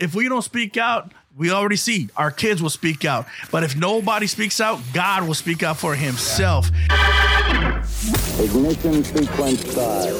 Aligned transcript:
if 0.00 0.14
we 0.14 0.28
don't 0.28 0.42
speak 0.42 0.76
out, 0.76 1.12
we 1.36 1.50
already 1.52 1.76
see 1.76 2.08
our 2.16 2.30
kids 2.30 2.60
will 2.62 2.70
speak 2.70 3.04
out. 3.04 3.26
But 3.52 3.62
if 3.62 3.76
nobody 3.76 4.26
speaks 4.26 4.60
out, 4.60 4.80
God 4.92 5.26
will 5.26 5.34
speak 5.34 5.62
out 5.62 5.76
for 5.76 5.94
himself. 5.94 6.70
Ignition 8.40 9.04
sequence 9.04 9.70
start. 9.70 10.10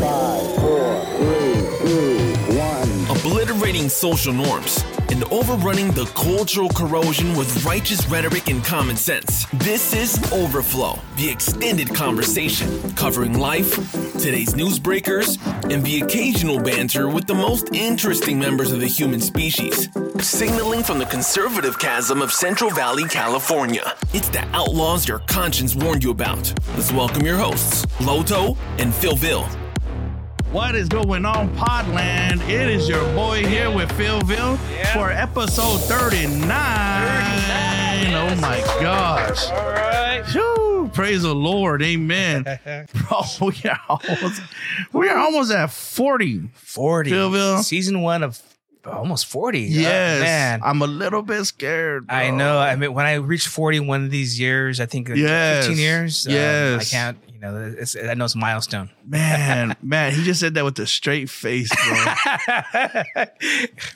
Five, 0.00 0.54
four, 0.56 1.04
three, 1.16 1.88
two, 1.88 2.18
one. 2.56 3.16
obliterating 3.16 3.88
social 3.88 4.32
norms, 4.32 4.84
and 5.10 5.24
overrunning 5.24 5.90
the 5.92 6.06
cultural 6.14 6.68
corrosion 6.70 7.36
with 7.36 7.64
righteous 7.64 8.06
rhetoric 8.06 8.48
and 8.48 8.64
common 8.64 8.96
sense. 8.96 9.46
This 9.54 9.92
is 9.92 10.32
Overflow, 10.32 10.98
the 11.16 11.28
extended 11.28 11.94
conversation 11.94 12.92
covering 12.94 13.38
life, 13.38 13.74
today's 14.12 14.54
newsbreakers, 14.54 15.38
and 15.72 15.84
the 15.84 16.00
occasional 16.00 16.60
banter 16.60 17.08
with 17.08 17.26
the 17.26 17.34
most 17.34 17.68
interesting 17.72 18.38
members 18.38 18.72
of 18.72 18.80
the 18.80 18.86
human 18.86 19.20
species. 19.20 19.88
Signaling 20.20 20.82
from 20.82 20.98
the 20.98 21.06
conservative 21.06 21.78
chasm 21.78 22.22
of 22.22 22.32
Central 22.32 22.70
Valley, 22.70 23.04
California. 23.04 23.94
It's 24.12 24.28
the 24.28 24.44
outlaws 24.52 25.08
your 25.08 25.20
conscience 25.20 25.74
warned 25.74 26.04
you 26.04 26.10
about. 26.10 26.52
Let's 26.74 26.92
welcome 26.92 27.24
your 27.24 27.36
hosts, 27.36 27.86
Loto 28.00 28.56
and 28.78 28.92
PhillVill. 28.92 29.59
What 30.52 30.74
is 30.74 30.88
going 30.88 31.24
on, 31.24 31.48
Podland? 31.56 32.40
It 32.48 32.68
is 32.68 32.88
your 32.88 33.04
boy 33.14 33.46
here 33.46 33.70
with 33.70 33.88
PhillVill 33.90 34.58
for 34.92 35.10
episode 35.12 35.78
39. 35.78 36.40
Oh 38.12 38.34
my 38.40 38.58
gosh. 38.80 39.48
All 39.50 39.68
right. 39.70 40.22
Whew, 40.32 40.90
praise 40.92 41.22
the 41.22 41.34
Lord. 41.34 41.82
Amen. 41.82 42.42
Bro, 42.64 43.22
we 43.42 43.54
are 43.70 43.80
almost, 43.88 44.42
we 44.92 45.08
are 45.08 45.18
almost 45.18 45.52
at 45.52 45.70
40. 45.70 46.48
40. 46.54 47.10
PhillVill. 47.12 47.62
Season 47.62 48.02
one 48.02 48.24
of 48.24 48.42
almost 48.84 49.26
40. 49.26 49.60
Yes. 49.60 50.18
Oh, 50.18 50.24
man. 50.24 50.60
I'm 50.64 50.82
a 50.82 50.86
little 50.88 51.22
bit 51.22 51.44
scared. 51.44 52.08
bro. 52.08 52.16
I 52.16 52.30
know. 52.30 52.58
I 52.58 52.74
mean, 52.74 52.92
when 52.92 53.06
I 53.06 53.14
reach 53.14 53.46
40 53.46 53.80
one 53.80 54.04
of 54.04 54.10
these 54.10 54.40
years, 54.40 54.80
I 54.80 54.86
think 54.86 55.10
Yes. 55.14 55.66
15 55.66 55.80
years. 55.80 56.26
um, 56.26 56.32
Yes. 56.32 56.80
I 56.92 56.96
can't, 56.96 57.18
you 57.42 57.46
know, 57.48 57.74
it's, 57.78 57.96
I 57.96 58.12
know 58.14 58.26
it's 58.26 58.34
a 58.34 58.38
milestone. 58.38 58.90
Man, 59.06 59.74
man, 59.82 60.12
he 60.12 60.22
just 60.24 60.40
said 60.40 60.54
that 60.54 60.64
with 60.64 60.78
a 60.78 60.86
straight 60.86 61.30
face, 61.30 61.70
bro. 61.88 63.24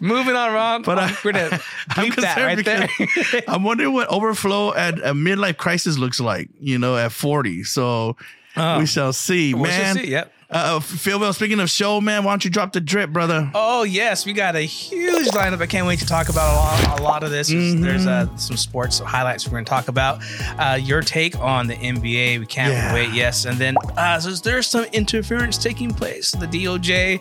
Moving 0.01 0.35
on, 0.35 0.53
Ron. 0.53 0.83
But 0.83 0.99
I- 0.99 1.17
we're 1.25 1.33
to 1.33 1.61
I'm 1.91 2.09
that 2.11 2.15
concerned 2.15 2.67
right 2.67 2.89
there. 3.33 3.43
I'm 3.49 3.63
wondering 3.65 3.93
what 3.93 4.09
overflow 4.09 4.73
at 4.75 4.99
a 4.99 5.13
midlife 5.15 5.57
crisis 5.59 5.99
looks 5.99 6.21
like, 6.21 6.49
you 6.61 6.79
know, 6.79 6.97
at 6.97 7.13
40. 7.13 7.65
So 7.65 8.17
Oh. 8.57 8.79
we 8.79 8.87
shall 8.87 9.13
see, 9.13 9.53
We 9.53 9.69
shall 9.69 9.83
man. 9.83 9.95
see, 9.97 10.11
yep. 10.13 10.33
Uh, 10.51 10.79
PhillVill, 10.79 11.35
speaking 11.35 11.59
of 11.59 11.69
show, 11.71 12.01
man, 12.01 12.23
why 12.23 12.33
don't 12.33 12.45
you 12.45 12.51
drop 12.51 12.73
the 12.73 12.81
drip, 12.81 13.11
brother? 13.11 13.51
Oh 13.55 13.83
yes, 13.83 14.25
we 14.27 14.33
got 14.33 14.55
a 14.55 14.61
huge 14.61 15.29
lineup. 15.29 15.61
I 15.61 15.67
can't 15.67 15.87
wait 15.87 15.99
to 16.01 16.07
talk 16.07 16.29
about 16.29 16.53
a 16.55 16.57
lot, 16.89 17.01
a 17.01 17.03
lot 17.03 17.23
of 17.25 17.31
this. 17.31 17.51
Mm-hmm. 17.51 17.81
There's 17.81 18.07
uh, 18.07 18.35
some 18.37 18.57
sports 18.57 18.99
highlights 18.99 19.47
we're 19.47 19.53
going 19.53 19.65
to 19.65 19.71
talk 19.71 19.89
about. 19.89 20.21
Uh, 20.59 20.79
your 20.81 21.01
take 21.01 21.39
on 21.41 21.67
the 21.67 21.75
NBA. 21.75 22.39
We 22.39 22.47
can't 22.47 22.73
Yeah. 22.73 22.95
wait. 22.95 23.11
Yes, 23.13 23.47
and 23.47 23.57
then 23.59 23.77
uh, 23.97 24.21
so 24.21 24.31
there's 24.33 24.67
some 24.67 24.85
interference 24.93 25.57
taking 25.59 25.91
place. 25.93 26.33
The 26.33 26.47
DOJ. 26.47 27.21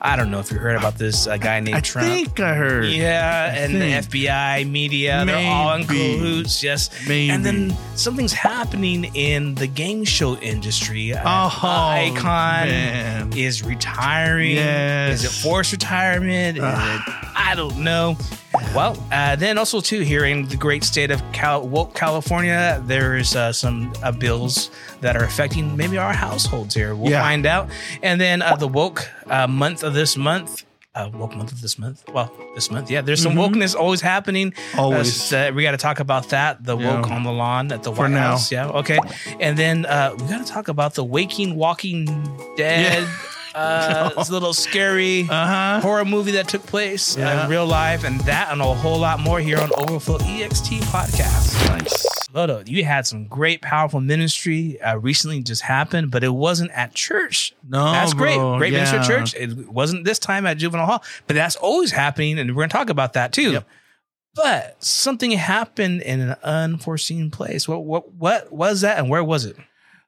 I 0.00 0.16
don't 0.16 0.30
know 0.30 0.38
if 0.40 0.50
you 0.50 0.58
heard 0.58 0.76
about 0.76 0.98
this 0.98 1.26
uh, 1.26 1.38
guy 1.38 1.60
named 1.60 1.78
I 1.78 1.80
Trump. 1.80 2.08
think 2.08 2.38
I 2.40 2.54
heard. 2.54 2.86
Yeah, 2.86 3.54
and 3.54 3.72
think. 3.72 4.10
the 4.10 4.26
FBI, 4.26 4.68
media, 4.70 5.24
they're 5.24 5.48
all 5.50 5.74
in 5.76 5.86
Maybe. 5.86 6.18
cahoots. 6.18 6.62
Yes, 6.62 6.90
Maybe. 7.08 7.30
and 7.30 7.46
then 7.46 7.74
something's 7.94 8.34
happening 8.34 9.04
in 9.14 9.54
the 9.54 9.66
game 9.66 10.04
show 10.04 10.36
industry. 10.38 11.14
Uh, 11.14 11.22
Oh, 11.24 11.58
Icon 11.66 12.68
man. 12.68 12.73
Is 13.36 13.62
retiring. 13.62 14.56
Yes. 14.56 15.22
Is 15.22 15.24
it 15.24 15.42
forced 15.42 15.72
retirement? 15.72 16.58
Is 16.58 16.64
it, 16.64 17.00
I 17.36 17.54
don't 17.56 17.78
know. 17.78 18.16
Well, 18.74 18.96
uh, 19.10 19.34
then 19.36 19.58
also 19.58 19.80
too 19.80 20.00
here 20.00 20.24
in 20.24 20.46
the 20.46 20.56
great 20.56 20.84
state 20.84 21.10
of 21.10 21.20
Cal- 21.32 21.66
woke 21.66 21.94
California, 21.94 22.80
there's 22.86 23.34
uh, 23.34 23.52
some 23.52 23.92
uh, 24.02 24.12
bills 24.12 24.70
that 25.00 25.16
are 25.16 25.24
affecting 25.24 25.76
maybe 25.76 25.98
our 25.98 26.12
households 26.12 26.74
here. 26.74 26.94
We'll 26.94 27.10
Yeah. 27.10 27.20
find 27.22 27.46
out. 27.46 27.68
And 28.02 28.20
then 28.20 28.42
uh, 28.42 28.54
the 28.56 28.68
woke 28.68 29.08
uh, 29.26 29.46
month 29.48 29.82
of 29.82 29.94
this 29.94 30.16
month. 30.16 30.63
Uh, 30.94 31.10
woke 31.14 31.34
month 31.34 31.50
of 31.50 31.60
this 31.60 31.76
month. 31.76 32.04
Well, 32.12 32.30
this 32.54 32.70
month, 32.70 32.88
yeah. 32.88 33.00
There's 33.00 33.20
some 33.20 33.34
wokeness 33.34 33.74
always 33.74 34.00
happening. 34.00 34.52
Mm-hmm. 34.52 34.78
Always. 34.78 35.32
Uh, 35.32 35.50
we 35.52 35.64
got 35.64 35.72
to 35.72 35.76
talk 35.76 35.98
about 35.98 36.28
that. 36.28 36.62
The 36.64 36.76
Yeah. 36.78 36.94
woke 37.00 37.10
on 37.10 37.24
the 37.24 37.32
lawn 37.32 37.72
at 37.72 37.82
the 37.82 37.92
For 37.92 38.02
White 38.02 38.12
now. 38.12 38.30
House. 38.30 38.52
Yeah. 38.52 38.68
Okay. 38.68 38.98
And 39.40 39.58
then 39.58 39.86
uh, 39.86 40.14
we 40.16 40.26
got 40.28 40.46
to 40.46 40.52
talk 40.52 40.68
about 40.68 40.94
the 40.94 41.02
Waking 41.04 41.56
Walking 41.56 42.06
Dead. 42.56 43.06
Uh, 43.56 44.10
it's 44.18 44.30
a 44.30 44.32
little 44.32 44.52
scary 44.52 45.28
Uh-huh. 45.30 45.78
horror 45.80 46.04
movie 46.04 46.32
that 46.32 46.48
took 46.48 46.66
place 46.66 47.16
uh, 47.16 47.20
Yeah. 47.20 47.44
in 47.44 47.50
real 47.50 47.64
life, 47.66 48.02
and 48.02 48.18
that 48.22 48.48
and 48.50 48.60
a 48.60 48.64
whole 48.64 48.98
lot 48.98 49.20
more 49.20 49.38
here 49.38 49.60
on 49.60 49.70
Overflow 49.78 50.18
EXT 50.18 50.80
podcast. 50.90 51.54
Nice. 51.68 52.04
Loto, 52.34 52.64
you 52.66 52.84
had 52.84 53.06
some 53.06 53.28
great, 53.28 53.62
powerful 53.62 54.00
ministry 54.00 54.80
uh, 54.82 54.96
recently 54.96 55.40
just 55.40 55.62
happened, 55.62 56.10
but 56.10 56.24
it 56.24 56.34
wasn't 56.34 56.72
at 56.72 56.92
church. 56.92 57.54
No, 57.66 57.84
that's 57.84 58.12
great. 58.12 58.36
bro. 58.36 58.58
Great 58.58 58.72
ministry 58.72 58.98
at 58.98 59.06
church. 59.06 59.34
It 59.34 59.68
wasn't 59.68 60.04
this 60.04 60.18
time 60.18 60.44
at 60.44 60.58
Juvenile 60.58 60.86
Hall, 60.86 61.04
but 61.28 61.34
that's 61.34 61.54
always 61.54 61.92
happening, 61.92 62.40
and 62.40 62.50
we're 62.50 62.62
going 62.62 62.70
to 62.70 62.76
talk 62.76 62.90
about 62.90 63.12
that 63.12 63.32
too. 63.32 63.52
Yep. 63.52 63.68
But 64.34 64.82
something 64.82 65.30
happened 65.30 66.02
in 66.02 66.20
an 66.20 66.36
unforeseen 66.42 67.30
place. 67.30 67.68
What 67.68 67.84
what 67.84 68.12
what 68.12 68.52
was 68.52 68.80
that, 68.80 68.98
and 68.98 69.08
where 69.08 69.22
was 69.22 69.44
it? 69.44 69.56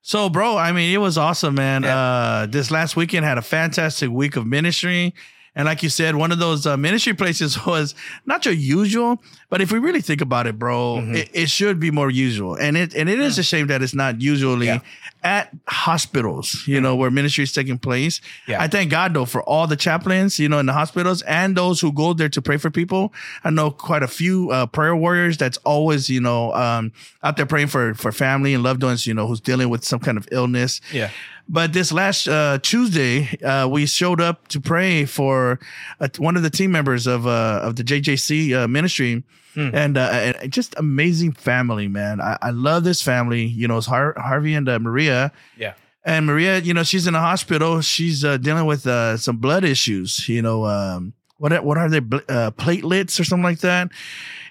So, 0.03 0.29
bro, 0.29 0.57
I 0.57 0.73
mean, 0.73 0.93
it 0.93 0.99
was 0.99 1.17
awesome, 1.17 1.55
man. 1.55 1.85
Yeah. 1.85 1.97
Uh, 1.97 2.47
this 2.47 2.73
last 2.73 2.97
weekend 2.97 3.25
had 3.25 3.39
a 3.39 3.43
fantastic 3.43 4.11
week 4.11 4.35
of 4.37 4.47
ministry. 4.47 5.15
And 5.57 5.65
like 5.67 5.83
you 5.83 5.89
said, 5.89 6.15
one 6.17 6.31
of 6.33 6.39
those 6.39 6.67
uh, 6.67 6.77
ministry 6.77 7.15
places 7.15 7.65
was 7.67 7.95
not 8.27 8.45
your 8.45 8.55
usual, 8.55 9.21
but 9.49 9.61
if 9.61 9.73
we 9.73 9.79
really 9.79 10.03
think 10.03 10.21
about 10.21 10.47
it, 10.47 10.59
bro, 10.59 10.77
Mm-hmm. 11.01 11.15
it, 11.17 11.31
it 11.33 11.49
should 11.51 11.81
be 11.81 11.91
more 11.91 12.11
usual. 12.11 12.55
And 12.57 12.77
it 12.77 12.95
and 12.95 13.09
it 13.09 13.19
is 13.19 13.39
a 13.39 13.43
shame 13.43 13.67
that 13.69 13.83
it's 13.83 13.95
not 13.95 14.21
usually 14.21 14.67
Yeah. 14.67 14.81
at 15.25 15.51
hospitals, 15.67 16.63
you 16.67 16.81
know, 16.81 16.95
where 16.95 17.11
ministry 17.11 17.45
is 17.45 17.53
taking 17.53 17.79
place. 17.79 18.21
Yeah. 18.47 18.61
I 18.63 18.69
thank 18.69 18.91
God 18.91 19.15
though 19.15 19.25
for 19.25 19.43
all 19.43 19.67
the 19.67 19.77
chaplains, 19.77 20.39
you 20.39 20.49
know, 20.49 20.59
in 20.59 20.67
the 20.67 20.73
hospitals 20.73 21.23
and 21.23 21.57
those 21.57 21.81
who 21.81 21.91
go 21.93 22.13
there 22.13 22.29
to 22.29 22.43
pray 22.43 22.59
for 22.59 22.71
people. 22.71 23.13
I 23.45 23.51
know 23.51 23.71
quite 23.71 24.03
a 24.03 24.09
few 24.09 24.51
uh, 24.51 24.67
prayer 24.67 24.95
warriors 24.95 25.37
that's 25.39 25.59
always, 25.65 26.11
you 26.11 26.21
know, 26.21 26.53
um, 26.53 26.93
out 27.23 27.37
there 27.39 27.47
praying 27.47 27.69
for 27.69 27.95
for 27.95 28.13
family 28.13 28.53
and 28.53 28.63
loved 28.63 28.83
ones, 28.83 29.07
you 29.07 29.15
know, 29.15 29.27
who's 29.27 29.41
dealing 29.41 29.69
with 29.71 29.85
some 29.85 30.01
kind 30.01 30.19
of 30.19 30.29
illness. 30.33 30.81
Yeah. 30.93 31.11
But 31.49 31.73
this 31.73 31.93
last 31.93 32.27
uh, 32.27 32.59
Tuesday, 32.61 33.39
uh, 33.43 33.69
we 33.69 33.87
showed 33.87 34.21
up 34.21 34.49
to 34.49 34.61
pray 34.61 35.05
for 35.05 35.61
uh, 36.01 36.09
one 36.19 36.37
of 36.37 36.43
the 36.43 36.51
team 36.51 36.73
members 36.73 37.07
of 37.07 37.27
uh, 37.27 37.61
of 37.63 37.77
the 37.77 37.85
JJC 37.85 38.53
uh, 38.53 38.69
ministry, 38.69 39.23
and, 39.57 39.97
uh, 39.97 40.33
and 40.43 40.53
just 40.53 40.75
amazing 40.77 41.33
family, 41.33 41.89
man. 41.89 42.21
I, 42.21 42.37
I 42.43 42.51
love 42.51 42.85
this 42.85 43.01
family. 43.01 43.45
You 43.47 43.69
know, 43.69 43.79
it's 43.79 43.87
Har- 43.87 44.15
Harvey 44.19 44.55
and 44.55 44.69
uh, 44.69 44.79
Maria. 44.81 45.33
Yeah. 45.57 45.75
And 46.05 46.27
Maria, 46.27 46.59
you 46.59 46.75
know, 46.75 46.83
she's 46.83 47.07
in 47.07 47.15
the 47.15 47.21
hospital. 47.21 47.81
She's 47.81 48.25
uh, 48.25 48.37
dealing 48.37 48.67
with 48.67 48.87
uh, 48.87 49.17
some 49.17 49.39
blood 49.39 49.65
issues. 49.65 50.29
You 50.29 50.43
know, 50.43 50.67
um, 50.67 51.15
what 51.39 51.53
are- 51.53 51.63
what 51.63 51.79
are 51.79 51.89
they? 51.89 51.99
Uh, 51.99 52.51
platelets 52.51 53.19
or 53.21 53.25
something 53.25 53.45
like 53.45 53.61
that. 53.61 53.89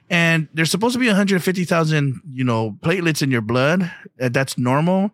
And 0.10 0.48
there's 0.54 0.70
supposed 0.72 0.94
to 0.94 1.00
be 1.00 1.08
150,000, 1.08 2.22
you 2.32 2.44
know, 2.44 2.78
platelets 2.82 3.22
in 3.22 3.32
your 3.32 3.42
blood. 3.42 3.92
Uh, 4.22 4.30
that's 4.30 4.58
normal. 4.58 5.12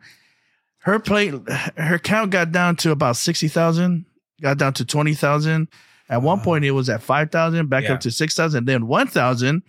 Her 0.84 1.00
plate, 1.00 1.34
her 1.78 2.00
count 2.00 2.32
got 2.32 2.52
down 2.52 2.76
to 2.78 2.92
about 2.92 3.16
60,000. 3.18 4.06
Got 4.42 4.58
down 4.58 4.74
to 4.74 4.86
20,000. 4.86 5.68
At 6.10 6.22
one 6.24 6.42
point, 6.42 6.66
it 6.66 6.72
was 6.72 6.90
at 6.90 7.02
5,000, 7.04 7.70
back 7.70 7.84
Yeah. 7.84 7.94
up 7.94 8.00
to 8.02 8.12
6,000, 8.12 8.66
then 8.66 8.88
1,000. 8.88 9.62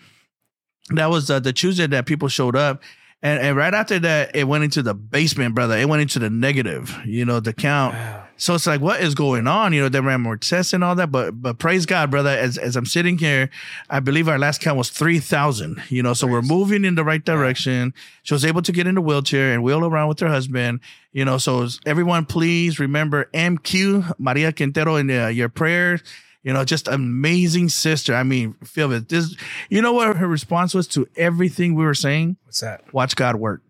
That 0.90 1.10
was 1.10 1.30
uh, 1.30 1.38
the 1.40 1.52
Tuesday 1.52 1.86
that 1.86 2.06
people 2.06 2.28
showed 2.28 2.56
up. 2.56 2.82
And, 3.22 3.38
and 3.40 3.56
right 3.56 3.72
after 3.72 3.98
that, 4.00 4.34
it 4.34 4.44
went 4.48 4.64
into 4.64 4.82
the 4.82 4.94
basement, 4.94 5.54
brother. 5.54 5.76
It 5.76 5.88
went 5.88 6.02
into 6.02 6.18
the 6.18 6.30
negative, 6.30 6.98
you 7.04 7.24
know, 7.24 7.38
the 7.40 7.52
count. 7.52 7.94
Wow. 7.94 8.21
So 8.36 8.54
it's 8.54 8.66
like, 8.66 8.80
what 8.80 9.00
is 9.00 9.14
going 9.14 9.46
on? 9.46 9.72
You 9.72 9.82
know, 9.82 9.88
they 9.88 10.00
ran 10.00 10.20
more 10.20 10.36
tests 10.36 10.72
and 10.72 10.82
all 10.82 10.94
that. 10.96 11.12
But 11.12 11.40
but 11.40 11.58
praise 11.58 11.86
God, 11.86 12.10
brother. 12.10 12.30
As 12.30 12.58
as 12.58 12.76
I'm 12.76 12.86
sitting 12.86 13.18
here, 13.18 13.50
I 13.88 14.00
believe 14.00 14.28
our 14.28 14.38
last 14.38 14.60
count 14.60 14.76
was 14.76 14.90
three 14.90 15.18
thousand. 15.18 15.82
You 15.88 16.02
know, 16.02 16.14
so 16.14 16.26
we're 16.26 16.42
moving 16.42 16.84
in 16.84 16.94
the 16.94 17.04
right 17.04 17.24
direction. 17.24 17.94
She 18.22 18.34
was 18.34 18.44
able 18.44 18.62
to 18.62 18.72
get 18.72 18.86
in 18.86 18.96
the 18.96 19.00
wheelchair 19.00 19.52
and 19.52 19.62
wheel 19.62 19.84
around 19.84 20.08
with 20.08 20.20
her 20.20 20.28
husband. 20.28 20.80
You 21.12 21.24
know, 21.24 21.38
so 21.38 21.66
everyone, 21.86 22.24
please 22.26 22.78
remember 22.78 23.28
MQ 23.34 24.14
Maria 24.18 24.52
Quintero 24.52 24.96
in 24.96 25.10
uh, 25.10 25.28
your 25.28 25.48
prayers. 25.48 26.02
You 26.42 26.52
know, 26.52 26.64
just 26.64 26.88
amazing 26.88 27.68
sister. 27.68 28.14
I 28.14 28.24
mean, 28.24 28.54
feel 28.64 28.90
it. 28.90 29.08
This, 29.08 29.36
you 29.70 29.80
know 29.80 29.92
what 29.92 30.16
her 30.16 30.26
response 30.26 30.74
was 30.74 30.88
to 30.88 31.06
everything 31.16 31.76
we 31.76 31.84
were 31.84 31.94
saying? 31.94 32.36
What's 32.44 32.60
that? 32.60 32.92
Watch 32.92 33.14
God 33.14 33.36
work. 33.36 33.62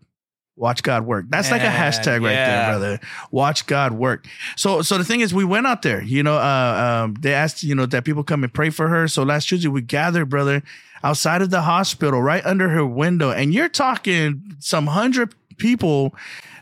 Watch 0.54 0.82
God 0.82 1.06
work. 1.06 1.24
That's 1.28 1.50
like 1.50 1.62
a 1.62 1.66
hashtag 1.66 2.22
right 2.22 2.32
yeah. 2.32 2.46
there, 2.46 2.78
brother. 2.78 3.00
Watch 3.30 3.66
God 3.66 3.92
work. 3.92 4.26
So, 4.56 4.82
so 4.82 4.98
the 4.98 5.04
thing 5.04 5.20
is, 5.20 5.32
we 5.32 5.44
went 5.44 5.66
out 5.66 5.82
there. 5.82 6.02
You 6.02 6.22
know, 6.22 6.36
uh, 6.36 7.02
um, 7.04 7.14
they 7.14 7.32
asked, 7.32 7.62
you 7.62 7.74
know, 7.74 7.86
that 7.86 8.04
people 8.04 8.22
come 8.22 8.44
and 8.44 8.52
pray 8.52 8.68
for 8.70 8.88
her. 8.88 9.08
So 9.08 9.22
last 9.22 9.48
Tuesday, 9.48 9.68
we 9.68 9.80
gathered, 9.80 10.26
brother, 10.26 10.62
outside 11.02 11.40
of 11.40 11.50
the 11.50 11.62
hospital, 11.62 12.20
right 12.22 12.44
under 12.44 12.68
her 12.68 12.86
window, 12.86 13.30
and 13.30 13.54
you're 13.54 13.70
talking 13.70 14.56
some 14.58 14.88
hundred 14.88 15.34
people 15.56 16.14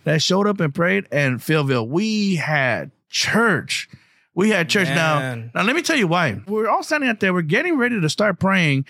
that 0.05 0.23
showed 0.23 0.47
up 0.47 0.61
and 0.61 0.75
prayed. 0.75 1.07
And 1.11 1.41
PhillVill, 1.41 1.89
we 1.89 2.37
had 2.37 2.93
church 3.09 3.89
We 4.33 4.51
had 4.51 4.69
church 4.69 4.89
now. 4.89 5.35
Now 5.55 5.65
let 5.65 5.75
me 5.75 5.83
tell 5.83 5.97
you 5.97 6.07
why. 6.07 6.41
We're 6.47 6.69
all 6.69 6.85
standing 6.85 7.11
out 7.11 7.19
there. 7.21 7.35
We're 7.35 7.43
getting 7.43 7.77
ready 7.77 8.01
to 8.01 8.09
start 8.09 8.39
praying. 8.39 8.87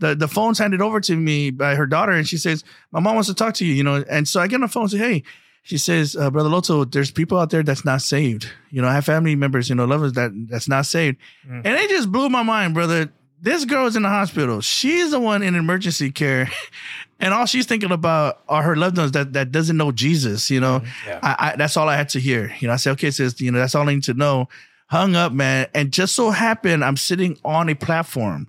The 0.00 0.14
the 0.14 0.28
phone's 0.28 0.58
handed 0.58 0.80
over 0.82 1.00
to 1.00 1.16
me 1.16 1.50
by 1.50 1.74
her 1.74 1.86
daughter, 1.86 2.12
and 2.12 2.26
she 2.26 2.36
says, 2.36 2.64
"My 2.92 3.00
mom 3.00 3.14
wants 3.14 3.28
to 3.28 3.34
talk 3.34 3.54
to 3.54 3.64
you." 3.66 3.72
You 3.74 3.84
know, 3.84 4.04
and 4.08 4.26
so 4.26 4.40
I 4.40 4.46
get 4.48 4.56
on 4.56 4.60
the 4.62 4.68
phone 4.68 4.84
and 4.84 4.90
say, 4.92 4.98
"Hey." 4.98 5.22
She 5.66 5.78
says, 5.78 6.14
uh, 6.14 6.30
"Brother 6.30 6.50
Loto, 6.50 6.84
there's 6.84 7.10
people 7.10 7.38
out 7.38 7.48
there 7.48 7.62
that's 7.62 7.86
not 7.86 8.02
saved. 8.02 8.46
You 8.70 8.82
know, 8.82 8.88
I 8.88 8.92
have 8.92 9.06
family 9.06 9.34
members, 9.34 9.70
you 9.70 9.74
know, 9.74 9.86
lovers 9.86 10.12
that 10.12 10.30
that's 10.50 10.68
not 10.68 10.84
saved, 10.84 11.16
and 11.50 11.66
it 11.66 11.88
just 11.88 12.12
blew 12.12 12.28
my 12.28 12.42
mind, 12.42 12.74
brother. 12.74 13.10
This 13.40 13.64
girl's 13.64 13.96
in 13.96 14.02
the 14.02 14.10
hospital. 14.10 14.60
She's 14.60 15.10
the 15.12 15.20
one 15.20 15.42
in 15.42 15.54
emergency 15.54 16.10
care, 16.10 16.50
and 17.20 17.32
all 17.32 17.46
she's 17.46 17.64
thinking 17.64 17.92
about 17.92 18.40
are 18.46 18.62
her 18.62 18.76
loved 18.76 18.98
ones 18.98 19.12
that 19.12 19.32
that 19.32 19.52
doesn't 19.52 19.78
know 19.78 19.90
Jesus. 19.90 20.50
You 20.50 20.60
know, 20.60 20.82
Yeah. 21.06 21.20
I, 21.22 21.36
I 21.52 21.56
that's 21.56 21.78
all 21.78 21.88
I 21.88 21.96
had 21.96 22.10
to 22.10 22.20
hear. 22.20 22.54
You 22.58 22.68
know, 22.68 22.74
I 22.74 22.76
said, 22.76 22.90
okay, 22.92 23.10
sis, 23.10 23.40
you 23.40 23.50
know, 23.50 23.58
that's 23.58 23.74
all 23.74 23.88
I 23.88 23.94
need 23.94 24.02
to 24.04 24.12
know. 24.14 24.50
Hung 24.88 25.16
up, 25.16 25.32
man, 25.32 25.66
and 25.72 25.90
just 25.90 26.14
so 26.14 26.28
happened 26.30 26.84
I'm 26.84 26.98
sitting 26.98 27.38
on 27.42 27.70
a 27.70 27.74
platform. 27.74 28.48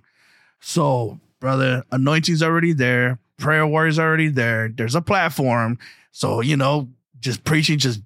So, 0.60 1.18
brother, 1.46 1.84
anointing's 1.92 2.42
already 2.42 2.72
there, 2.72 3.20
prayer 3.36 3.64
warrior's 3.64 4.00
already 4.00 4.26
there. 4.26 4.68
There's 4.68 4.96
a 4.96 5.00
platform. 5.00 5.78
So, 6.10 6.40
you 6.40 6.56
know, 6.56 6.88
just 7.20 7.44
preaching 7.44 7.78
just 7.78 8.00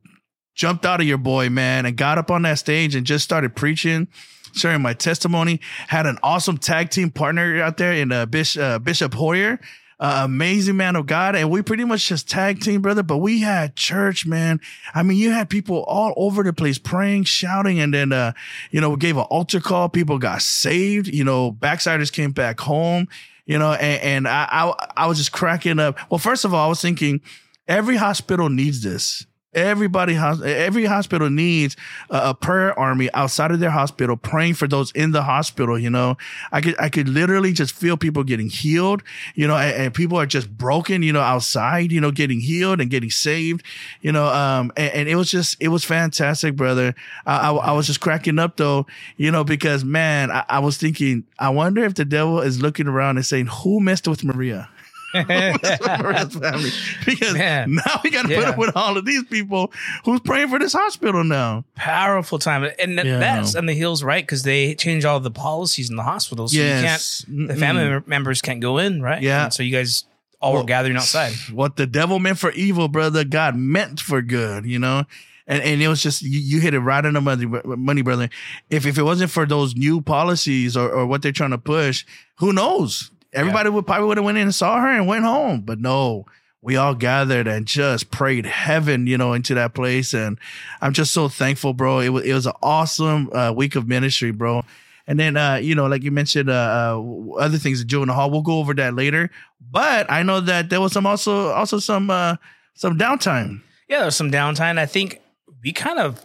jumped 0.55 0.85
out 0.85 1.01
of 1.01 1.07
your 1.07 1.17
boy, 1.17 1.49
man, 1.49 1.87
and 1.87 1.97
got 1.97 2.19
up 2.19 2.31
on 2.31 2.43
that 2.43 2.59
stage 2.59 2.95
and 2.95 3.07
just 3.07 3.25
started 3.25 3.57
preaching, 3.57 4.09
sharing 4.53 4.83
my 4.83 4.93
testimony. 4.93 5.59
Had 5.89 6.05
an 6.05 6.19
awesome 6.23 6.59
tag 6.59 6.91
team 6.91 7.11
partner 7.11 7.63
out 7.63 7.79
there 7.79 7.95
in 7.95 8.13
uh, 8.13 8.27
Bishop, 8.27 8.63
uh, 8.63 8.79
Bishop 8.79 9.15
Hoyer. 9.15 9.59
Uh, 9.99 10.23
amazing 10.25 10.79
man 10.79 10.97
of 10.97 11.07
God, 11.07 11.37
and 11.37 11.51
we 11.51 11.61
pretty 11.61 11.85
much 11.85 12.09
just 12.09 12.27
tag 12.27 12.61
team, 12.61 12.81
brother. 12.81 13.03
But 13.03 13.19
we 13.19 13.41
had 13.41 13.77
church, 13.77 14.25
man. 14.25 14.59
I 14.95 15.03
mean, 15.03 15.19
you 15.19 15.31
had 15.31 15.51
people 15.51 15.83
all 15.83 16.15
over 16.17 16.43
the 16.43 16.55
place 16.55 16.79
praying, 16.79 17.25
shouting, 17.25 17.81
and 17.81 17.93
then, 17.93 18.11
uh, 18.11 18.33
you 18.71 18.81
know, 18.81 18.89
we 18.89 18.97
gave 18.97 19.19
an 19.19 19.25
altar 19.25 19.61
call. 19.61 19.91
People 19.91 20.19
got 20.19 20.41
saved. 20.41 21.09
You 21.09 21.25
know, 21.25 21.51
backsliders 21.51 22.11
came 22.11 22.31
back 22.33 22.61
home. 22.61 23.09
You 23.51 23.59
know, 23.59 23.73
and, 23.73 24.03
and 24.03 24.29
I, 24.29 24.47
I, 24.49 24.87
I 24.97 25.07
was 25.09 25.19
just 25.19 25.33
cracking 25.33 25.81
up. 25.81 25.99
Well, 26.09 26.19
first 26.19 26.45
of 26.45 26.55
all, 26.55 26.67
I 26.67 26.69
was 26.69 26.81
thinking, 26.81 27.21
every 27.67 27.97
hospital 27.97 28.49
needs 28.49 28.81
this. 28.81 29.27
Everybody, 29.53 30.15
has 30.15 30.41
every 30.43 30.85
hospital 30.85 31.29
needs 31.29 31.77
a, 32.09 32.33
prayer 32.35 32.79
army 32.79 33.13
outside 33.15 33.51
of 33.51 33.59
their 33.59 33.71
hospital, 33.71 34.17
praying 34.17 34.55
for 34.55 34.69
those 34.69 34.93
in 34.93 35.11
the 35.11 35.23
hospital. 35.23 35.77
You 35.77 35.91
know, 35.91 36.17
I 36.53 36.61
could, 36.61 36.77
I 36.79 36.89
could 36.89 37.09
literally 37.09 37.53
just 37.53 37.75
feel 37.75 37.97
people 37.97 38.23
getting 38.23 38.49
healed. 38.49 39.03
You 39.35 39.49
know, 39.49 39.57
and, 39.57 39.75
and 39.75 39.95
people 39.95 40.19
are 40.19 40.27
just 40.27 40.57
broken. 40.57 41.03
You 41.03 41.13
know, 41.13 41.21
outside. 41.21 41.91
You 41.91 42.01
know, 42.01 42.13
getting 42.13 42.39
healed 42.39 42.81
and 42.81 42.91
getting 42.91 43.11
saved. 43.11 43.65
You 44.03 44.13
know, 44.13 44.27
um, 44.27 44.71
and, 44.77 44.93
and 44.93 45.09
it 45.09 45.17
was 45.17 45.33
just, 45.33 45.57
it 45.59 45.69
was 45.69 45.85
fantastic, 45.85 46.55
brother. 46.55 46.95
I, 47.27 47.51
I, 47.51 47.53
I 47.53 47.73
was 47.73 47.89
just 47.89 48.01
cracking 48.01 48.39
up 48.39 48.57
though. 48.57 48.87
You 49.17 49.33
know, 49.33 49.43
because 49.43 49.85
man, 49.85 50.31
I, 50.31 50.45
I 50.49 50.59
was 50.61 50.77
thinking, 50.77 51.25
I 51.41 51.51
wonder 51.51 51.85
if 51.85 51.95
the 51.95 52.05
devil 52.05 52.41
is 52.41 52.63
looking 52.63 52.87
around 52.87 53.17
and 53.17 53.27
saying, 53.27 53.47
"Who 53.47 53.81
messed 53.81 54.07
with 54.07 54.23
Maria?" 54.23 54.69
Family 55.13 56.71
because 57.05 57.35
Man. 57.35 57.75
now 57.75 58.01
we 58.05 58.11
got 58.11 58.27
to 58.27 58.35
put 58.35 58.45
up 58.45 58.59
with 58.59 58.77
all 58.77 58.97
of 58.97 59.05
these 59.05 59.25
people 59.25 59.73
who's 60.05 60.21
praying 60.21 60.49
for 60.49 60.59
this 60.59 60.73
hospital 60.73 61.25
now. 61.25 61.65
Powerful 61.75 62.39
time, 62.39 62.71
and 62.79 62.95
Yeah. 62.97 63.19
that's 63.19 63.55
on 63.55 63.67
the 63.67 63.75
hills, 63.75 64.03
right? 64.03 64.25
Because 64.25 64.43
they 64.43 64.75
change 64.75 65.05
all 65.05 65.21
the 65.21 65.31
policies 65.31 65.91
in 65.91 65.97
the 65.97 66.03
hospital, 66.03 66.49
so 66.49 66.57
Yes. 66.57 67.25
you 67.29 67.37
can't. 67.37 67.49
The 67.49 67.55
Mm-mm. 67.55 67.59
family 67.59 68.03
members 68.07 68.41
can't 68.41 68.61
go 68.61 68.79
in, 68.79 69.03
right? 69.03 69.23
Yeah. 69.23 69.45
And 69.45 69.53
so 69.55 69.63
you 69.63 69.73
guys 69.77 70.05
all 70.41 70.55
were 70.55 70.65
gathering 70.65 70.97
outside. 70.97 71.33
What 71.53 71.77
the 71.77 71.87
devil 71.87 72.19
meant 72.19 72.39
for 72.39 72.51
evil, 72.53 72.89
brother, 72.89 73.25
God 73.25 73.57
meant 73.57 74.01
for 74.01 74.23
good. 74.23 74.65
You 74.67 74.79
know. 74.79 75.05
And, 75.47 75.63
and 75.65 75.83
it 75.83 75.89
was 75.89 76.01
just 76.01 76.23
you, 76.23 76.39
you 76.39 76.61
hit 76.61 76.75
it 76.75 76.79
right 76.79 77.05
on 77.05 77.15
the 77.15 77.21
money, 77.21 77.45
money, 77.65 78.03
brother. 78.03 78.29
If 78.69 78.87
if 78.87 78.97
it 78.99 79.03
wasn't 79.03 79.33
for 79.33 79.47
those 79.47 79.75
new 79.75 80.01
policies 80.01 80.77
or, 80.77 80.89
or 80.89 81.07
what 81.07 81.23
they're 81.23 81.33
trying 81.33 81.51
to 81.51 81.59
push, 81.59 82.05
who 82.37 82.53
knows? 82.53 83.11
Everybody 83.33 83.71
would 83.71 83.87
probably 83.87 84.07
would 84.07 84.17
have 84.17 84.25
went 84.25 84.39
in 84.39 84.45
and 84.45 84.55
saw 84.55 84.81
her 84.81 84.89
and 84.89 85.07
went 85.07 85.25
home. 85.25 85.61
But 85.61 85.79
no, 85.79 86.27
we 86.63 86.77
all 86.77 86.95
gathered 86.95 87.47
and 87.47 87.67
just 87.67 88.11
prayed 88.11 88.47
heaven, 88.47 89.07
you 89.07 89.17
know, 89.17 89.33
into 89.33 89.55
that 89.55 89.75
place. 89.75 90.13
And 90.13 90.39
I'm 90.81 90.93
just 90.93 91.13
so 91.13 91.29
thankful, 91.29 91.73
bro. 91.73 92.01
It 92.01 92.11
was 92.11 92.25
it 92.25 92.35
was 92.35 92.47
an 92.47 92.55
awesome 92.63 93.31
uh, 93.33 93.53
week 93.53 93.77
of 93.77 93.89
ministry, 93.89 94.31
bro. 94.31 94.63
And 95.07 95.19
then, 95.19 95.37
uh, 95.37 95.57
you 95.57 95.75
know, 95.75 95.87
like 95.87 96.03
you 96.03 96.11
mentioned, 96.11 96.51
uh, 96.51 96.53
uh, 96.53 97.33
other 97.39 97.59
things 97.59 97.81
at 97.81 97.89
Juvenile 97.89 98.15
Hall. 98.15 98.31
We'll 98.31 98.43
go 98.43 98.59
over 98.59 98.75
that 98.75 98.95
later. 98.95 99.31
But 99.61 100.11
I 100.11 100.23
know 100.23 100.41
that 100.41 100.71
there 100.71 100.81
was 100.81 100.93
some 100.93 101.07
also 101.07 101.49
also 101.49 101.79
some 101.79 102.11
uh, 102.11 102.37
some 102.75 102.99
downtime. 102.99 103.63
Yeah, 103.89 103.99
there 103.99 104.07
was 104.07 104.17
some 104.17 104.31
downtime. 104.31 104.79
I 104.79 104.87
think 104.87 105.21
we 105.63 105.73
kind 105.73 105.99
of 105.99 106.25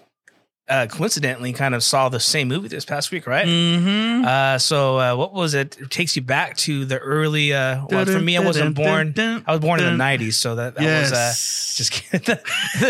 uh, 0.67 0.87
coincidentally 0.87 1.53
kind 1.53 1.75
of 1.75 1.83
saw 1.83 2.09
the 2.09 2.19
same 2.19 2.47
movie 2.47 2.67
this 2.67 2.85
past 2.85 3.11
week, 3.11 3.27
right? 3.27 3.45
Mm-hmm. 3.45 4.25
Uh, 4.25 4.57
so 4.57 4.99
uh, 4.99 5.15
what 5.15 5.33
was 5.33 5.53
it? 5.53 5.77
It 5.79 5.91
takes 5.91 6.15
you 6.15 6.21
back 6.21 6.57
to 6.57 6.85
the 6.85 6.97
early. 6.97 7.53
Uh, 7.53 7.85
well, 7.89 8.05
for 8.05 8.19
me, 8.19 8.37
I 8.37 8.41
wasn't 8.41 8.75
born. 8.75 9.13
I 9.45 9.51
was 9.51 9.59
born 9.59 9.79
in 9.79 9.97
the 9.97 10.03
'90s, 10.03 10.33
so 10.33 10.55
that, 10.55 10.75
that 10.75 10.83
was 11.01 11.11
uh, 11.11 11.15
Yes. 11.15 11.73
just 11.77 11.91
kidding. 11.91 12.37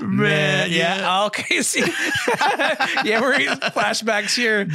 Man, 0.00 0.70
yeah. 0.70 0.98
yeah. 0.98 1.24
Okay. 1.26 1.62
See, 1.62 1.80
yeah, 3.04 3.20
we're 3.20 3.34
in 3.34 3.48
flashbacks 3.58 4.34
here. 4.34 4.64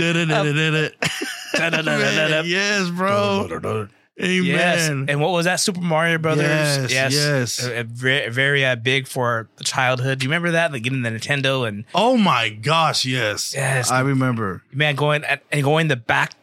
Yes, 2.46 2.90
bro. 2.90 3.88
Amen. 4.20 4.46
Yes. 4.46 4.90
And 4.90 5.22
what 5.22 5.32
was 5.32 5.46
that? 5.46 5.60
Super 5.60 5.80
Mario 5.82 6.18
Brothers. 6.18 6.92
Yes, 6.92 7.14
yes. 7.14 7.64
A, 7.68 7.82
a 7.82 7.84
very, 7.84 8.30
very 8.30 8.66
uh, 8.66 8.76
big 8.76 9.08
for 9.08 9.48
childhood. 9.64 10.20
Do 10.20 10.24
you 10.26 10.30
remember 10.30 10.52
that? 10.52 10.72
Like 10.72 10.82
getting 10.84 11.04
the 11.04 11.10
Nintendo 11.12 11.68
and 11.68 11.86
oh 11.94 12.18
my 12.18 12.50
gosh, 12.50 13.06
yes. 13.06 13.54
Yes. 13.56 13.92
I 13.92 14.00
remember. 14.02 14.64
man 14.72 14.96
going 14.96 15.24
at, 15.24 15.44
and 15.52 15.64
going 15.64 15.88
the 15.88 15.96
back 15.98 16.34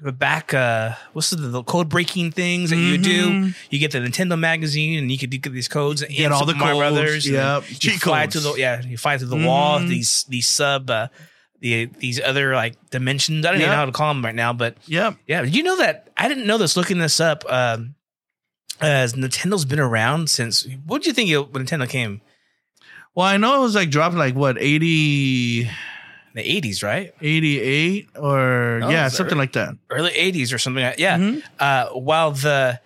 the 0.00 0.12
back 0.12 0.54
uh 0.54 0.92
what's 1.12 1.30
the, 1.30 1.36
the 1.36 1.60
code 1.64 1.88
breaking 1.88 2.30
things 2.30 2.70
that 2.70 2.76
you 2.76 2.96
do 2.98 3.50
you 3.68 3.80
get 3.80 3.90
the 3.90 3.98
nintendo 3.98 4.38
magazine 4.38 4.96
and 4.96 5.10
you 5.10 5.18
could 5.18 5.28
get 5.28 5.52
these 5.52 5.66
codes 5.66 6.02
and 6.02 6.14
Get 6.14 6.30
all 6.30 6.46
the 6.46 6.54
Mario 6.54 6.78
codes, 6.78 6.94
brothers 6.94 7.26
and 7.26 7.34
yep. 7.34 7.68
you 7.68 7.74
Cheat 7.74 8.00
fly 8.00 8.26
codes. 8.26 8.34
to 8.34 8.40
the 8.40 8.54
yeah 8.54 8.80
you 8.80 8.96
fly 8.96 9.16
to 9.16 9.26
the 9.26 9.34
wall 9.34 9.80
Mhm. 9.80 9.88
these 9.88 10.22
these 10.28 10.46
sub 10.46 10.88
uh 10.88 11.08
the 11.60 11.86
these 11.98 12.20
other 12.20 12.54
like 12.54 12.74
dimensions 12.90 13.44
i 13.44 13.50
don't 13.50 13.60
even 13.60 13.70
know 13.70 13.76
how 13.76 13.84
to 13.86 13.92
call 13.92 14.12
them 14.14 14.24
right 14.24 14.34
now 14.34 14.52
but 14.52 14.76
yeah, 14.86 15.14
yeah 15.26 15.42
you 15.42 15.62
know 15.62 15.76
that 15.78 16.08
i 16.16 16.28
didn't 16.28 16.46
know 16.46 16.56
this 16.58 16.76
looking 16.76 16.98
this 16.98 17.18
up 17.20 17.44
um 17.50 17.94
as 18.80 19.14
nintendo's 19.14 19.64
been 19.64 19.80
around 19.80 20.30
since 20.30 20.66
what 20.86 21.02
do 21.02 21.08
you 21.08 21.14
think 21.14 21.30
it, 21.30 21.52
when 21.52 21.66
nintendo 21.66 21.88
came 21.88 22.20
Well, 23.14 23.26
I 23.26 23.36
know 23.36 23.56
it 23.56 23.60
was 23.60 23.74
like 23.74 23.90
dropped 23.90 24.14
like 24.14 24.36
what 24.36 24.56
80, 24.60 25.64
the 26.34 26.60
80s 26.60 26.84
right 26.84 27.12
88 27.20 28.08
or 28.14 28.80
Oh, 28.84 28.90
yeah, 28.90 29.08
something 29.08 29.36
right? 29.36 29.42
like 29.50 29.52
that. 29.54 29.74
early 29.90 30.12
80s 30.12 30.54
or 30.54 30.58
something 30.58 30.84
like 30.84 30.98
yeah 31.00 31.18
Mhm. 31.18 31.42
uh, 31.58 31.86
while 31.98 32.30
the 32.30 32.78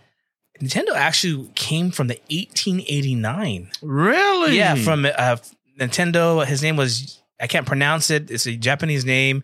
Nintendo 0.60 0.94
actually 0.94 1.50
came 1.56 1.90
from 1.90 2.06
the 2.06 2.20
1889. 2.30 3.70
Really? 3.82 4.56
Yeah, 4.56 4.76
from 4.76 5.04
uh, 5.04 5.36
Nintendo. 5.78 6.46
His 6.46 6.62
name 6.62 6.76
was 6.76 7.20
I 7.42 7.46
can't 7.48 7.66
pronounce 7.66 8.08
it. 8.10 8.30
It's 8.30 8.46
a 8.46 8.56
Japanese 8.56 9.04
name, 9.04 9.42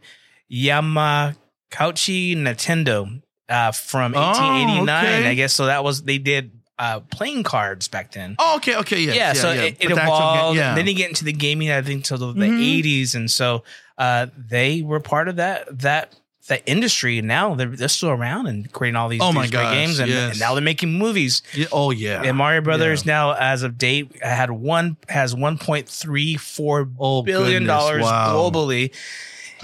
Yamakauchi 0.50 2.36
Nintendo, 2.36 3.20
uh, 3.48 3.72
from 3.72 4.14
Oh, 4.14 4.20
1889. 4.20 5.04
okay. 5.04 5.28
I 5.28 5.34
guess 5.34 5.52
so. 5.52 5.66
That 5.66 5.84
was 5.84 6.02
they 6.02 6.18
did 6.18 6.52
uh, 6.78 7.00
playing 7.00 7.42
cards 7.42 7.88
back 7.88 8.12
then. 8.12 8.36
Oh, 8.38 8.56
okay, 8.56 8.76
okay, 8.76 9.00
yes, 9.00 9.16
yeah, 9.16 9.32
so 9.32 9.50
it, 9.50 9.76
it 9.80 9.88
game- 9.88 9.92
evolved. 9.98 10.56
yeah. 10.56 10.74
Then 10.76 10.86
you 10.86 10.94
get 10.94 11.08
into 11.08 11.24
the 11.24 11.32
gaming. 11.32 11.70
I 11.72 11.82
think 11.82 12.04
till 12.04 12.18
the, 12.18 12.32
the 12.32 12.46
Mhm. 12.46 12.82
80s, 12.82 13.14
and 13.16 13.28
so 13.30 13.64
uh, 13.98 14.28
they 14.36 14.82
were 14.82 15.00
part 15.00 15.26
of 15.28 15.36
that 15.36 15.66
that 15.80 16.14
that 16.48 16.62
industry. 16.66 17.20
Now 17.22 17.54
they're 17.54 17.68
they're 17.68 17.88
still 17.88 18.10
around 18.10 18.46
and 18.46 18.70
creating 18.72 18.96
all 18.96 19.08
these, 19.08 19.20
Oh 19.22 19.32
my 19.32 19.42
these 19.42 19.50
great 19.52 19.62
gosh, 19.62 19.74
games, 19.74 19.98
and, 20.00 20.10
yes. 20.10 20.30
and 20.32 20.40
now 20.40 20.54
they're 20.54 20.62
making 20.62 20.92
movies. 20.98 21.42
Yeah, 21.54 21.66
oh 21.72 21.90
yeah. 21.90 22.22
And 22.22 22.36
Mario 22.36 22.60
Brothers 22.60 23.06
now, 23.06 23.32
as 23.32 23.62
of 23.62 23.78
date, 23.78 24.22
had 24.22 24.50
one 24.50 24.96
has 25.08 25.34
one 25.34 25.56
point 25.58 25.88
three 25.88 26.36
four 26.36 26.88
Oh, 26.98 27.22
billion 27.22 27.64
dollars 27.64 28.02
wow. 28.02 28.34
globally, 28.34 28.92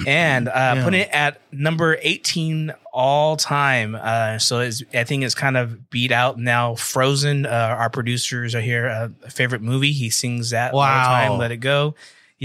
and 0.06 0.48
uh, 0.48 0.52
Yeah. 0.76 0.84
putting 0.84 1.00
it 1.02 1.08
at 1.10 1.40
number 1.52 1.98
eighteen 2.02 2.72
all 2.92 3.36
time. 3.36 3.94
Uh, 4.00 4.38
so 4.38 4.60
it's, 4.60 4.82
I 4.92 5.02
think 5.04 5.24
it's 5.24 5.34
kind 5.34 5.56
of 5.56 5.90
beat 5.90 6.12
out 6.12 6.38
now. 6.38 6.74
Frozen, 6.76 7.46
uh, 7.46 7.48
our 7.78 7.90
producers 7.90 8.54
are 8.54 8.60
here. 8.60 8.88
Uh, 8.88 9.28
favorite 9.30 9.62
movie, 9.62 9.90
he 9.92 10.10
sings 10.10 10.50
that 10.50 10.72
all 10.72 10.80
the 10.80 10.86
Wow. 10.86 11.04
time. 11.28 11.38
Let 11.38 11.50
it 11.50 11.56
go. 11.58 11.94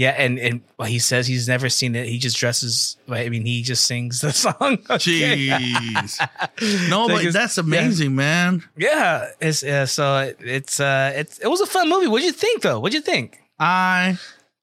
Yeah, 0.00 0.12
and 0.16 0.38
and 0.38 0.62
well, 0.78 0.88
he 0.88 0.98
says 0.98 1.26
he's 1.26 1.46
never 1.46 1.68
seen 1.68 1.94
it. 1.94 2.08
He 2.08 2.16
just 2.16 2.38
dresses. 2.38 2.96
I 3.06 3.28
mean, 3.28 3.44
he 3.44 3.60
just 3.60 3.84
sings 3.84 4.22
the 4.22 4.32
song. 4.44 4.78
Okay. 4.88 5.48
Jeez. 5.48 6.88
No, 6.88 7.06
So 7.06 7.14
but 7.16 7.32
that's 7.34 7.58
yeah. 7.58 7.62
amazing, 7.64 8.14
man. 8.14 8.62
Yeah, 8.78 9.26
it's 9.42 9.62
uh, 9.62 9.84
so 9.84 10.32
it's 10.40 10.80
uh 10.80 11.12
it's 11.14 11.36
it 11.40 11.48
was 11.48 11.60
a 11.60 11.66
fun 11.66 11.90
movie. 11.90 12.06
What'd 12.06 12.24
you 12.24 12.32
think 12.32 12.62
though? 12.62 12.80
What'd 12.80 12.94
you 12.94 13.02
think? 13.02 13.40
I 13.58 14.16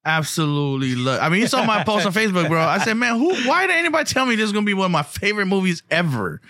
absolutely 0.04 0.96
love. 0.96 1.20
I 1.22 1.30
mean, 1.30 1.42
you 1.42 1.48
saw 1.48 1.64
my 1.66 1.84
post 1.84 2.08
on 2.08 2.14
Facebook, 2.14 2.48
bro. 2.48 2.60
I 2.60 2.80
said, 2.80 2.96
man, 2.96 3.20
who? 3.20 3.36
Why 3.48 3.68
did 3.68 3.76
anybody 3.76 4.06
tell 4.12 4.26
me 4.26 4.36
this 4.36 4.46
is 4.46 4.54
gonna 4.54 4.66
be 4.66 4.74
one 4.74 4.86
of 4.86 4.92
my 4.92 5.04
favorite 5.04 5.46
movies 5.46 5.84
ever? 5.92 6.42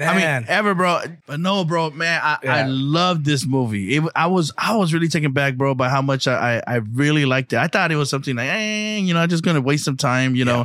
I 0.00 0.16
mean, 0.16 0.44
ever, 0.48 0.74
bro. 0.74 1.00
But 1.26 1.40
no, 1.40 1.64
bro, 1.64 1.90
man, 1.90 2.20
I, 2.22 2.38
I 2.42 2.62
love 2.66 3.24
this 3.24 3.46
movie. 3.46 3.96
It, 3.96 4.04
I 4.16 4.26
was 4.26 4.52
I 4.58 4.76
was 4.76 4.92
really 4.92 5.08
taken 5.08 5.32
back, 5.32 5.56
bro, 5.56 5.74
by 5.74 5.88
how 5.88 6.02
much 6.02 6.26
I, 6.26 6.58
I 6.58 6.62
I 6.66 6.76
really 6.76 7.24
liked 7.24 7.52
it. 7.52 7.58
I 7.58 7.66
thought 7.68 7.92
it 7.92 7.96
was 7.96 8.10
something 8.10 8.36
like, 8.36 8.48
eh, 8.48 8.96
you 8.98 9.14
know, 9.14 9.20
I'm 9.20 9.28
just 9.28 9.44
gonna 9.44 9.60
waste 9.60 9.84
some 9.84 9.96
time. 9.96 10.34
You 10.34 10.44
know, 10.44 10.60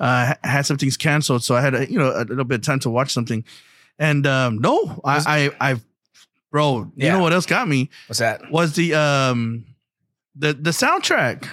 uh, 0.00 0.26
ha- 0.26 0.38
had 0.44 0.66
some 0.66 0.76
things 0.76 0.96
canceled, 0.96 1.42
so 1.44 1.54
I 1.54 1.60
had 1.60 1.74
a, 1.74 1.90
you 1.90 1.98
know 1.98 2.10
a 2.10 2.24
little 2.24 2.44
bit 2.44 2.56
of 2.56 2.62
time 2.62 2.80
to 2.80 2.90
watch 2.90 3.12
something. 3.12 3.44
And 3.98 4.26
um, 4.26 4.58
no, 4.58 5.00
I 5.04 5.50
I, 5.60 5.70
I 5.72 5.80
bro, 6.50 6.90
you 6.96 7.08
know 7.10 7.20
what 7.20 7.32
else 7.32 7.46
got 7.46 7.66
me 7.68 7.90
What's 8.06 8.18
that? 8.18 8.50
was 8.50 8.74
the 8.74 8.94
um 8.94 9.64
the 10.36 10.52
the 10.52 10.70
soundtrack, 10.70 11.48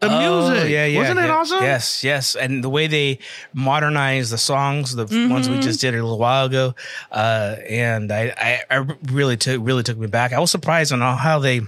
the 0.00 0.08
Oh, 0.10 0.48
music. 0.50 0.70
Yeah, 0.70 0.86
yeah. 0.86 0.98
wasn't 0.98 1.18
it 1.20 1.24
yeah. 1.26 1.34
awesome? 1.34 1.62
Yes, 1.62 2.02
yes. 2.04 2.34
And 2.34 2.64
the 2.64 2.70
way 2.70 2.86
they 2.86 3.18
modernized 3.52 4.32
the 4.32 4.38
songs, 4.38 4.94
the 4.94 5.04
ones 5.30 5.48
we 5.48 5.56
Mhm. 5.58 5.62
just 5.62 5.80
did 5.80 5.94
a 5.94 6.02
little 6.02 6.18
while 6.18 6.46
ago, 6.46 6.74
uh, 7.12 7.56
and 7.68 8.10
I, 8.10 8.32
I, 8.36 8.76
I 8.78 8.86
really 9.12 9.36
took 9.36 9.60
really 9.62 9.82
took 9.82 9.98
me 9.98 10.06
back. 10.06 10.32
I 10.32 10.38
was 10.40 10.50
surprised 10.50 10.92
on 10.92 11.00
how 11.00 11.38
they 11.38 11.60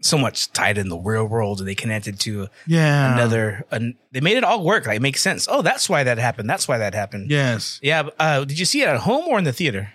so 0.00 0.18
much 0.18 0.50
tied 0.52 0.78
in 0.78 0.88
the 0.88 0.96
real 0.96 1.26
world 1.26 1.60
and 1.60 1.68
they 1.68 1.74
connected 1.74 2.18
to 2.20 2.48
yeah, 2.66 3.14
another. 3.14 3.64
An, 3.70 3.96
they 4.10 4.20
made 4.20 4.36
it 4.36 4.42
all 4.42 4.64
work. 4.64 4.86
Like 4.86 4.96
it 4.96 5.02
makes 5.02 5.20
sense. 5.20 5.46
Oh, 5.48 5.62
that's 5.62 5.88
why 5.88 6.02
that 6.04 6.18
happened. 6.18 6.50
That's 6.50 6.66
why 6.66 6.78
that 6.78 6.94
happened. 6.94 7.30
Yes, 7.30 7.78
Yeah. 7.82 8.08
Uh, 8.18 8.44
did 8.44 8.58
you 8.58 8.64
see 8.64 8.82
it 8.82 8.88
at 8.88 8.96
home 9.00 9.26
or 9.28 9.38
in 9.38 9.44
the 9.44 9.52
theater? 9.52 9.92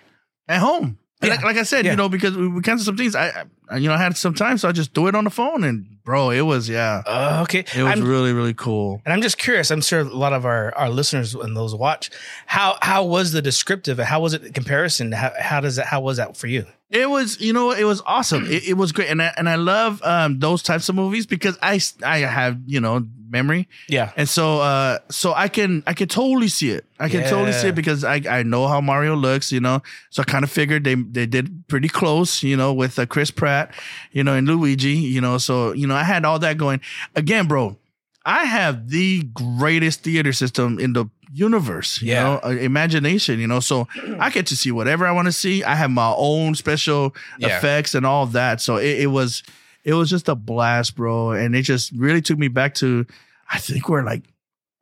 at 0.48 0.60
home. 0.60 0.98
Yeah. 1.22 1.30
Like, 1.30 1.42
like 1.44 1.56
I 1.56 1.62
said, 1.62 1.84
Yeah. 1.84 1.92
you 1.92 1.96
know, 1.96 2.08
because 2.08 2.36
we, 2.36 2.48
we 2.48 2.62
canceled 2.62 2.84
some 2.86 2.96
things. 2.96 3.14
I, 3.14 3.28
I, 3.28 3.44
you 3.76 3.88
know, 3.88 3.94
I 3.94 3.98
had 3.98 4.16
some 4.16 4.34
time, 4.34 4.58
so 4.58 4.68
I 4.68 4.72
just 4.72 4.92
do 4.94 5.06
it 5.08 5.14
on 5.14 5.24
the 5.24 5.30
phone, 5.30 5.64
and 5.64 5.98
bro, 6.04 6.30
it 6.30 6.42
was 6.42 6.68
yeah, 6.68 7.02
Uh, 7.06 7.40
okay. 7.42 7.60
it 7.60 7.82
was 7.82 7.92
I'm- 7.92 8.02
really 8.06 8.32
really 8.32 8.54
cool. 8.54 9.00
And 9.04 9.12
I'm 9.12 9.22
just 9.22 9.38
curious. 9.38 9.70
I'm 9.70 9.80
sure 9.82 10.00
a 10.00 10.04
lot 10.04 10.32
of 10.32 10.44
our, 10.44 10.74
our 10.76 10.90
listeners 10.90 11.34
and 11.34 11.56
those 11.56 11.74
watch, 11.74 12.10
how 12.46 12.76
how 12.82 13.04
was 13.04 13.32
the 13.32 13.42
descriptive? 13.42 13.98
How 13.98 14.20
was 14.20 14.34
it 14.34 14.42
in 14.44 14.52
comparison? 14.52 15.12
How, 15.12 15.32
how 15.38 15.60
does 15.60 15.76
that? 15.76 15.86
How 15.86 16.00
was 16.00 16.16
that 16.18 16.36
for 16.36 16.46
you? 16.48 16.66
It 16.92 17.08
was, 17.08 17.40
you 17.40 17.52
know, 17.54 17.70
it 17.72 17.84
was 17.84 18.02
awesome. 18.04 18.44
It, 18.46 18.68
it 18.68 18.74
was 18.74 18.92
great, 18.92 19.08
and 19.08 19.20
I, 19.22 19.32
and 19.38 19.48
I 19.48 19.54
love 19.56 20.02
um, 20.04 20.38
those 20.38 20.62
types 20.62 20.88
of 20.90 20.94
movies 20.94 21.26
because 21.26 21.58
I 21.62 21.80
I 22.04 22.18
have 22.18 22.60
you 22.66 22.80
know 22.80 23.06
memory, 23.30 23.66
Yeah. 23.88 24.12
and 24.14 24.28
so 24.28 24.60
uh 24.60 24.98
so 25.10 25.32
I 25.32 25.48
can 25.48 25.82
I 25.86 25.94
can 25.94 26.06
totally 26.06 26.48
see 26.48 26.70
it. 26.70 26.84
I 27.00 27.08
can 27.08 27.22
totally 27.22 27.52
see 27.52 27.68
it 27.68 27.74
because 27.74 28.04
I 28.04 28.20
I 28.28 28.42
know 28.42 28.68
how 28.68 28.82
Mario 28.82 29.16
looks, 29.16 29.50
you 29.50 29.58
know. 29.60 29.80
So 30.10 30.20
I 30.20 30.24
kind 30.26 30.44
of 30.44 30.50
figured 30.50 30.84
they 30.84 30.94
they 30.96 31.24
did 31.24 31.66
pretty 31.66 31.88
close, 31.88 32.42
you 32.42 32.58
know, 32.58 32.74
with 32.74 32.98
uh, 32.98 33.06
Chris 33.06 33.30
Pratt, 33.30 33.72
you 34.12 34.22
know, 34.22 34.34
and 34.34 34.46
Luigi, 34.46 34.90
you 34.92 35.22
know. 35.22 35.38
So 35.38 35.72
you 35.72 35.86
know, 35.86 35.94
I 35.94 36.02
had 36.04 36.26
all 36.26 36.38
that 36.40 36.58
going. 36.58 36.82
Again, 37.16 37.48
bro, 37.48 37.78
I 38.24 38.44
have 38.44 38.88
the 38.90 39.22
greatest 39.34 40.02
theater 40.02 40.32
system 40.32 40.78
in 40.78 40.92
the 40.92 41.06
universe, 41.32 42.00
you 42.02 42.12
Yeah. 42.12 42.22
know, 42.24 42.40
uh, 42.44 42.48
imagination, 42.50 43.40
you 43.40 43.46
know. 43.46 43.60
So 43.60 43.88
I 44.20 44.30
get 44.30 44.46
to 44.48 44.56
see 44.56 44.70
whatever 44.70 45.06
I 45.06 45.12
want 45.12 45.26
to 45.26 45.32
see. 45.32 45.64
I 45.64 45.74
have 45.74 45.90
my 45.90 46.12
own 46.16 46.54
special 46.54 47.14
Yeah. 47.38 47.56
effects 47.56 47.94
and 47.94 48.04
all 48.06 48.26
that. 48.26 48.60
So 48.60 48.76
it, 48.76 49.00
it 49.00 49.06
was 49.08 49.42
it 49.84 49.94
was 49.94 50.08
just 50.10 50.28
a 50.28 50.34
blast, 50.36 50.94
bro. 50.94 51.32
And 51.32 51.56
it 51.56 51.62
just 51.62 51.90
really 51.92 52.20
took 52.22 52.38
me 52.38 52.48
back 52.48 52.74
to 52.76 53.04
I 53.50 53.58
think 53.58 53.88
we're 53.88 54.04
like 54.04 54.22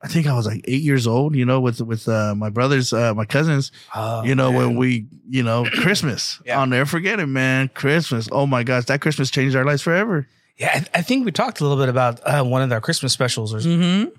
I 0.03 0.07
think 0.07 0.25
I 0.27 0.33
was 0.35 0.47
like 0.47 0.61
eight 0.65 0.81
years 0.81 1.05
old, 1.07 1.35
you 1.35 1.45
know, 1.45 1.61
with 1.61 1.79
with 1.81 2.07
uh, 2.09 2.33
my 2.35 2.49
brothers, 2.49 2.91
uh, 2.91 3.13
my 3.13 3.25
cousins, 3.25 3.71
Oh, 3.95 4.23
you 4.23 4.33
know, 4.35 4.51
man. 4.51 4.57
when 4.59 4.75
we, 4.77 5.05
you 5.29 5.43
know, 5.43 5.63
Christmas. 5.81 6.41
Yeah. 6.45 6.59
I'll 6.59 6.65
never 6.67 6.85
forget 6.87 7.19
it, 7.19 7.27
man. 7.27 7.69
Christmas. 7.73 8.27
Oh 8.31 8.45
my 8.47 8.63
gosh, 8.63 8.85
that 8.85 8.99
Christmas 9.01 9.29
changed 9.31 9.55
our 9.55 9.63
lives 9.65 9.81
forever. 9.83 10.27
Yeah, 10.61 10.83
I, 10.93 10.99
I 10.99 11.01
think 11.01 11.25
we 11.25 11.31
talked 11.31 11.59
a 11.59 11.63
little 11.63 11.77
bit 11.81 11.89
about 11.89 12.19
uh, 12.23 12.43
one 12.43 12.61
of 12.61 12.69
their 12.69 12.81
Christmas 12.81 13.11
specials. 13.13 13.53
Or 13.53 13.57
Mm-hmm. 13.59 14.09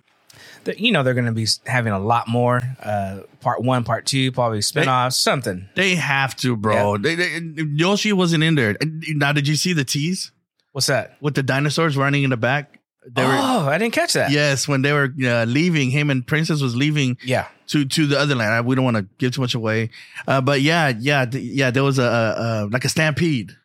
that, 0.65 0.81
you 0.81 0.91
know, 0.93 1.03
they're 1.03 1.15
going 1.15 1.27
to 1.27 1.33
be 1.33 1.47
having 1.67 1.93
a 1.93 1.99
lot 1.99 2.27
more. 2.29 2.61
Uh, 2.83 3.21
part 3.41 3.63
one, 3.63 3.85
part 3.85 4.07
two, 4.07 4.33
probably 4.33 4.59
spinoffs, 4.59 5.15
something. 5.15 5.69
They 5.77 5.95
have 5.95 6.35
to, 6.37 6.57
bro. 6.57 6.97
They, 6.99 7.15
they, 7.15 7.39
Yoshi 7.75 8.13
wasn't 8.13 8.43
in 8.45 8.55
there. 8.57 8.77
Now, 9.09 9.33
did 9.33 9.47
you 9.47 9.57
see 9.57 9.73
the 9.73 9.85
tease 9.85 10.33
What's 10.73 10.89
that? 10.89 11.17
with 11.21 11.35
the 11.35 11.43
dinosaurs 11.43 11.97
running 11.97 12.25
in 12.25 12.31
the 12.31 12.37
back? 12.37 12.79
They 13.05 13.25
were, 13.25 13.33
oh, 13.35 13.67
I 13.69 13.79
didn't 13.79 13.95
catch 13.95 14.13
that. 14.13 14.31
yes, 14.31 14.69
when 14.69 14.83
they 14.83 14.93
were 14.93 15.13
uh, 15.25 15.45
leaving, 15.45 15.91
him 15.91 16.09
and 16.11 16.25
Princess 16.27 16.61
was 16.63 16.77
leaving 16.77 17.19
Yeah. 17.25 17.49
to 17.69 17.85
to 17.85 18.07
the 18.07 18.17
other 18.19 18.37
land. 18.37 18.53
I, 18.55 18.61
we 18.61 18.77
don't 18.77 18.85
want 18.85 18.97
to 18.97 19.07
give 19.19 19.33
too 19.35 19.41
much 19.41 19.57
away, 19.57 19.91
uh, 20.29 20.41
but 20.41 20.61
yeah, 20.61 20.93
yeah, 20.97 21.25
th- 21.25 21.43
yeah. 21.43 21.73
There 21.73 21.83
was 21.83 21.99
a, 21.99 22.05
a, 22.05 22.07
a 22.07 22.67
like 22.71 22.85
a 22.85 22.89
stampede 22.89 23.57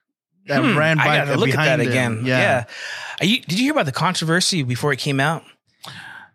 that 0.48 0.62
Hmm, 0.64 0.78
ran 0.78 0.98
by 0.98 1.04
I 1.22 1.26
gotta 1.26 1.38
look 1.40 1.50
at 1.50 1.56
that 1.56 1.78
them. 1.78 1.88
again. 1.88 2.22
Yeah. 2.26 2.66
You, 3.22 3.40
did 3.42 3.54
you 3.60 3.64
hear 3.66 3.72
about 3.74 3.86
the 3.86 3.92
controversy 3.92 4.64
before 4.64 4.92
it 4.94 5.00
came 5.00 5.20
out 5.20 5.44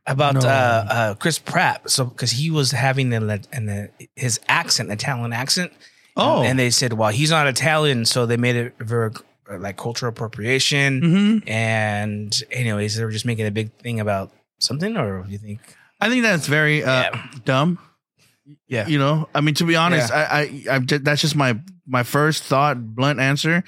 about 0.06 0.34
No. 0.34 0.40
uh, 0.40 0.86
uh, 0.90 1.14
Chris 1.14 1.38
Pratt? 1.38 1.88
So 1.90 2.04
because 2.04 2.30
he 2.32 2.50
was 2.50 2.70
having 2.72 3.12
an, 3.12 3.30
an, 3.52 3.88
his 4.16 4.40
accent, 4.48 4.90
Italian 4.90 5.32
accent. 5.32 5.72
Oh. 6.14 6.42
and 6.42 6.58
they 6.58 6.68
said, 6.68 6.92
well, 6.92 7.08
he's 7.08 7.30
not 7.30 7.46
Italian, 7.46 8.04
so 8.04 8.26
they 8.26 8.36
made 8.36 8.54
it 8.56 8.74
very 8.78 9.12
like 9.50 9.78
cultural 9.78 10.10
appropriation. 10.10 11.00
Mhm. 11.00 11.48
And 11.48 12.38
anyways, 12.50 12.96
they 12.96 13.04
were 13.04 13.10
just 13.10 13.24
making 13.24 13.46
a 13.46 13.50
big 13.50 13.72
thing 13.78 13.98
about 13.98 14.30
something, 14.58 14.94
or 14.98 15.22
do 15.22 15.30
you 15.32 15.38
think? 15.38 15.60
I 16.02 16.10
think 16.10 16.22
that's 16.22 16.46
very 16.46 16.84
uh, 16.84 17.02
Yeah. 17.14 17.22
dumb. 17.46 17.78
Yeah. 18.68 18.86
You 18.88 18.98
know, 18.98 19.28
I 19.34 19.40
mean, 19.40 19.54
to 19.54 19.64
be 19.64 19.74
honest, 19.76 20.10
Yeah. 20.10 20.28
I, 20.30 20.40
I, 20.70 20.74
I, 20.76 20.78
that's 20.80 21.22
just 21.22 21.34
my 21.36 21.58
my 21.86 22.02
first 22.02 22.42
thought, 22.44 22.76
blunt 22.94 23.18
answer. 23.18 23.64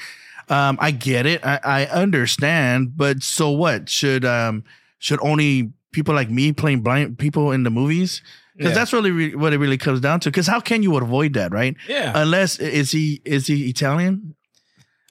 Um, 0.48 0.76
I 0.80 0.90
get 0.90 1.26
it, 1.26 1.44
I, 1.44 1.58
I 1.64 1.86
understand, 1.86 2.96
but 2.96 3.22
so 3.22 3.50
what? 3.50 3.88
Should 3.88 4.24
um 4.24 4.64
should 4.98 5.18
only 5.22 5.72
people 5.92 6.14
like 6.14 6.30
me 6.30 6.52
playing 6.52 6.82
blind 6.82 7.18
people 7.18 7.52
in 7.52 7.62
the 7.62 7.70
movies? 7.70 8.20
Because 8.56 8.70
Yeah. 8.70 8.74
that's 8.78 8.92
really 8.92 9.10
re- 9.10 9.34
what 9.34 9.52
it 9.52 9.58
really 9.58 9.78
comes 9.78 10.00
down 10.00 10.20
to. 10.20 10.30
Because 10.30 10.46
how 10.46 10.60
can 10.60 10.82
you 10.82 10.96
avoid 10.96 11.32
that, 11.34 11.52
right? 11.52 11.76
Yeah. 11.88 12.12
Unless 12.14 12.58
is 12.58 12.92
he 12.92 13.20
is 13.24 13.46
he 13.46 13.68
Italian? 13.68 14.34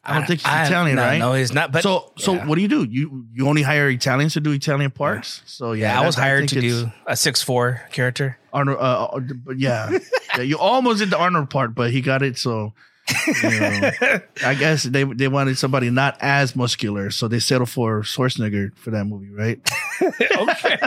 I 0.06 0.16
don't 0.16 0.28
think 0.28 0.42
he's 0.42 0.68
Italian, 0.68 0.98
no, 0.98 1.02
right? 1.02 1.18
No, 1.18 1.34
he's 1.34 1.54
not. 1.54 1.72
But 1.72 1.82
so 1.84 2.12
so 2.18 2.34
yeah. 2.34 2.46
what 2.46 2.56
do 2.56 2.62
you 2.62 2.68
do? 2.68 2.84
You 2.90 3.26
you 3.34 3.48
only 3.48 3.62
hire 3.62 3.90
Italians 3.90 4.34
to 4.34 4.42
do 4.42 4.52
Italian 4.52 4.92
parts? 4.92 5.42
So 5.46 5.72
yeah, 5.72 5.94
yeah, 5.94 6.02
I 6.02 6.06
was 6.06 6.16
hired 6.16 6.50
think 6.50 6.62
to 6.62 6.62
do 6.62 6.92
a 7.08 7.16
six 7.16 7.42
four 7.42 7.82
character. 7.92 8.38
Arnold, 8.52 8.78
uh, 8.80 9.06
uh, 9.06 9.20
but 9.46 9.58
yeah, 9.58 9.98
yeah, 10.36 10.42
you 10.44 10.58
almost 10.60 11.00
did 11.00 11.10
the 11.10 11.18
Arnold 11.18 11.50
part, 11.50 11.74
but 11.74 11.92
he 11.92 12.02
got 12.02 12.22
it. 12.22 12.38
So 12.38 12.74
you 13.10 13.60
know, 13.60 13.92
I 14.46 14.56
guess 14.56 14.84
they 14.84 15.04
they 15.04 15.28
wanted 15.28 15.58
somebody 15.58 15.90
not 15.90 16.18
as 16.22 16.56
muscular, 16.56 17.10
so 17.10 17.28
they 17.28 17.40
settled 17.40 17.70
for 17.70 18.02
Schwarzenegger 18.02 18.76
for 18.78 18.92
that 18.92 19.06
movie, 19.06 19.32
right? 19.32 19.60
okay. 20.02 20.78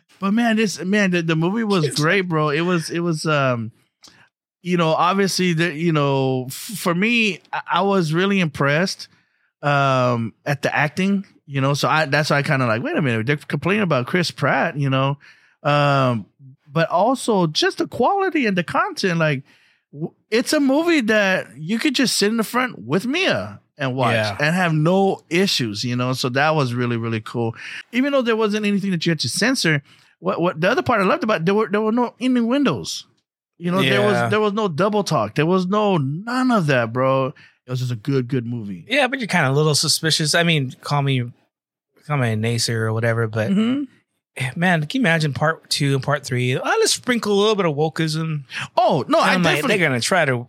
but 0.20 0.32
man, 0.32 0.56
this 0.56 0.82
man, 0.84 1.10
the, 1.10 1.22
the 1.22 1.36
movie 1.36 1.64
was 1.64 1.94
great, 1.94 2.22
bro. 2.22 2.50
It 2.50 2.60
was 2.62 2.90
it 2.90 3.00
was 3.00 3.24
um, 3.26 3.72
you 4.62 4.76
know, 4.76 4.90
obviously 4.90 5.54
the 5.54 5.74
you 5.74 5.92
know, 5.92 6.46
f- 6.48 6.54
for 6.54 6.94
me, 6.94 7.40
I, 7.52 7.60
I 7.72 7.82
was 7.82 8.12
really 8.12 8.40
impressed 8.40 9.08
um 9.62 10.32
at 10.46 10.62
the 10.62 10.74
acting, 10.74 11.26
you 11.46 11.60
know. 11.60 11.74
So 11.74 11.88
I 11.88 12.04
that's 12.06 12.30
why 12.30 12.38
I 12.38 12.42
kind 12.42 12.62
of 12.62 12.68
like, 12.68 12.82
wait 12.82 12.96
a 12.96 13.02
minute, 13.02 13.26
they're 13.26 13.36
complaining 13.36 13.82
about 13.82 14.06
Chris 14.06 14.30
Pratt, 14.30 14.76
you 14.76 14.90
know. 14.90 15.18
Um, 15.62 16.26
but 16.72 16.88
also 16.88 17.46
just 17.46 17.78
the 17.78 17.88
quality 17.88 18.46
and 18.46 18.56
the 18.56 18.64
content. 18.64 19.18
Like, 19.18 19.42
it's 20.30 20.52
a 20.52 20.60
movie 20.60 21.00
that 21.02 21.56
you 21.56 21.78
could 21.78 21.94
just 21.94 22.16
sit 22.18 22.28
in 22.30 22.36
the 22.36 22.44
front 22.44 22.78
with 22.84 23.06
Mia 23.06 23.60
and 23.76 23.94
watch 23.96 24.14
Yeah. 24.14 24.36
and 24.40 24.54
have 24.54 24.72
no 24.72 25.22
issues, 25.30 25.82
you 25.84 25.96
know. 25.96 26.12
So 26.12 26.28
that 26.30 26.54
was 26.54 26.74
really 26.74 26.96
really 26.96 27.20
cool. 27.20 27.54
Even 27.92 28.12
though 28.12 28.22
there 28.22 28.36
wasn't 28.36 28.66
anything 28.66 28.90
that 28.92 29.04
you 29.06 29.10
had 29.10 29.20
to 29.20 29.28
censor, 29.28 29.82
what 30.20 30.40
what 30.40 30.60
the 30.60 30.70
other 30.70 30.82
part 30.82 31.00
I 31.00 31.04
loved 31.04 31.24
about 31.24 31.44
there 31.44 31.54
were 31.54 31.68
there 31.68 31.80
were 31.80 31.92
no 31.92 32.14
innuendos. 32.18 33.06
You 33.58 33.70
know, 33.70 33.82
there 33.82 34.00
was 34.02 34.30
there 34.30 34.40
was 34.40 34.52
no 34.52 34.68
double 34.68 35.04
talk. 35.04 35.34
There 35.34 35.46
was 35.46 35.66
no 35.66 35.96
none 35.98 36.50
of 36.50 36.66
that, 36.66 36.92
bro. 36.92 37.26
It 37.66 37.70
was 37.70 37.80
just 37.80 37.92
a 37.92 37.96
good 37.96 38.28
good 38.28 38.46
movie. 38.46 38.86
Yeah, 38.88 39.06
but 39.08 39.18
you're 39.18 39.28
kind 39.28 39.46
of 39.46 39.52
a 39.52 39.56
little 39.56 39.74
suspicious. 39.74 40.34
I 40.34 40.42
mean, 40.44 40.72
call 40.80 41.02
me, 41.02 41.30
call 42.06 42.16
me 42.16 42.32
a 42.32 42.36
naysayer 42.36 42.80
or 42.82 42.92
whatever. 42.92 43.26
But 43.28 43.50
Mhm. 43.50 43.86
Man, 44.56 44.80
can 44.86 45.00
you 45.00 45.02
imagine 45.02 45.32
part 45.32 45.68
two 45.70 45.94
and 45.94 46.02
part 46.02 46.24
three? 46.24 46.56
Oh, 46.58 46.62
let's 46.64 46.92
sprinkle 46.94 47.32
a 47.32 47.38
little 47.38 47.56
bit 47.56 47.66
of 47.66 47.74
wokeism. 47.76 48.44
Oh 48.76 49.04
no, 49.08 49.18
I 49.18 49.34
I'm 49.34 49.42
like, 49.42 49.56
definitely 49.56 49.78
they're 49.78 49.88
gonna 49.88 50.00
try 50.00 50.24
to 50.24 50.46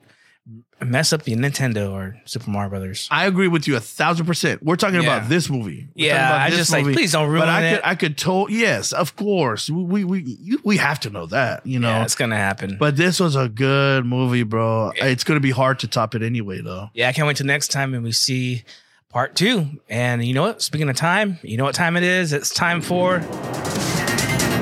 mess 0.84 1.14
up 1.14 1.22
the 1.24 1.36
Nintendo 1.36 1.92
or 1.92 2.20
Super 2.26 2.50
Mario 2.50 2.70
Brothers. 2.72 3.08
I 3.12 3.28
agree 3.28 3.48
with 3.48 3.68
you 3.68 3.76
a 3.76 3.80
thousand 3.80 4.26
percent. 4.26 4.64
We're 4.64 4.76
talking 4.78 4.96
Yeah. 5.04 5.18
about 5.18 5.30
this 5.30 5.48
movie. 5.50 5.88
We're 5.96 6.08
Yeah, 6.08 6.36
I 6.36 6.50
just 6.50 6.72
like, 6.72 6.86
please 6.86 7.12
don't 7.12 7.30
ruin 7.30 7.42
But 7.42 7.50
I 7.50 7.62
it. 7.64 7.76
could, 7.76 7.82
I 7.86 7.96
could 7.96 8.18
told 8.18 8.50
yes, 8.52 8.92
of 8.92 9.16
course. 9.16 9.70
We 9.70 10.04
we 10.04 10.22
you, 10.24 10.60
we 10.64 10.78
have 10.78 11.00
to 11.02 11.10
know 11.12 11.28
that, 11.28 11.66
you 11.68 11.78
know. 11.80 11.90
yeah, 11.90 12.04
it's 12.04 12.16
gonna 12.16 12.36
happen. 12.38 12.78
but 12.80 12.98
this 12.98 13.20
was 13.20 13.36
a 13.36 13.48
good 13.48 14.06
movie, 14.06 14.44
bro. 14.44 14.92
It's 14.96 15.24
gonna 15.24 15.40
be 15.40 15.52
hard 15.52 15.78
to 15.80 15.88
top 15.88 16.16
it 16.16 16.24
anyway, 16.24 16.62
though. 16.62 16.90
yeah, 16.96 17.10
I 17.10 17.14
can't 17.14 17.28
wait 17.28 17.38
till 17.38 17.46
next 17.48 17.70
time 17.70 17.94
and 17.94 18.04
we 18.04 18.12
see 18.12 18.64
part 19.12 19.36
two. 19.36 19.68
And 19.90 20.24
you 20.24 20.34
know 20.34 20.44
what? 20.44 20.62
Speaking 20.62 20.90
of 20.90 20.96
time, 20.96 21.40
you 21.44 21.58
know 21.58 21.64
what 21.64 21.76
time 21.76 21.98
it 21.98 22.04
is? 22.04 22.34
It's 22.34 22.50
time 22.54 22.82
for 22.82 23.18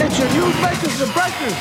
It's 0.01 0.19
your 0.19 0.29
news 0.31 0.55
makers 0.61 1.01
and 1.01 1.13
breakers. 1.13 1.55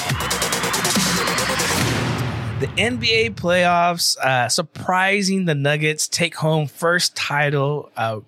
the 2.61 2.66
NBA 2.76 3.35
playoffs. 3.35 4.16
Uh, 4.18 4.49
surprising 4.49 5.45
the 5.45 5.54
Nuggets 5.54 6.09
take 6.09 6.35
home 6.37 6.66
first 6.66 7.14
title. 7.14 7.90
Uh, 7.97 8.21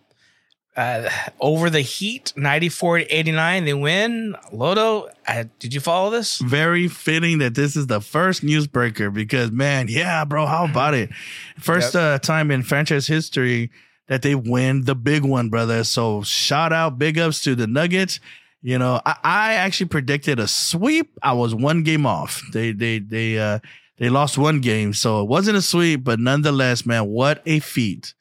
uh, 0.76 1.10
over 1.40 1.68
the 1.68 1.80
Heat, 1.80 2.32
94 2.36 2.98
to 2.98 3.04
89. 3.14 3.64
They 3.64 3.74
win. 3.74 4.36
Loto, 4.52 5.10
uh, 5.26 5.44
did 5.58 5.74
you 5.74 5.80
follow 5.80 6.10
this? 6.10 6.38
Very 6.38 6.86
fitting 6.86 7.38
that 7.38 7.54
this 7.56 7.74
is 7.76 7.88
the 7.88 8.00
first 8.00 8.42
newsbreaker 8.42 9.12
because, 9.12 9.50
man, 9.50 9.86
yeah, 9.88 10.24
bro, 10.24 10.46
how 10.46 10.64
about 10.64 10.94
it? 10.94 11.10
First 11.58 11.94
Yep. 11.94 12.02
uh, 12.02 12.18
time 12.20 12.50
in 12.52 12.62
franchise 12.62 13.08
history 13.08 13.70
that 14.10 14.22
they 14.22 14.34
win 14.34 14.86
the 14.86 14.96
big 14.96 15.24
one, 15.24 15.48
brother. 15.50 15.84
So 15.84 16.22
shout 16.24 16.72
out, 16.72 16.98
big 16.98 17.16
ups 17.16 17.40
to 17.44 17.54
the 17.54 17.68
Nuggets. 17.68 18.18
You 18.60 18.76
know, 18.76 19.00
I, 19.06 19.16
I 19.22 19.52
actually 19.54 19.86
predicted 19.86 20.40
a 20.40 20.48
sweep. 20.48 21.16
I 21.22 21.32
was 21.32 21.54
one 21.54 21.84
game 21.84 22.04
off. 22.04 22.42
They 22.52 22.72
they 22.72 22.98
they 22.98 23.38
uh 23.38 23.60
they 23.98 24.10
lost 24.10 24.36
one 24.36 24.60
game, 24.60 24.94
so 24.94 25.22
it 25.22 25.28
wasn't 25.28 25.58
a 25.58 25.62
sweep, 25.62 26.02
but 26.02 26.18
nonetheless, 26.18 26.84
man, 26.84 27.06
what 27.06 27.40
a 27.46 27.60
feat. 27.60 28.14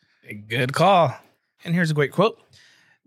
Good 0.47 0.73
call. 0.73 1.15
And 1.65 1.73
here's 1.73 1.89
a 1.89 1.95
great 1.95 2.11
quote 2.11 2.39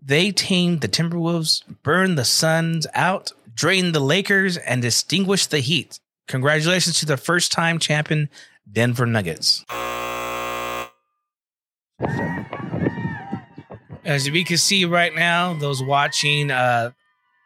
They 0.01 0.31
tamed 0.31 0.81
the 0.81 0.89
Timberwolves, 0.89 1.63
burned 1.83 2.17
the 2.17 2.25
Suns 2.25 2.85
out, 2.93 3.31
drained 3.55 3.95
the 3.95 4.01
Lakers, 4.01 4.57
and 4.57 4.81
distinguished 4.81 5.51
the 5.51 5.59
Heat. 5.59 6.01
Congratulations 6.27 6.99
to 6.99 7.05
the 7.05 7.17
first 7.17 7.53
time 7.53 7.79
champion 7.79 8.29
Denver 8.69 9.05
Nuggets. 9.05 9.63
As 14.05 14.29
we 14.29 14.43
can 14.43 14.57
see 14.57 14.85
right 14.85 15.13
now, 15.13 15.53
those 15.53 15.81
watching 15.81 16.51
uh, 16.51 16.91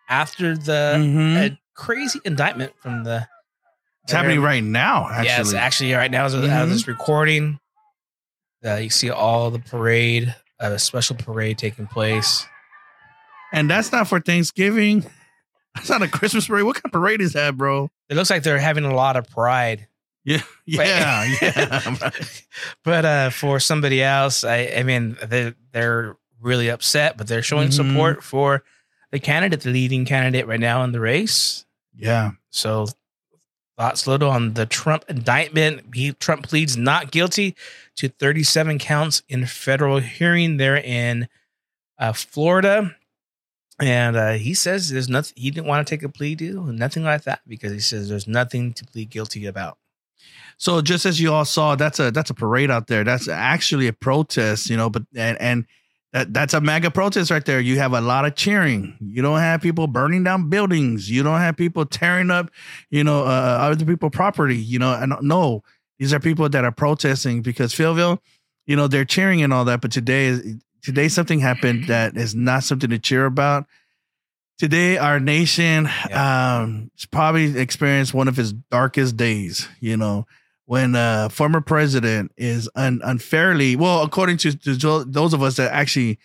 after 0.10 0.58
the 0.58 0.96
Mhm. 0.98 1.52
uh, 1.52 1.56
crazy 1.76 2.20
indictment 2.26 2.74
from 2.82 3.04
the. 3.04 3.28
It's 4.04 4.14
happening 4.14 4.40
right 4.42 4.64
now, 4.64 5.08
actually. 5.10 5.26
Yes, 5.26 5.54
actually, 5.54 5.94
right 5.94 6.10
now, 6.10 6.26
as 6.26 6.34
of, 6.34 6.44
as 6.44 6.50
of 6.50 6.70
Mhm. 6.70 6.72
this 6.72 6.88
recording, 6.88 7.60
uh, 8.66 8.76
you 8.76 8.90
see 8.90 9.10
all 9.10 9.52
the 9.52 9.60
parade, 9.60 10.34
uh, 10.64 10.68
a 10.72 10.80
special 10.80 11.16
parade 11.18 11.58
taking 11.58 11.88
place. 11.88 12.46
And 13.54 13.70
that's 13.70 13.92
not 13.92 14.08
for 14.08 14.20
Thanksgiving. 14.22 15.06
That's 15.76 15.90
not 15.90 16.02
a 16.02 16.08
Christmas 16.08 16.48
parade. 16.48 16.64
What 16.64 16.76
kind 16.76 16.86
of 16.86 16.92
parade 16.92 17.22
is 17.22 17.34
that, 17.34 17.56
bro? 17.58 17.90
It 18.10 18.16
looks 18.16 18.30
like 18.30 18.44
they're 18.44 18.58
having 18.60 18.86
a 18.86 18.96
lot 18.96 19.16
of 19.18 19.30
pride. 19.30 19.88
Yeah, 20.24 20.42
yeah, 20.66 21.36
yeah. 21.42 22.10
But 22.84 23.06
uh, 23.06 23.30
for 23.30 23.60
somebody 23.60 24.02
else, 24.02 24.44
I, 24.44 24.74
I 24.78 24.84
mean, 24.84 25.18
they, 25.24 25.54
they're 25.74 26.16
really 26.42 26.70
upset, 26.70 27.18
but 27.18 27.28
they're 27.28 27.42
showing 27.42 27.70
Mhm. 27.70 27.74
support 27.74 28.24
for 28.24 28.64
the 29.12 29.20
candidate, 29.20 29.62
the 29.62 29.72
leading 29.72 30.06
candidate 30.06 30.48
right 30.48 30.60
now 30.60 30.84
in 30.84 30.92
the 30.92 31.00
race. 31.00 31.66
yeah. 31.96 32.32
So, 32.52 32.88
thoughts 33.78 34.08
little 34.08 34.30
on 34.32 34.54
the 34.54 34.66
Trump 34.66 35.06
indictment. 35.08 35.94
He, 35.94 36.12
Trump 36.14 36.44
pleads 36.48 36.76
not 36.76 37.12
guilty 37.12 37.56
to 37.96 38.10
37 38.10 38.80
counts 38.80 39.22
in 39.30 39.46
federal 39.46 40.00
hearing 40.00 40.58
there 40.58 40.78
in 40.78 41.28
uh, 42.00 42.14
Florida. 42.14 42.96
And 43.80 44.16
uh, 44.16 44.34
he 44.34 44.54
says 44.56 44.90
there's 44.90 45.08
nothing, 45.10 45.34
he 45.38 45.52
didn't 45.52 45.68
want 45.68 45.86
to 45.86 45.90
take 45.96 46.02
a 46.04 46.10
plea 46.10 46.34
deal, 46.34 46.64
nothing 46.64 47.04
like 47.04 47.24
that, 47.24 47.42
because 47.48 47.72
he 47.72 47.80
says 47.80 48.10
there's 48.10 48.28
nothing 48.28 48.74
to 48.74 48.86
plead 48.86 49.12
guilty 49.12 49.46
about. 49.46 49.78
So 50.58 50.82
just 50.82 51.06
as 51.06 51.20
you 51.20 51.32
all 51.32 51.46
saw, 51.46 51.76
that's 51.76 52.00
a 52.00 52.10
that's 52.10 52.32
a 52.32 52.34
parade 52.34 52.72
out 52.72 52.88
there. 52.88 53.04
That's 53.04 53.28
actually 53.28 53.86
a 53.88 53.94
protest, 53.94 54.72
you 54.72 54.78
know. 54.78 54.90
But 54.90 55.04
and 55.16 55.40
and 55.40 55.66
that 56.14 56.34
that's 56.34 56.54
a 56.54 56.62
mega 56.62 56.90
protest 56.90 57.32
right 57.32 57.44
there. 57.46 57.60
You 57.60 57.78
have 57.80 57.94
a 57.94 58.02
lot 58.02 58.26
of 58.26 58.36
cheering. 58.36 58.98
You 59.02 59.22
don't 59.22 59.40
have 59.40 59.62
people 59.62 59.88
burning 59.88 60.24
down 60.24 60.50
buildings. 60.50 61.10
You 61.10 61.22
don't 61.22 61.40
have 61.40 61.58
people 61.58 61.86
tearing 61.86 62.32
up, 62.32 62.50
you 62.90 63.04
know, 63.04 63.24
uh, 63.24 63.58
other 63.60 63.86
people 63.86 64.10
property. 64.10 64.56
You 64.56 64.80
know, 64.80 64.94
and 64.94 65.14
no, 65.22 65.64
these 66.00 66.14
are 66.14 66.20
people 66.20 66.48
that 66.50 66.64
are 66.64 66.72
protesting 66.72 67.42
because 67.42 67.74
PhillVill, 67.74 68.20
you 68.66 68.76
know, 68.76 68.88
they're 68.88 69.06
cheering 69.06 69.42
and 69.42 69.54
all 69.54 69.66
that. 69.66 69.82
But 69.82 69.92
today, 69.92 70.40
today 70.82 71.10
something 71.10 71.40
happened 71.40 71.88
that 71.88 72.16
is 72.16 72.34
not 72.34 72.64
something 72.64 72.90
to 72.90 73.00
cheer 73.00 73.26
about. 73.26 73.66
Today, 74.58 74.98
our 74.98 75.20
nation 75.20 75.86
um, 76.12 76.90
has 76.96 77.06
probably 77.12 77.60
experienced 77.60 78.14
one 78.14 78.28
of 78.28 78.40
its 78.40 78.54
darkest 78.54 79.16
days. 79.18 79.68
You 79.80 79.98
know, 79.98 80.26
when 80.68 80.96
a 80.96 81.30
former 81.32 81.62
president 81.62 82.32
is 82.38 82.70
un- 82.76 83.02
unfairly, 83.04 83.76
well, 83.76 84.04
according 84.04 84.36
to, 84.38 84.52
to 84.52 85.04
those 85.06 85.34
of 85.34 85.42
us 85.42 85.56
that 85.56 85.72
actually 85.74 86.20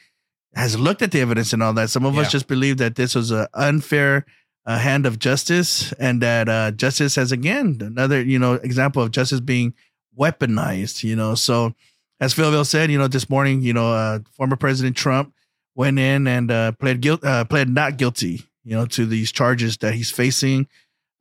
has 0.54 0.78
looked 0.78 1.00
at 1.00 1.12
the 1.12 1.20
evidence 1.20 1.52
and 1.52 1.62
all 1.62 1.72
that, 1.72 1.88
some 1.90 2.04
of 2.04 2.14
Yeah. 2.14 2.22
us 2.22 2.32
just 2.32 2.48
believe 2.48 2.76
that 2.78 2.96
this 2.96 3.14
was 3.14 3.30
an 3.30 3.46
unfair 3.54 4.26
uh, 4.66 4.78
hand 4.78 5.06
of 5.06 5.18
justice, 5.18 5.92
and 5.94 6.20
that 6.22 6.48
uh, 6.48 6.70
justice 6.72 7.14
has 7.16 7.32
again 7.32 7.78
another, 7.80 8.20
you 8.22 8.38
know, 8.38 8.54
example 8.54 9.02
of 9.02 9.10
justice 9.10 9.40
being 9.40 9.74
weaponized. 10.18 11.02
You 11.02 11.16
know, 11.16 11.34
so 11.34 11.74
as 12.20 12.34
PhillVill 12.34 12.66
said, 12.66 12.90
you 12.90 12.98
know, 12.98 13.08
this 13.08 13.28
morning, 13.30 13.62
you 13.62 13.72
know, 13.72 13.92
uh, 13.92 14.18
former 14.36 14.56
President 14.56 14.96
Trump 14.96 15.32
went 15.74 15.98
in 15.98 16.26
and 16.26 16.50
uh, 16.50 16.72
pled 16.72 17.00
guilt, 17.00 17.24
uh, 17.24 17.44
pled 17.44 17.68
not 17.68 17.96
guilty, 17.96 18.42
you 18.64 18.76
know, 18.76 18.86
to 18.86 19.06
these 19.06 19.32
charges 19.32 19.76
that 19.78 19.94
he's 19.94 20.10
facing. 20.10 20.68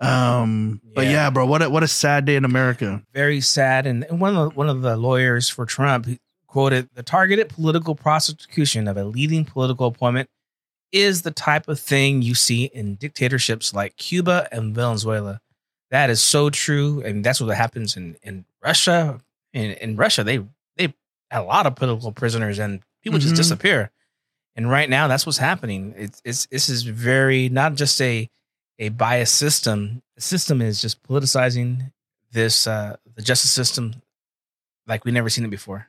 Um, 0.02 0.82
but 0.96 1.06
Yeah. 1.06 1.12
yeah, 1.12 1.30
bro, 1.30 1.46
what 1.46 1.62
a, 1.62 1.70
what 1.70 1.84
a 1.84 1.88
sad 1.88 2.26
day 2.26 2.36
in 2.36 2.44
America. 2.46 3.02
very 3.14 3.40
sad. 3.42 3.86
And 3.86 4.04
and 4.06 4.20
one 4.20 4.36
of 4.36 4.50
the, 4.52 4.56
one 4.58 4.70
of 4.70 4.82
the 4.82 4.98
lawyers 4.98 5.48
for 5.50 5.66
Trump 5.66 6.08
quoted 6.48 6.90
the 6.96 7.04
targeted 7.04 7.50
political 7.50 7.96
prosecution 7.96 8.88
of 8.88 8.98
a 8.98 9.04
leading 9.04 9.46
political 9.46 9.86
appointment 9.88 10.30
is 10.92 11.22
the 11.22 11.32
type 11.32 11.68
of 11.70 11.80
thing 11.80 12.22
you 12.22 12.36
see 12.36 12.66
in 12.66 12.96
dictatorships 12.96 13.74
like 13.74 13.96
Cuba 13.96 14.48
and 14.52 14.76
Venezuela. 14.76 15.40
That 15.92 16.10
is 16.10 16.22
so 16.24 16.50
true, 16.50 17.02
and 17.06 17.24
that's 17.24 17.40
what 17.40 17.56
happens 17.56 17.96
in 17.96 18.18
in 18.24 18.46
Russia. 18.64 19.20
In 19.54 19.72
in 19.74 19.96
Russia, 19.98 20.24
they 20.24 20.44
they 20.78 20.94
a 21.32 21.42
lot 21.44 21.66
of 21.66 21.76
political 21.76 22.12
prisoners, 22.12 22.60
and 22.60 22.82
people 23.04 23.20
just 23.20 23.34
Mhm. 23.36 23.38
disappear. 23.38 23.92
And 24.56 24.70
right 24.70 24.90
now, 24.90 25.08
that's 25.08 25.26
what's 25.26 25.38
happening. 25.38 25.94
It's 25.98 26.22
it's 26.26 26.46
this 26.48 26.68
is 26.70 26.84
very 26.84 27.48
not 27.50 27.76
just 27.76 28.02
a 28.02 28.30
a 28.82 28.90
biased 28.90 29.36
system. 29.36 30.02
The 30.16 30.22
system 30.22 30.62
is 30.62 30.82
just 30.82 31.02
politicizing 31.04 31.92
this 32.34 32.68
uh 32.68 32.98
the 33.16 33.22
justice 33.22 33.52
system 33.54 33.96
like 34.88 35.06
we 35.06 35.12
never 35.12 35.30
seen 35.30 35.46
it 35.46 35.50
before. 35.52 35.88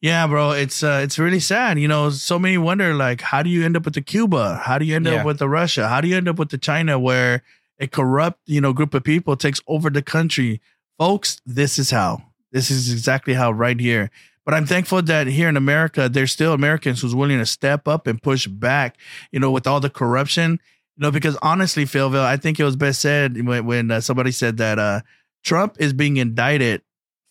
Yeah, 0.00 0.26
bro, 0.26 0.50
it's 0.52 0.82
uh, 0.82 1.00
it's 1.02 1.18
really 1.18 1.40
sad. 1.40 1.78
You 1.78 1.88
know, 1.88 2.10
so 2.10 2.38
many 2.38 2.58
wonder 2.58 2.94
like, 2.94 3.20
how 3.22 3.42
do 3.42 3.48
you 3.48 3.64
end 3.64 3.76
up 3.76 3.84
with 3.86 3.94
the 3.94 4.02
Cuba? 4.02 4.60
How 4.62 4.78
do 4.78 4.84
you 4.84 4.94
end 4.96 5.06
Yeah. 5.06 5.20
up 5.20 5.26
with 5.26 5.38
the 5.38 5.48
Russia? 5.48 5.88
How 5.88 6.00
do 6.02 6.08
you 6.08 6.16
end 6.16 6.28
up 6.28 6.38
with 6.38 6.50
the 6.50 6.58
China, 6.58 6.98
where 6.98 7.42
a 7.80 7.86
corrupt, 7.86 8.40
you 8.46 8.60
know, 8.60 8.72
group 8.74 8.92
of 8.94 9.02
people 9.02 9.34
takes 9.36 9.60
over 9.66 9.88
the 9.90 10.02
country? 10.02 10.60
Folks, 10.98 11.40
this 11.46 11.78
is 11.78 11.90
how. 11.90 12.22
This 12.52 12.70
is 12.70 12.92
exactly 12.92 13.34
how 13.34 13.50
right 13.50 13.80
here. 13.80 14.10
But 14.44 14.52
I'm 14.52 14.66
thankful 14.66 15.00
that 15.02 15.26
here 15.26 15.48
in 15.48 15.56
America, 15.56 16.08
there's 16.08 16.32
still 16.32 16.52
Americans 16.52 17.00
who's 17.00 17.14
willing 17.14 17.38
to 17.38 17.46
step 17.46 17.88
up 17.88 18.06
and 18.06 18.22
push 18.22 18.46
back. 18.46 18.96
You 19.32 19.40
know, 19.40 19.50
with 19.50 19.66
all 19.66 19.80
the 19.80 19.90
corruption. 19.90 20.60
Know, 20.96 21.10
because 21.10 21.36
honestly, 21.42 21.84
PhillVill, 21.84 22.24
I 22.24 22.36
think 22.36 22.60
it 22.60 22.64
was 22.64 22.76
best 22.76 23.00
said 23.00 23.44
when, 23.44 23.66
when 23.66 23.90
uh, 23.90 24.00
somebody 24.00 24.30
said 24.30 24.58
that 24.58 24.78
uh, 24.78 25.00
Trump 25.42 25.76
is 25.80 25.92
being 25.92 26.18
indicted 26.18 26.82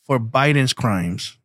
for 0.04 0.20
Biden's 0.20 0.74
crimes. 0.74 1.38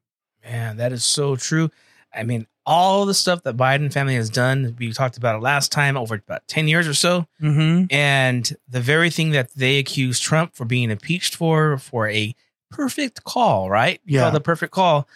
Man, 0.43 0.79
that 0.79 0.93
is 0.93 1.05
so 1.05 1.37
true. 1.37 1.71
I 2.13 2.25
mean, 2.25 2.47
all 2.67 3.07
the 3.07 3.15
stuff 3.15 3.43
that 3.45 3.57
Biden 3.57 3.93
family 3.93 4.15
has 4.15 4.29
done, 4.29 4.77
we 4.79 4.93
talked 4.93 5.17
about 5.17 5.37
it 5.37 5.43
last 5.43 5.73
time 5.73 5.97
over 5.97 6.17
about 6.17 6.47
10 6.49 6.69
years 6.69 6.87
or 6.87 6.95
so. 6.95 7.27
Mm-hmm. 7.41 7.87
And 7.91 8.57
the 8.69 8.81
very 8.81 9.11
thing 9.11 9.31
that 9.31 9.53
they 9.55 9.79
accused 9.79 10.23
Trump 10.23 10.55
for 10.55 10.65
being 10.65 10.91
impeached 10.91 11.35
for, 11.35 11.79
for 11.79 12.09
a 12.09 12.35
perfect 12.71 13.25
call, 13.25 13.71
right? 13.71 14.01
Yeah. 14.05 14.23
call 14.23 14.33
the 14.33 14.41
perfect 14.41 14.73
call 14.73 15.09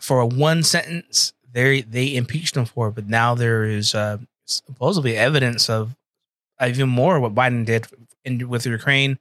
for 0.00 0.20
a 0.20 0.26
one 0.26 0.62
sentence. 0.62 1.32
They 1.50 1.82
they 1.82 2.14
impeached 2.14 2.56
him 2.56 2.66
for, 2.66 2.90
but 2.90 3.08
now 3.08 3.34
there 3.34 3.64
is 3.64 3.94
uh, 3.94 4.18
supposedly 4.44 5.16
evidence 5.16 5.70
of 5.70 5.96
even 6.66 6.88
more 6.88 7.20
what 7.20 7.34
Biden 7.34 7.64
did 7.64 7.86
in, 8.24 8.48
with 8.48 8.66
Ukraine. 8.66 9.18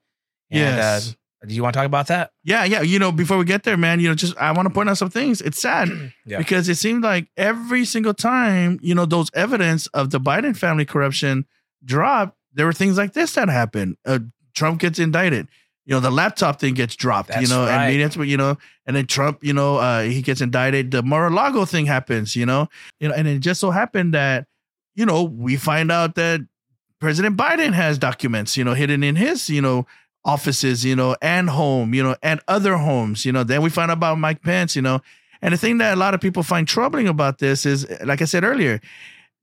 And, 0.51 0.77
Yes. 0.77 1.09
Uh, 1.09 1.47
do 1.47 1.53
you 1.53 1.61
want 1.61 1.73
to 1.73 1.77
talk 1.77 1.85
about 1.85 2.07
that? 2.07 2.31
Yeah, 2.43 2.63
yeah. 2.63 2.81
You 2.81 2.97
know, 2.97 3.11
before 3.11 3.37
we 3.37 3.45
get 3.45 3.63
there, 3.63 3.77
man, 3.77 3.99
you 3.99 4.09
know, 4.09 4.15
just 4.15 4.35
I 4.37 4.51
want 4.53 4.67
to 4.67 4.73
point 4.73 4.89
out 4.89 4.97
some 4.97 5.11
things. 5.11 5.39
It's 5.39 5.61
sad 5.61 5.87
Yeah. 6.25 6.39
because 6.39 6.67
it 6.67 6.75
seemed 6.75 7.03
like 7.03 7.27
every 7.37 7.85
single 7.85 8.15
time, 8.15 8.79
you 8.81 8.95
know, 8.95 9.05
those 9.05 9.29
evidence 9.35 9.85
of 9.87 10.09
the 10.09 10.19
Biden 10.19 10.57
family 10.57 10.83
corruption 10.83 11.45
dropped, 11.85 12.35
there 12.53 12.65
were 12.65 12.73
things 12.73 12.97
like 12.97 13.13
this 13.13 13.33
that 13.33 13.49
happened. 13.49 13.97
Uh, 14.03 14.19
Trump 14.55 14.79
gets 14.79 14.97
indicted. 14.97 15.47
You 15.85 15.93
know, 15.93 15.99
the 15.99 16.09
laptop 16.11 16.59
thing 16.59 16.73
gets 16.73 16.95
dropped. 16.95 17.29
you 17.39 17.47
know, 17.47 17.65
right. 17.65 17.87
and 17.87 17.97
media, 17.97 18.25
you 18.25 18.35
know, 18.35 18.57
and 18.87 18.95
then 18.95 19.05
Trump, 19.05 19.43
you 19.43 19.53
know, 19.53 19.77
uh, 19.77 20.01
he 20.01 20.21
gets 20.23 20.41
indicted. 20.41 20.91
The 20.91 21.03
Mar-a-Lago 21.03 21.65
thing 21.65 21.85
happens. 21.85 22.35
You 22.35 22.47
know, 22.47 22.67
you 22.99 23.07
know, 23.07 23.13
and 23.13 23.27
it 23.27 23.39
just 23.39 23.61
so 23.61 23.69
happened 23.69 24.15
that, 24.15 24.47
you 24.95 25.05
know, 25.05 25.23
we 25.23 25.55
find 25.55 25.91
out 25.91 26.15
that 26.15 26.41
President 26.99 27.37
Biden 27.37 27.73
has 27.73 27.97
documents, 27.97 28.57
you 28.57 28.63
know, 28.63 28.73
hidden 28.73 29.03
in 29.03 29.15
his, 29.15 29.49
you 29.49 29.61
know, 29.61 29.85
offices, 30.25 30.83
you 30.83 30.95
know, 30.95 31.15
and 31.21 31.49
home, 31.49 31.93
you 31.93 32.03
know, 32.03 32.15
and 32.23 32.39
other 32.47 32.77
homes, 32.77 33.25
you 33.25 33.31
know. 33.31 33.43
Then 33.43 33.61
we 33.61 33.69
find 33.69 33.91
out 33.91 33.97
about 33.97 34.17
Mike 34.19 34.41
Pence, 34.41 34.75
you 34.75 34.81
know. 34.81 35.01
And 35.41 35.53
the 35.53 35.57
thing 35.57 35.77
that 35.77 35.93
a 35.93 35.99
lot 35.99 36.13
of 36.13 36.21
people 36.21 36.41
find 36.43 36.67
troubling 36.67 37.07
about 37.07 37.37
this 37.37 37.65
is, 37.65 37.85
like 38.03 38.21
I 38.21 38.25
said 38.25 38.43
earlier, 38.43 38.81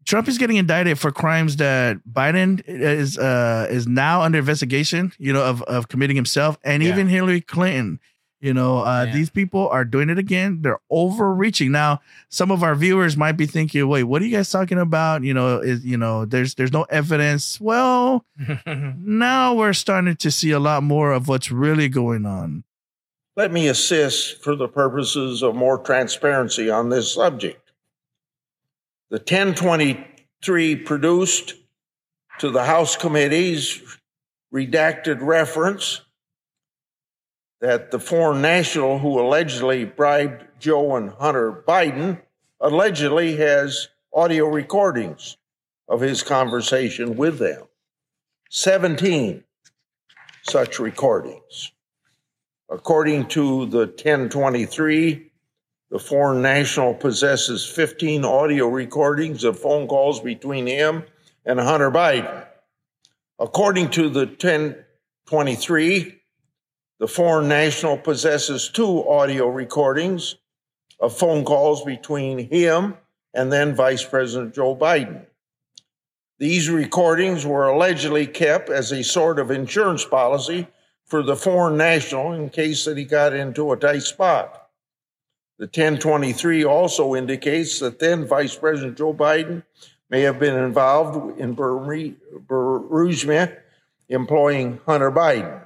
Trump 0.04 0.28
is 0.28 0.36
getting 0.36 0.56
indicted 0.56 0.98
for 0.98 1.10
crimes 1.12 1.56
that 1.56 1.98
Biden 2.10 2.62
is 2.66 3.16
uh, 3.16 3.66
is 3.70 3.86
now 3.86 4.20
under 4.22 4.38
investigation, 4.38 5.12
you 5.18 5.32
know, 5.32 5.42
of 5.44 5.62
of 5.62 5.88
committing 5.88 6.16
himself, 6.16 6.58
and 6.64 6.82
Yeah. 6.82 6.90
even 6.90 7.08
Hillary 7.08 7.40
Clinton. 7.40 8.00
You 8.40 8.52
know, 8.52 8.80
uh, 8.84 9.04
Yeah. 9.06 9.12
these 9.14 9.30
people 9.30 9.68
are 9.68 9.84
doing 9.84 10.10
it 10.10 10.18
again. 10.18 10.58
They're 10.60 10.80
overreaching. 10.90 11.72
Now, 11.72 12.00
some 12.28 12.50
of 12.50 12.62
our 12.62 12.74
viewers 12.74 13.16
might 13.16 13.38
be 13.38 13.46
thinking, 13.46 13.88
"Wait, 13.88 14.02
what 14.04 14.20
are 14.20 14.26
you 14.26 14.36
guys 14.36 14.50
talking 14.50 14.78
about?" 14.78 15.22
You 15.22 15.32
know, 15.32 15.58
is 15.60 15.84
you 15.84 15.96
know, 15.96 16.24
there's 16.26 16.54
there's 16.54 16.72
no 16.72 16.82
evidence. 16.90 17.58
Well, 17.60 18.24
now 18.66 19.54
we're 19.54 19.72
starting 19.72 20.16
to 20.16 20.30
see 20.30 20.50
a 20.50 20.58
lot 20.60 20.82
more 20.82 21.12
of 21.12 21.26
what's 21.28 21.50
really 21.50 21.88
going 21.88 22.26
on. 22.26 22.64
Let 23.36 23.50
me 23.50 23.66
assist 23.68 24.42
for 24.44 24.54
the 24.54 24.68
purposes 24.68 25.42
of 25.42 25.54
more 25.56 25.78
transparency 25.78 26.70
on 26.70 26.90
this 26.90 27.12
subject. 27.14 27.72
The 29.10 29.18
1023 29.18 30.76
produced 30.76 31.54
to 32.38 32.50
the 32.50 32.64
House 32.64 32.96
committees 32.96 33.80
redacted 34.52 35.18
reference 35.20 36.02
that 37.64 37.90
the 37.90 37.98
foreign 37.98 38.42
national 38.42 38.98
who 38.98 39.18
allegedly 39.18 39.86
bribed 39.86 40.44
Joe 40.60 40.96
and 40.96 41.08
Hunter 41.08 41.64
Biden 41.66 42.20
allegedly 42.60 43.36
has 43.36 43.88
audio 44.12 44.48
recordings 44.48 45.38
of 45.88 46.02
his 46.02 46.22
conversation 46.22 47.16
with 47.16 47.38
them. 47.38 47.62
17 48.50 49.44
such 50.42 50.78
recordings. 50.78 51.72
According 52.68 53.28
to 53.28 53.64
the 53.64 53.86
1023, 53.86 55.30
the 55.88 55.98
foreign 55.98 56.42
national 56.42 56.92
possesses 56.92 57.64
15 57.64 58.26
audio 58.26 58.66
recordings 58.68 59.42
of 59.42 59.58
phone 59.58 59.88
calls 59.88 60.20
between 60.20 60.66
him 60.66 61.02
and 61.46 61.58
Hunter 61.58 61.90
Biden. 61.90 62.46
According 63.38 63.88
to 63.92 64.10
the 64.10 64.26
1023, 64.26 66.20
the 66.98 67.08
foreign 67.08 67.48
national 67.48 67.98
possesses 67.98 68.68
two 68.68 69.08
audio 69.08 69.48
recordings 69.48 70.36
of 71.00 71.16
phone 71.16 71.44
calls 71.44 71.84
between 71.84 72.50
him 72.50 72.94
and 73.34 73.52
then 73.52 73.74
Vice 73.74 74.04
President 74.04 74.54
Joe 74.54 74.76
Biden. 74.76 75.26
These 76.38 76.70
recordings 76.70 77.46
were 77.46 77.66
allegedly 77.66 78.26
kept 78.26 78.68
as 78.68 78.92
a 78.92 79.04
sort 79.04 79.38
of 79.38 79.50
insurance 79.50 80.04
policy 80.04 80.66
for 81.04 81.22
the 81.22 81.36
foreign 81.36 81.76
national 81.76 82.32
in 82.32 82.50
case 82.50 82.84
that 82.84 82.96
he 82.96 83.04
got 83.04 83.32
into 83.32 83.72
a 83.72 83.76
tight 83.76 84.02
spot. 84.02 84.68
The 85.58 85.66
1023 85.66 86.64
also 86.64 87.14
indicates 87.14 87.78
that 87.78 87.98
then 87.98 88.26
Vice 88.26 88.56
President 88.56 88.98
Joe 88.98 89.14
Biden 89.14 89.62
may 90.10 90.22
have 90.22 90.38
been 90.38 90.56
involved 90.56 91.38
in 91.38 91.56
Burisma 91.56 93.56
employing 94.08 94.80
Hunter 94.86 95.12
Biden. 95.12 95.63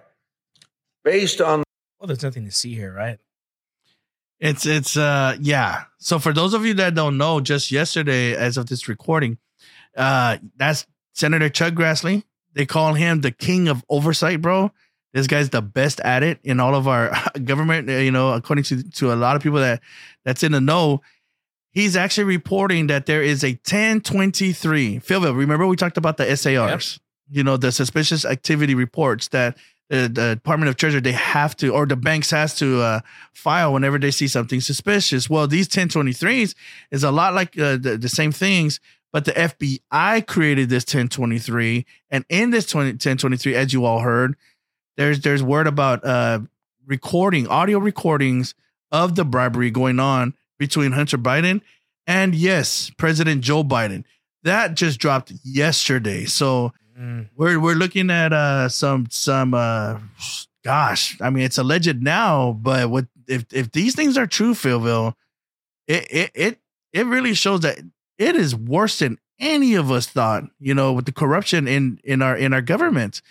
Based 1.04 1.40
on 1.40 1.62
well, 1.98 2.06
there's 2.06 2.22
nothing 2.22 2.44
to 2.44 2.52
see 2.52 2.74
here, 2.74 2.92
right? 2.92 3.18
It's 4.40 4.66
it's 4.66 4.96
uh 4.96 5.36
yeah. 5.40 5.84
So 5.98 6.18
for 6.18 6.32
those 6.32 6.54
of 6.54 6.64
you 6.64 6.74
that 6.74 6.94
don't 6.94 7.18
know, 7.18 7.40
just 7.40 7.70
yesterday, 7.72 8.34
as 8.36 8.56
of 8.56 8.66
this 8.66 8.88
recording, 8.88 9.38
uh 9.96 10.38
that's 10.56 10.86
Senator 11.14 11.48
Chuck 11.48 11.74
Grassley. 11.74 12.22
They 12.54 12.66
call 12.66 12.94
him 12.94 13.20
the 13.20 13.30
king 13.32 13.68
of 13.68 13.84
oversight, 13.88 14.40
bro. 14.40 14.72
This 15.12 15.26
guy's 15.26 15.50
the 15.50 15.62
best 15.62 16.00
at 16.00 16.22
it 16.22 16.38
in 16.44 16.60
all 16.60 16.74
of 16.74 16.86
our 16.86 17.10
government. 17.44 17.88
uh, 17.88 17.92
You 17.94 18.10
know, 18.12 18.32
according 18.32 18.64
to 18.64 18.82
to 18.90 19.12
a 19.12 19.16
lot 19.16 19.34
of 19.36 19.42
people 19.42 19.58
that 19.58 19.80
that's 20.24 20.42
in 20.42 20.52
the 20.52 20.60
know, 20.60 21.00
he's 21.72 21.96
actually 21.96 22.24
reporting 22.24 22.86
that 22.88 23.06
there 23.06 23.22
is 23.22 23.42
a 23.42 23.52
1023. 23.52 25.00
PhillVill, 25.00 25.36
remember 25.36 25.66
we 25.66 25.76
talked 25.76 25.96
about 25.96 26.16
the 26.16 26.36
SARs. 26.36 27.00
You 27.30 27.42
know, 27.44 27.56
the 27.56 27.72
suspicious 27.72 28.24
activity 28.24 28.74
reports 28.74 29.28
that 29.28 29.56
the, 29.88 30.08
the 30.08 30.34
Department 30.34 30.68
of 30.68 30.76
Treasury 30.76 31.00
they 31.00 31.12
have 31.12 31.56
to, 31.56 31.70
or 31.70 31.86
the 31.86 31.96
banks 31.96 32.30
has 32.30 32.54
to 32.56 32.80
uh, 32.80 33.00
file 33.32 33.72
whenever 33.72 33.98
they 33.98 34.10
see 34.10 34.28
something 34.28 34.60
suspicious. 34.60 35.30
Well, 35.30 35.46
these 35.46 35.68
1023s 35.68 36.54
is 36.90 37.04
a 37.04 37.10
lot 37.10 37.34
like 37.34 37.58
uh, 37.58 37.76
the, 37.76 37.96
the 37.98 38.08
same 38.08 38.32
things, 38.32 38.80
but 39.12 39.24
the 39.24 39.32
FBI 39.32 40.26
created 40.26 40.68
this 40.68 40.82
1023, 40.82 41.86
and 42.10 42.24
in 42.28 42.50
this 42.50 42.66
20, 42.66 42.90
1023, 42.90 43.54
as 43.54 43.72
you 43.72 43.84
all 43.84 44.00
heard, 44.00 44.36
there's 44.96 45.20
there's 45.20 45.42
word 45.42 45.66
about 45.66 46.04
uh, 46.04 46.40
recording 46.86 47.46
audio 47.46 47.78
recordings 47.78 48.54
of 48.90 49.14
the 49.14 49.24
bribery 49.24 49.70
going 49.70 50.00
on 50.00 50.34
between 50.58 50.92
Hunter 50.92 51.18
Biden 51.18 51.62
and 52.06 52.34
yes, 52.34 52.90
President 52.96 53.42
Joe 53.42 53.62
Biden. 53.62 54.04
That 54.42 54.74
just 54.74 54.98
dropped 54.98 55.32
yesterday. 55.44 56.24
So 56.24 56.72
Mm. 56.98 57.28
we're 57.36 57.60
we're 57.60 57.74
looking 57.76 58.10
at 58.10 58.32
uh 58.32 58.68
some 58.68 59.06
some 59.10 59.54
uh 59.54 59.98
gosh, 60.64 61.16
I 61.20 61.30
mean 61.30 61.44
it's 61.44 61.58
alleged 61.58 62.02
now, 62.02 62.52
but 62.60 62.90
what 62.90 63.06
if 63.28 63.44
if 63.52 63.70
these 63.72 63.94
things 63.94 64.18
are 64.18 64.26
true, 64.26 64.52
PhillVill, 64.54 65.14
it 65.86 66.06
it 66.10 66.30
it 66.34 66.58
it 66.92 67.06
really 67.06 67.34
shows 67.34 67.60
that 67.60 67.78
it 68.18 68.34
is 68.34 68.56
worse 68.56 68.98
than 68.98 69.18
any 69.38 69.74
of 69.74 69.92
us 69.92 70.06
thought, 70.08 70.44
you 70.58 70.74
know, 70.74 70.92
with 70.92 71.04
the 71.06 71.12
corruption 71.12 71.68
in 71.68 72.00
in 72.02 72.20
our 72.22 72.36
in 72.36 72.52
our 72.52 72.62
government. 72.62 73.22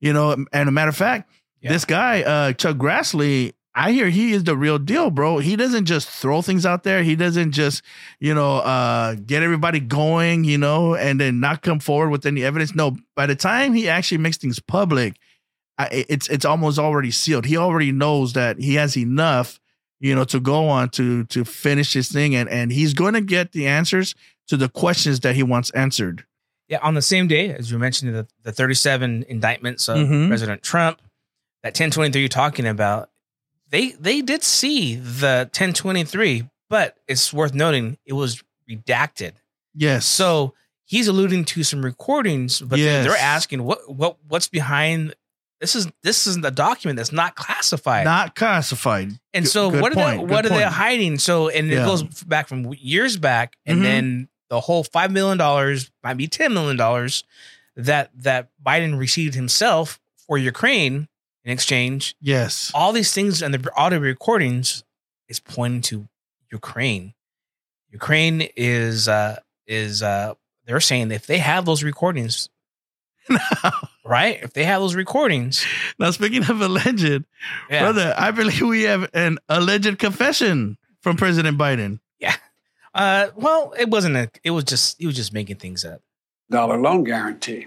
You 0.00 0.12
know, 0.12 0.44
and 0.52 0.68
a 0.68 0.72
matter 0.72 0.90
of 0.90 0.96
fact, 0.96 1.28
Yeah. 1.60 1.72
this 1.72 1.84
guy, 1.84 2.22
uh 2.22 2.52
Chuck 2.52 2.76
Grassley, 2.76 3.54
I 3.78 3.92
hear 3.92 4.08
he 4.08 4.32
is 4.32 4.44
the 4.44 4.56
real 4.56 4.78
deal, 4.78 5.10
bro. 5.10 5.36
He 5.38 5.54
doesn't 5.54 5.84
just 5.84 6.08
throw 6.08 6.40
things 6.40 6.64
out 6.64 6.82
there. 6.82 7.02
He 7.02 7.14
doesn't 7.14 7.52
just, 7.52 7.82
you 8.18 8.32
know, 8.32 8.56
uh, 8.56 9.16
get 9.16 9.42
everybody 9.42 9.80
going, 9.80 10.44
you 10.44 10.56
know, 10.56 10.94
and 10.94 11.20
then 11.20 11.40
not 11.40 11.60
come 11.60 11.78
forward 11.78 12.08
with 12.08 12.24
any 12.24 12.42
evidence. 12.42 12.74
No, 12.74 12.96
by 13.14 13.26
the 13.26 13.36
time 13.36 13.74
he 13.74 13.86
actually 13.86 14.16
makes 14.18 14.38
things 14.38 14.58
public, 14.58 15.16
I, 15.76 16.04
it's 16.08 16.26
it's 16.28 16.46
almost 16.46 16.78
already 16.78 17.10
sealed. 17.10 17.44
He 17.44 17.58
already 17.58 17.92
knows 17.92 18.32
that 18.32 18.58
he 18.58 18.76
has 18.76 18.96
enough, 18.96 19.60
you 20.00 20.14
know, 20.14 20.24
to 20.24 20.40
go 20.40 20.68
on 20.68 20.88
to 20.90 21.24
to 21.24 21.44
finish 21.44 21.92
his 21.92 22.08
thing, 22.10 22.34
and 22.34 22.48
and 22.48 22.72
he's 22.72 22.94
going 22.94 23.12
to 23.12 23.20
get 23.20 23.52
the 23.52 23.66
answers 23.66 24.14
to 24.48 24.56
the 24.56 24.70
questions 24.70 25.20
that 25.20 25.34
he 25.34 25.42
wants 25.42 25.68
answered. 25.72 26.24
Yeah, 26.68 26.78
on 26.80 26.94
the 26.94 27.02
same 27.02 27.28
day, 27.28 27.52
as 27.52 27.70
you 27.70 27.78
mentioned, 27.78 28.14
the, 28.14 28.26
the 28.42 28.52
37 28.52 29.26
indictments 29.28 29.86
of 29.88 29.98
Mhm. 29.98 30.28
President 30.28 30.62
Trump, 30.62 30.98
that 31.62 31.74
1023 31.74 32.22
you're 32.22 32.28
talking 32.28 32.66
about, 32.66 33.10
they 33.70 33.90
they 33.92 34.20
did 34.22 34.42
see 34.42 34.94
the 34.96 35.48
1023, 35.52 36.48
but 36.70 36.96
it's 37.08 37.32
worth 37.32 37.54
noting 37.54 37.98
it 38.06 38.12
was 38.14 38.42
redacted. 38.70 39.32
Yes. 39.74 40.06
So 40.06 40.54
he's 40.84 41.08
alluding 41.08 41.44
to 41.46 41.62
some 41.64 41.84
recordings, 41.84 42.60
but 42.60 42.78
Yes. 42.78 43.04
they're 43.06 43.16
asking 43.16 43.62
what 43.64 43.92
what 43.94 44.16
what's 44.28 44.48
behind. 44.48 45.14
This 45.60 45.74
is 45.74 45.88
this 46.02 46.26
isn't 46.26 46.44
a 46.44 46.50
document 46.50 46.96
that's 46.98 47.12
not 47.12 47.34
classified. 47.34 48.04
not 48.04 48.34
classified. 48.34 49.18
And 49.32 49.44
Good- 49.44 49.50
so 49.50 49.70
good 49.70 49.80
what 49.80 49.92
are 49.92 49.94
point, 49.94 50.16
they 50.20 50.22
good 50.26 50.30
what 50.30 50.46
are 50.46 50.50
they 50.50 50.62
hiding? 50.64 51.18
So 51.18 51.48
and 51.48 51.68
Yeah. 51.68 51.82
it 51.82 51.86
goes 51.86 52.02
back 52.24 52.46
from 52.48 52.72
years 52.78 53.16
back, 53.16 53.56
and 53.64 53.78
Mhm. 53.80 53.82
then 53.82 54.28
the 54.48 54.60
whole 54.60 54.84
five 54.84 55.10
million 55.10 55.38
dollars 55.38 55.90
might 56.04 56.16
be 56.18 56.28
ten 56.28 56.52
million 56.52 56.76
dollars 56.76 57.24
that 57.74 58.10
that 58.22 58.48
Biden 58.64 58.98
received 58.98 59.34
himself 59.34 59.98
for 60.26 60.36
Ukraine 60.38 61.08
in 61.46 61.52
exchange. 61.52 62.14
Yes. 62.20 62.70
All 62.74 62.92
these 62.92 63.14
things 63.14 63.40
and 63.40 63.54
the 63.54 63.70
audio 63.76 64.00
recordings 64.00 64.84
is 65.28 65.40
pointing 65.40 65.80
to 65.82 66.08
Ukraine. 66.52 67.14
Ukraine 67.92 68.48
is 68.56 69.08
uh 69.08 69.38
is 69.66 70.02
uh 70.02 70.34
they're 70.66 70.80
saying 70.80 71.10
if 71.12 71.26
they 71.26 71.38
have 71.38 71.64
those 71.64 71.84
recordings, 71.84 72.50
right? 74.04 74.42
If 74.42 74.52
they 74.52 74.64
have 74.64 74.80
those 74.80 74.96
recordings, 74.96 75.64
now 75.98 76.10
speaking 76.10 76.42
of 76.42 76.60
alleged, 76.60 77.24
yeah, 77.70 77.82
brother, 77.82 78.12
I 78.18 78.32
believe 78.32 78.60
we 78.62 78.82
have 78.82 79.08
an 79.14 79.38
alleged 79.48 79.98
confession 79.98 80.76
from 81.00 81.16
President 81.16 81.56
Biden. 81.56 82.00
Yeah. 82.18 82.34
Uh, 82.92 83.28
well, 83.36 83.72
it 83.78 83.88
wasn't 83.88 84.16
a. 84.16 84.30
It 84.42 84.50
was 84.50 84.64
just 84.64 84.98
he 84.98 85.06
was 85.06 85.14
just 85.14 85.32
making 85.32 85.56
things 85.56 85.84
up. 85.84 86.00
dollar 86.50 86.78
loan 86.78 87.04
guarantee. 87.04 87.66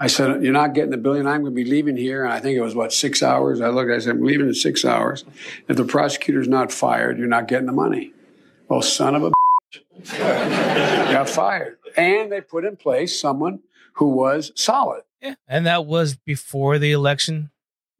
I 0.00 0.06
said, 0.06 0.42
You're 0.42 0.52
not 0.52 0.74
getting 0.74 0.90
the 0.90 0.96
billion. 0.96 1.26
I'm 1.26 1.40
going 1.42 1.52
to 1.52 1.56
be 1.64 1.68
leaving 1.68 1.96
here. 1.96 2.24
And 2.24 2.32
I 2.32 2.38
think 2.40 2.56
it 2.56 2.62
was, 2.62 2.74
what, 2.74 2.92
six 2.92 3.22
hours? 3.22 3.60
I 3.60 3.68
looked, 3.68 3.90
I 3.90 3.98
said, 3.98 4.10
I'm 4.16 4.24
leaving 4.24 4.46
in 4.48 4.54
six 4.54 4.84
hours. 4.84 5.24
If 5.66 5.76
the 5.76 5.84
prosecutor's 5.84 6.48
not 6.48 6.70
fired, 6.72 7.18
you're 7.18 7.26
not 7.26 7.48
getting 7.48 7.66
the 7.66 7.72
money. 7.72 8.12
Well, 8.68 8.82
son 8.82 9.14
of 9.14 9.24
a 9.24 9.30
bitch. 9.30 10.18
got 11.12 11.28
fired. 11.28 11.78
And 11.96 12.30
they 12.30 12.40
put 12.40 12.64
in 12.64 12.76
place 12.76 13.18
someone 13.18 13.60
who 13.94 14.10
was 14.10 14.52
solid. 14.54 15.02
Yeah, 15.20 15.34
and 15.48 15.66
that 15.66 15.84
was 15.86 16.14
before 16.16 16.78
the 16.78 16.92
election, 16.92 17.50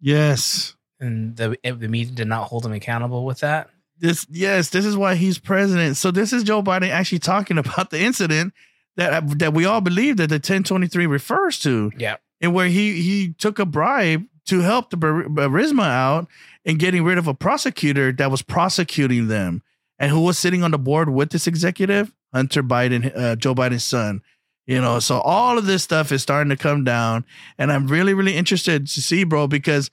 Yes. 0.01 0.77
and 1.01 1.37
the 1.37 1.57
eh, 1.65 1.73
the 1.73 1.89
media 1.89 2.15
did 2.15 2.29
not 2.29 2.45
hold 2.45 2.65
him 2.65 2.73
accountable 2.73 3.25
with 3.25 3.41
that. 3.41 3.71
this 3.99 4.25
yes, 4.31 4.71
this 4.71 4.85
is 4.85 4.97
why 4.97 5.17
he's 5.17 5.39
president. 5.41 5.97
So 5.97 6.13
this 6.13 6.33
is 6.33 6.45
Joe 6.45 6.63
Biden 6.63 6.91
actually 6.91 7.19
talking 7.19 7.59
about 7.65 7.91
the 7.91 8.01
incident 8.01 8.55
that 8.99 9.39
that 9.39 9.55
we 9.55 9.65
all 9.65 9.81
believe 9.81 10.19
that 10.19 10.27
the 10.29 10.35
1023 10.35 11.07
refers 11.07 11.59
to, 11.61 11.91
Yeah. 11.97 12.17
and 12.43 12.53
where 12.53 12.69
he 12.69 13.01
he 13.01 13.33
took 13.39 13.59
a 13.59 13.65
bribe 13.65 14.25
to 14.47 14.61
help 14.61 14.91
the 14.91 14.97
Bar- 14.99 15.25
Barisma 15.25 15.89
out 15.89 16.29
in 16.65 16.77
getting 16.77 17.05
rid 17.05 17.17
of 17.17 17.27
a 17.27 17.33
prosecutor 17.35 18.13
that 18.13 18.31
was 18.31 18.43
prosecuting 18.43 19.29
them, 19.29 19.63
and 19.99 20.11
who 20.13 20.21
was 20.21 20.39
sitting 20.39 20.63
on 20.63 20.73
the 20.73 20.79
board 20.79 21.09
with 21.09 21.31
this 21.31 21.47
executive, 21.47 22.13
Hunter 22.35 22.63
Biden, 22.63 23.11
uh, 23.17 23.37
Joe 23.37 23.55
Biden's 23.55 23.85
son. 23.85 24.21
You 24.67 24.83
know, 24.83 24.99
so 24.99 25.21
all 25.21 25.57
of 25.57 25.65
this 25.65 25.83
stuff 25.83 26.13
is 26.13 26.21
starting 26.21 26.51
to 26.51 26.57
come 26.57 26.85
down, 26.85 27.25
and 27.57 27.73
I'm 27.73 27.87
really, 27.87 28.13
really 28.13 28.37
interested 28.37 28.87
to 28.89 29.01
see, 29.01 29.25
bro, 29.25 29.47
because 29.47 29.91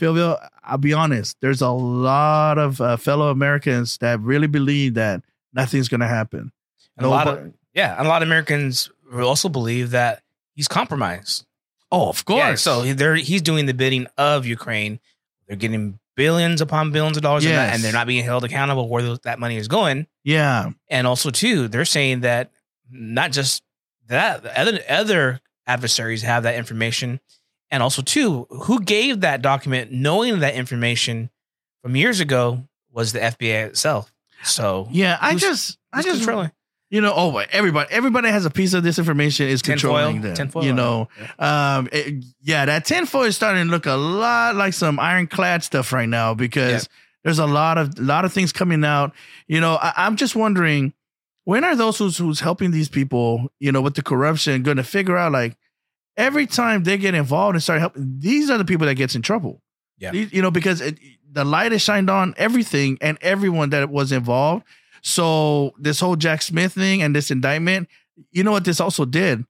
PhillVill, 0.00 0.48
I'll 0.64 0.78
be 0.78 0.94
honest, 0.94 1.36
there's 1.42 1.60
a 1.60 1.68
lot 1.70 2.56
of 2.58 2.80
uh, 2.80 2.96
fellow 2.96 3.28
Americans 3.30 3.98
that 3.98 4.18
really 4.20 4.46
believe 4.46 4.94
that 4.94 5.22
nothing's 5.52 5.88
going 5.88 6.00
to 6.00 6.08
happen. 6.08 6.52
And 6.96 7.06
a 7.06 7.10
lot 7.10 7.28
of 7.28 7.52
yeah, 7.74 7.96
and 7.96 8.06
a 8.06 8.08
lot 8.08 8.22
of 8.22 8.28
Americans 8.28 8.90
will 9.12 9.28
also 9.28 9.48
believe 9.48 9.90
that 9.90 10.22
he's 10.54 10.68
compromised. 10.68 11.46
oh, 11.90 12.08
of 12.08 12.24
course. 12.24 12.38
Yeah, 12.38 12.54
so 12.54 12.82
they're 12.94 13.14
he's 13.16 13.42
doing 13.42 13.66
the 13.66 13.74
bidding 13.74 14.06
of 14.16 14.46
Ukraine. 14.46 14.98
They're 15.46 15.56
getting 15.56 15.98
billions 16.16 16.60
upon 16.60 16.92
billions 16.92 17.16
of 17.16 17.22
dollars, 17.22 17.44
in 17.44 17.52
that, 17.52 17.74
and 17.74 17.82
they're 17.82 17.92
not 17.92 18.06
being 18.06 18.24
held 18.24 18.44
accountable 18.44 18.88
where 18.88 19.02
those, 19.02 19.18
that 19.20 19.38
money 19.38 19.56
is 19.56 19.68
going. 19.68 20.06
yeah, 20.24 20.70
And 20.88 21.06
also, 21.06 21.30
too, 21.30 21.68
they're 21.68 21.84
saying 21.84 22.20
that 22.20 22.50
not 22.90 23.32
just 23.32 23.62
that 24.08 24.44
other 24.46 24.80
other 24.88 25.40
adversaries 25.66 26.22
have 26.22 26.42
that 26.42 26.54
information, 26.56 27.20
and 27.70 27.82
also, 27.82 28.02
too, 28.02 28.46
who 28.50 28.80
gave 28.80 29.20
that 29.22 29.42
document, 29.42 29.92
knowing 29.92 30.40
that 30.40 30.54
information 30.54 31.30
from 31.82 31.96
years 31.96 32.20
ago, 32.20 32.64
was 32.90 33.12
the 33.12 33.20
FBI 33.20 33.66
itself. 33.66 34.12
So 34.44 34.88
yeah. 34.90 35.16
I 35.20 35.34
just, 35.34 35.78
I 35.92 36.02
just, 36.02 36.18
controlling. 36.18 36.52
You 36.92 37.00
know, 37.00 37.12
oh, 37.16 37.36
everybody, 37.50 37.90
everybody 37.90 38.28
has 38.28 38.44
a 38.44 38.50
piece 38.50 38.74
of 38.74 38.82
this 38.84 38.98
information 38.98 39.48
is 39.48 39.62
Tinfoil, 39.62 39.92
controlling 39.94 40.20
them. 40.20 40.34
tinfoil, 40.34 40.64
you 40.64 40.72
know, 40.74 41.08
um, 41.38 41.88
it- 41.90 42.24
yeah, 42.42 42.66
that 42.66 42.84
tinfoil 42.84 43.24
is 43.24 43.34
starting 43.34 43.64
to 43.64 43.70
look 43.70 43.86
a 43.86 43.94
lot 43.94 44.54
like 44.54 44.74
some 44.74 45.00
ironclad 45.00 45.64
stuff 45.64 45.92
right 45.92 46.08
now 46.08 46.34
because 46.34 46.88
there's 47.24 47.38
a 47.38 47.46
lot 47.46 47.78
of 47.78 47.98
lot 47.98 48.24
of 48.24 48.32
things 48.32 48.52
coming 48.52 48.84
out. 48.84 49.12
You 49.48 49.60
know, 49.60 49.76
I, 49.76 49.92
I'm 49.96 50.16
just 50.16 50.36
wondering 50.36 50.92
when 51.44 51.64
are 51.64 51.74
those 51.74 51.98
who's 51.98 52.18
who's 52.18 52.40
helping 52.40 52.70
these 52.72 52.88
people, 52.88 53.48
you 53.58 53.72
know, 53.72 53.80
with 53.80 53.94
the 53.94 54.02
corruption, 54.02 54.62
going 54.62 54.76
to 54.76 54.84
figure 54.84 55.16
out 55.16 55.32
like 55.32 55.56
every 56.16 56.46
time 56.46 56.82
they 56.84 56.98
get 56.98 57.14
involved 57.14 57.54
and 57.56 57.62
start 57.62 57.80
helping, 57.80 58.16
these 58.18 58.50
are 58.50 58.58
the 58.58 58.64
people 58.66 58.86
that 58.86 58.96
gets 58.96 59.14
in 59.14 59.22
trouble. 59.22 59.62
Yeah. 59.98 60.10
These- 60.10 60.32
you 60.32 60.42
know, 60.42 60.50
because 60.50 60.80
it, 60.82 60.98
the 61.30 61.44
light 61.44 61.72
is 61.72 61.80
shined 61.80 62.10
on 62.10 62.34
everything 62.36 62.98
and 63.00 63.16
everyone 63.22 63.70
that 63.70 63.88
was 63.88 64.12
involved. 64.12 64.64
So 65.02 65.74
this 65.78 66.00
whole 66.00 66.16
Jack 66.16 66.42
Smith 66.42 66.72
thing 66.72 67.02
and 67.02 67.14
this 67.14 67.30
indictment, 67.30 67.88
you 68.30 68.42
know 68.44 68.52
what 68.52 68.64
this 68.64 68.80
also 68.80 69.04
did? 69.04 69.44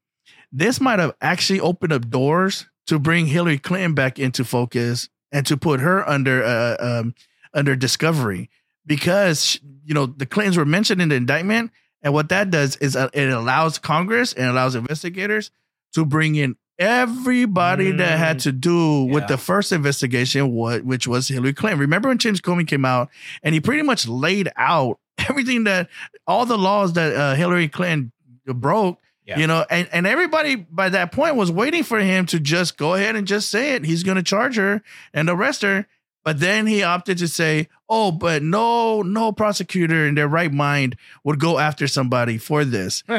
This 0.51 0.81
might 0.81 0.99
have 0.99 1.15
actually 1.21 1.61
opened 1.61 1.93
up 1.93 2.09
doors 2.11 2.67
to 2.87 2.99
bring 2.99 3.27
Hillary 3.27 3.59
Clinton 3.59 3.95
back 3.95 4.19
into 4.19 4.45
focus 4.45 5.09
and 5.31 5.47
to 5.47 5.57
put 5.57 5.81
her 5.81 6.07
under 6.09 6.43
uh, 6.43 6.77
um, 6.79 7.15
under 7.55 7.77
discovery 7.77 8.51
because 8.87 9.59
you 9.85 9.95
know 9.95 10.07
the 10.07 10.27
Clintons 10.27 10.57
were 10.57 10.65
mentioned 10.65 11.01
in 11.01 11.09
the 11.09 11.15
indictment, 11.15 11.71
and 12.03 12.13
what 12.13 12.29
that 12.31 12.51
does 12.51 12.77
is 12.77 12.97
uh, 12.97 13.09
it 13.13 13.31
allows 13.31 13.79
Congress 13.79 14.33
and 14.33 14.47
allows 14.47 14.75
investigators 14.75 15.51
to 15.95 16.05
bring 16.05 16.35
in 16.35 16.57
everybody 16.79 17.93
that 17.93 18.19
had 18.19 18.41
to 18.41 18.53
do 18.53 19.05
with 19.05 19.27
the 19.29 19.39
first 19.39 19.73
investigation, 19.73 20.53
what 20.53 20.85
which 20.85 21.07
was 21.07 21.29
Hillary 21.29 21.53
Clinton. 21.53 21.79
Remember 21.81 22.09
when 22.09 22.19
James 22.19 22.41
Comey 22.41 22.67
came 22.67 22.85
out 22.85 23.09
and 23.43 23.55
he 23.55 23.61
pretty 23.61 23.83
much 23.83 24.09
laid 24.09 24.51
out 24.57 24.99
everything 25.29 25.65
that 25.65 25.89
all 26.27 26.47
the 26.47 26.59
laws 26.59 26.95
that 26.95 27.15
uh, 27.15 27.35
Hillary 27.35 27.69
Clinton 27.69 28.13
broke. 28.47 28.99
Yeah. 29.25 29.39
You 29.39 29.47
know, 29.47 29.65
and, 29.71 29.89
and 29.93 30.05
everybody 30.07 30.57
by 30.57 30.89
that 30.89 31.13
point 31.13 31.37
was 31.37 31.51
waiting 31.53 31.85
for 31.85 32.01
him 32.01 32.27
to 32.27 32.41
just 32.41 32.77
go 32.77 32.95
ahead 32.95 33.15
and 33.15 33.25
just 33.27 33.51
say 33.51 33.75
it. 33.77 33.85
He's 33.85 34.03
going 34.03 34.17
to 34.17 34.23
charge 34.23 34.57
her 34.57 34.83
and 35.15 35.29
arrest 35.31 35.63
her. 35.63 35.87
But 36.25 36.41
then 36.41 36.67
he 36.67 36.83
opted 36.85 37.19
to 37.19 37.27
say, 37.29 37.69
"Oh, 37.89 38.13
but 38.13 38.43
no, 38.45 39.03
no 39.03 39.33
prosecutor 39.33 40.07
in 40.07 40.15
their 40.15 40.29
right 40.29 40.53
mind 40.53 40.97
would 41.25 41.39
go 41.41 41.59
after 41.59 41.87
somebody 41.89 42.39
for 42.39 42.65
this." 42.65 43.03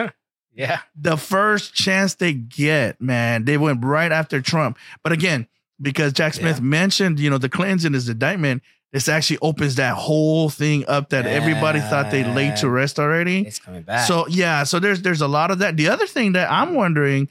Yeah. 0.55 0.81
the 0.95 1.17
first 1.17 1.73
chance 1.73 2.13
they 2.13 2.33
get, 2.33 3.01
man, 3.01 3.45
they 3.45 3.57
went 3.57 3.83
right 3.83 4.11
after 4.11 4.39
Trump. 4.39 4.77
But 5.01 5.11
again, 5.11 5.47
because 5.81 6.13
Jack 6.13 6.35
Smith 6.35 6.57
Yeah. 6.57 6.63
mentioned, 6.63 7.19
you 7.19 7.31
know, 7.31 7.39
the 7.39 7.49
Clintons 7.49 7.85
in 7.85 7.93
his 7.93 8.07
indictment, 8.07 8.61
this 8.93 9.09
actually 9.09 9.39
opens 9.41 9.75
that 9.75 9.95
whole 9.95 10.49
thing 10.49 10.85
up 10.87 11.09
that 11.09 11.25
everybody 11.25 11.79
thought 11.79 12.11
they 12.11 12.23
laid 12.23 12.57
to 12.57 12.69
rest 12.69 12.99
already. 12.99 13.41
It's 13.41 13.57
coming 13.57 13.81
back. 13.81 14.07
So 14.07 14.27
yeah, 14.27 14.63
so 14.63 14.79
there's 14.79 15.01
there's 15.01 15.21
a 15.21 15.27
lot 15.27 15.49
of 15.49 15.57
that. 15.59 15.77
The 15.77 15.89
other 15.89 16.05
thing 16.05 16.33
that 16.33 16.49
I'm 16.51 16.75
wondering 16.75 17.27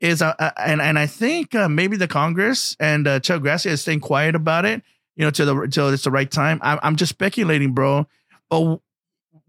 is, 0.00 0.22
uh, 0.22 0.32
uh, 0.38 0.52
and 0.56 0.80
and 0.80 0.98
I 0.98 1.06
think 1.06 1.54
uh, 1.54 1.68
maybe 1.68 1.98
the 1.98 2.08
Congress 2.08 2.78
and 2.80 3.06
uh, 3.06 3.20
Chuck 3.20 3.42
Grassley 3.42 3.66
is 3.66 3.82
staying 3.82 4.00
quiet 4.00 4.34
about 4.34 4.64
it, 4.64 4.82
you 5.14 5.24
know, 5.26 5.30
till 5.30 5.54
the 5.54 5.68
till 5.68 5.90
it's 5.90 6.04
the 6.04 6.10
right 6.10 6.30
time. 6.30 6.58
I'm 6.62 6.78
I'm 6.82 6.96
just 6.96 7.10
speculating, 7.10 7.72
bro. 7.72 8.06
But 8.48 8.80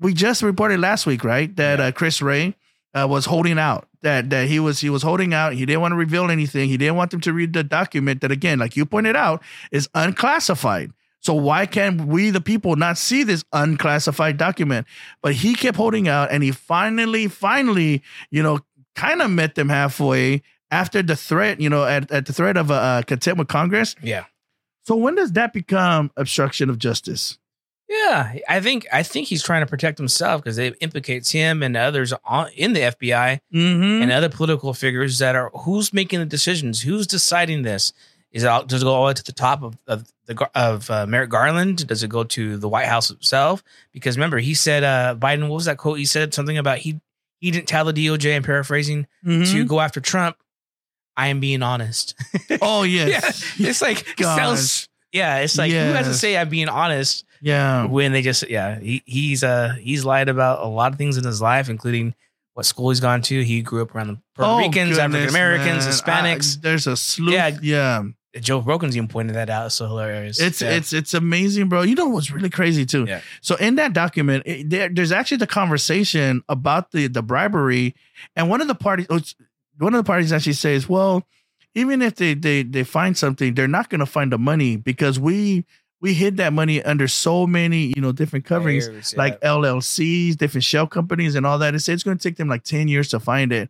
we 0.01 0.13
just 0.13 0.43
reported 0.43 0.81
last 0.81 1.05
week, 1.05 1.23
right, 1.23 1.55
that 1.55 1.79
uh, 1.79 1.91
Chris 1.93 2.21
Wray 2.21 2.57
uh, 2.93 3.07
was 3.09 3.23
holding 3.25 3.57
out. 3.57 3.87
That 4.01 4.29
that 4.31 4.49
he 4.49 4.59
was 4.59 4.81
he 4.81 4.89
was 4.89 5.01
holding 5.01 5.33
out. 5.33 5.53
He 5.53 5.65
didn't 5.65 5.79
want 5.79 5.93
to 5.93 5.97
reveal 5.97 6.29
anything. 6.29 6.67
He 6.67 6.75
didn't 6.75 6.97
want 6.97 7.11
them 7.11 7.21
to 7.21 7.31
read 7.31 7.53
the 7.53 7.63
document 7.63 8.19
that 8.19 8.31
again, 8.31 8.59
like 8.59 8.75
you 8.75 8.85
pointed 8.85 9.15
out, 9.15 9.41
is 9.71 9.87
unclassified. 9.95 10.91
So 11.23 11.33
why 11.33 11.65
can't 11.65 12.05
we, 12.05 12.31
the 12.31 12.41
people, 12.41 12.75
not 12.75 12.97
see 12.97 13.23
this 13.23 13.43
unclassified 13.53 14.37
document? 14.37 14.85
But 15.21 15.35
he 15.35 15.55
kept 15.55 15.77
holding 15.77 16.07
out, 16.09 16.31
and 16.31 16.43
he 16.43 16.51
finally, 16.51 17.27
finally, 17.29 18.01
you 18.29 18.43
know, 18.43 18.59
kind 18.95 19.21
of 19.21 19.31
met 19.31 19.55
them 19.55 19.69
halfway 19.69 20.41
after 20.69 21.01
the 21.01 21.15
threat, 21.15 21.61
you 21.61 21.69
know, 21.69 21.85
at, 21.85 22.11
at 22.11 22.25
the 22.25 22.33
threat 22.33 22.57
of 22.57 22.69
a 22.69 22.73
uh, 22.73 23.01
contempt 23.03 23.39
with 23.39 23.47
Congress. 23.47 23.95
yeah. 24.01 24.25
So 24.85 24.97
when 24.97 25.15
does 25.15 25.31
that 25.31 25.53
become 25.53 26.11
obstruction 26.17 26.69
of 26.69 26.77
justice? 26.77 27.37
Yeah, 27.87 28.33
I 28.49 28.59
think 28.59 28.85
I 28.91 29.01
think 29.03 29.27
he's 29.27 29.41
trying 29.43 29.61
to 29.61 29.65
protect 29.69 29.97
himself 29.97 30.41
because 30.41 30.57
it 30.57 30.75
implicates 30.81 31.31
him 31.31 31.63
and 31.63 31.77
others 31.77 32.11
on, 32.25 32.49
in 32.55 32.73
the 32.73 32.81
FBI 32.81 33.39
Mm-hmm. 33.53 34.01
and 34.01 34.11
other 34.11 34.27
political 34.29 34.73
figures 34.73 35.19
that 35.19 35.35
are 35.37 35.51
who's 35.59 35.93
making 35.93 36.19
the 36.19 36.25
decisions, 36.25 36.81
who's 36.81 37.07
deciding 37.07 37.61
this. 37.61 37.93
Is 38.33 38.43
it 38.43 38.49
out, 38.49 38.67
does 38.67 38.81
it 38.81 38.85
go 38.85 38.93
all 38.93 39.03
the 39.03 39.07
way 39.07 39.13
to 39.13 39.23
the 39.23 39.31
top 39.31 39.61
of 39.63 39.77
of 39.87 40.11
the 40.25 40.49
of 40.55 40.89
uh, 40.89 41.05
Merrick 41.05 41.29
Garland? 41.29 41.87
Does 41.87 42.01
it 42.03 42.09
go 42.09 42.23
to 42.23 42.57
the 42.57 42.67
White 42.67 42.87
House 42.87 43.09
itself? 43.11 43.63
Because 43.93 44.17
remember, 44.17 44.39
he 44.39 44.53
said 44.55 44.83
uh, 44.83 45.15
Biden. 45.17 45.43
What 45.43 45.55
was 45.55 45.65
that 45.65 45.77
quote? 45.77 45.99
He 45.99 46.05
said 46.05 46.33
something 46.33 46.57
about 46.57 46.79
he 46.79 46.99
he 47.39 47.51
didn't 47.51 47.67
tell 47.67 47.85
the 47.85 47.93
DOJ. 47.93 48.35
I'm 48.35 48.43
paraphrasing 48.43 49.07
Mm-hmm. 49.25 49.51
to 49.53 49.65
go 49.65 49.79
after 49.79 50.01
Trump. 50.01 50.35
I 51.15 51.27
am 51.27 51.39
being 51.39 51.61
honest. 51.61 52.15
Oh 52.61 52.83
yes, 52.83 53.55
yeah, 53.59 53.69
it's 53.69 53.81
like 53.81 54.19
it 54.19 54.23
sounds. 54.23 54.89
Yeah, 55.11 55.37
it's 55.39 55.57
like 55.57 55.71
who 55.71 55.77
has 55.77 56.07
to 56.07 56.13
say 56.15 56.35
I'm 56.35 56.49
being 56.49 56.69
honest 56.69 57.23
yeah. 57.39 57.85
when 57.85 58.13
they 58.13 58.23
just 58.23 58.49
yeah 58.49 58.79
he, 58.79 59.03
he's 59.05 59.43
uh 59.43 59.75
he's 59.79 60.03
lied 60.03 60.27
about 60.27 60.65
a 60.65 60.67
lot 60.67 60.91
of 60.91 60.97
things 60.97 61.17
in 61.17 61.23
his 61.23 61.39
life 61.39 61.69
including 61.69 62.15
what 62.55 62.65
school 62.65 62.89
he's 62.89 62.99
gone 62.99 63.21
to 63.23 63.43
he 63.43 63.61
grew 63.61 63.83
up 63.83 63.93
around 63.93 64.07
the 64.07 64.19
puerto 64.33 64.51
Oh, 64.51 64.57
ricans 64.57 64.97
african 64.97 65.29
americans 65.29 65.85
hispanics 65.85 66.59
there's 66.61 66.87
a 66.87 66.97
slew. 66.97 67.31
Yeah, 67.31 67.55
yeah. 67.61 68.03
Joe 68.39 68.59
rogan's 68.61 68.95
even 68.97 69.07
pointed 69.07 69.35
that 69.35 69.49
out 69.49 69.67
it's 69.67 69.75
so 69.75 69.87
hilarious 69.87 70.39
It's 70.39 70.61
Yeah. 70.61 70.71
it's 70.71 70.91
it's 70.93 71.13
amazing, 71.13 71.69
bro. 71.69 71.83
You 71.83 71.95
know 71.95 72.07
what's 72.07 72.31
really 72.31 72.49
crazy 72.49 72.85
too? 72.85 73.05
Yeah. 73.07 73.21
So 73.41 73.55
in 73.55 73.75
that 73.75 73.93
document, 73.93 74.43
it, 74.45 74.69
there, 74.69 74.89
there's 74.89 75.11
actually 75.11 75.37
the 75.37 75.47
conversation 75.47 76.43
about 76.49 76.91
the 76.91 77.07
the 77.07 77.21
bribery, 77.21 77.95
and 78.35 78.49
one 78.49 78.61
of 78.61 78.67
the 78.67 78.75
parties, 78.75 79.07
oh, 79.09 79.19
one 79.77 79.93
of 79.93 80.03
the 80.03 80.07
parties 80.07 80.31
actually 80.33 80.53
says, 80.53 80.87
"Well, 80.89 81.27
even 81.75 82.01
if 82.01 82.15
they 82.15 82.33
they 82.33 82.63
they 82.63 82.83
find 82.83 83.17
something, 83.17 83.53
they're 83.53 83.67
not 83.67 83.89
going 83.89 83.99
to 83.99 84.05
find 84.05 84.31
the 84.31 84.37
money 84.39 84.77
because 84.77 85.19
we 85.19 85.65
we 86.01 86.13
hid 86.13 86.37
that 86.37 86.53
money 86.53 86.81
under 86.83 87.07
so 87.07 87.45
many 87.47 87.93
you 87.95 88.01
know 88.01 88.11
different 88.11 88.45
coverings, 88.45 88.87
Layers, 88.89 89.15
like 89.15 89.39
LLCs, 89.41 90.37
different 90.37 90.63
shell 90.63 90.87
companies, 90.87 91.35
and 91.35 91.45
all 91.45 91.59
that. 91.59 91.75
It 91.75 91.79
said 91.81 91.93
it's 91.93 92.03
going 92.03 92.17
to 92.17 92.23
take 92.23 92.37
them 92.37 92.47
like 92.49 92.63
ten 92.63 92.87
years 92.87 93.09
to 93.09 93.19
find 93.19 93.51
it." 93.51 93.69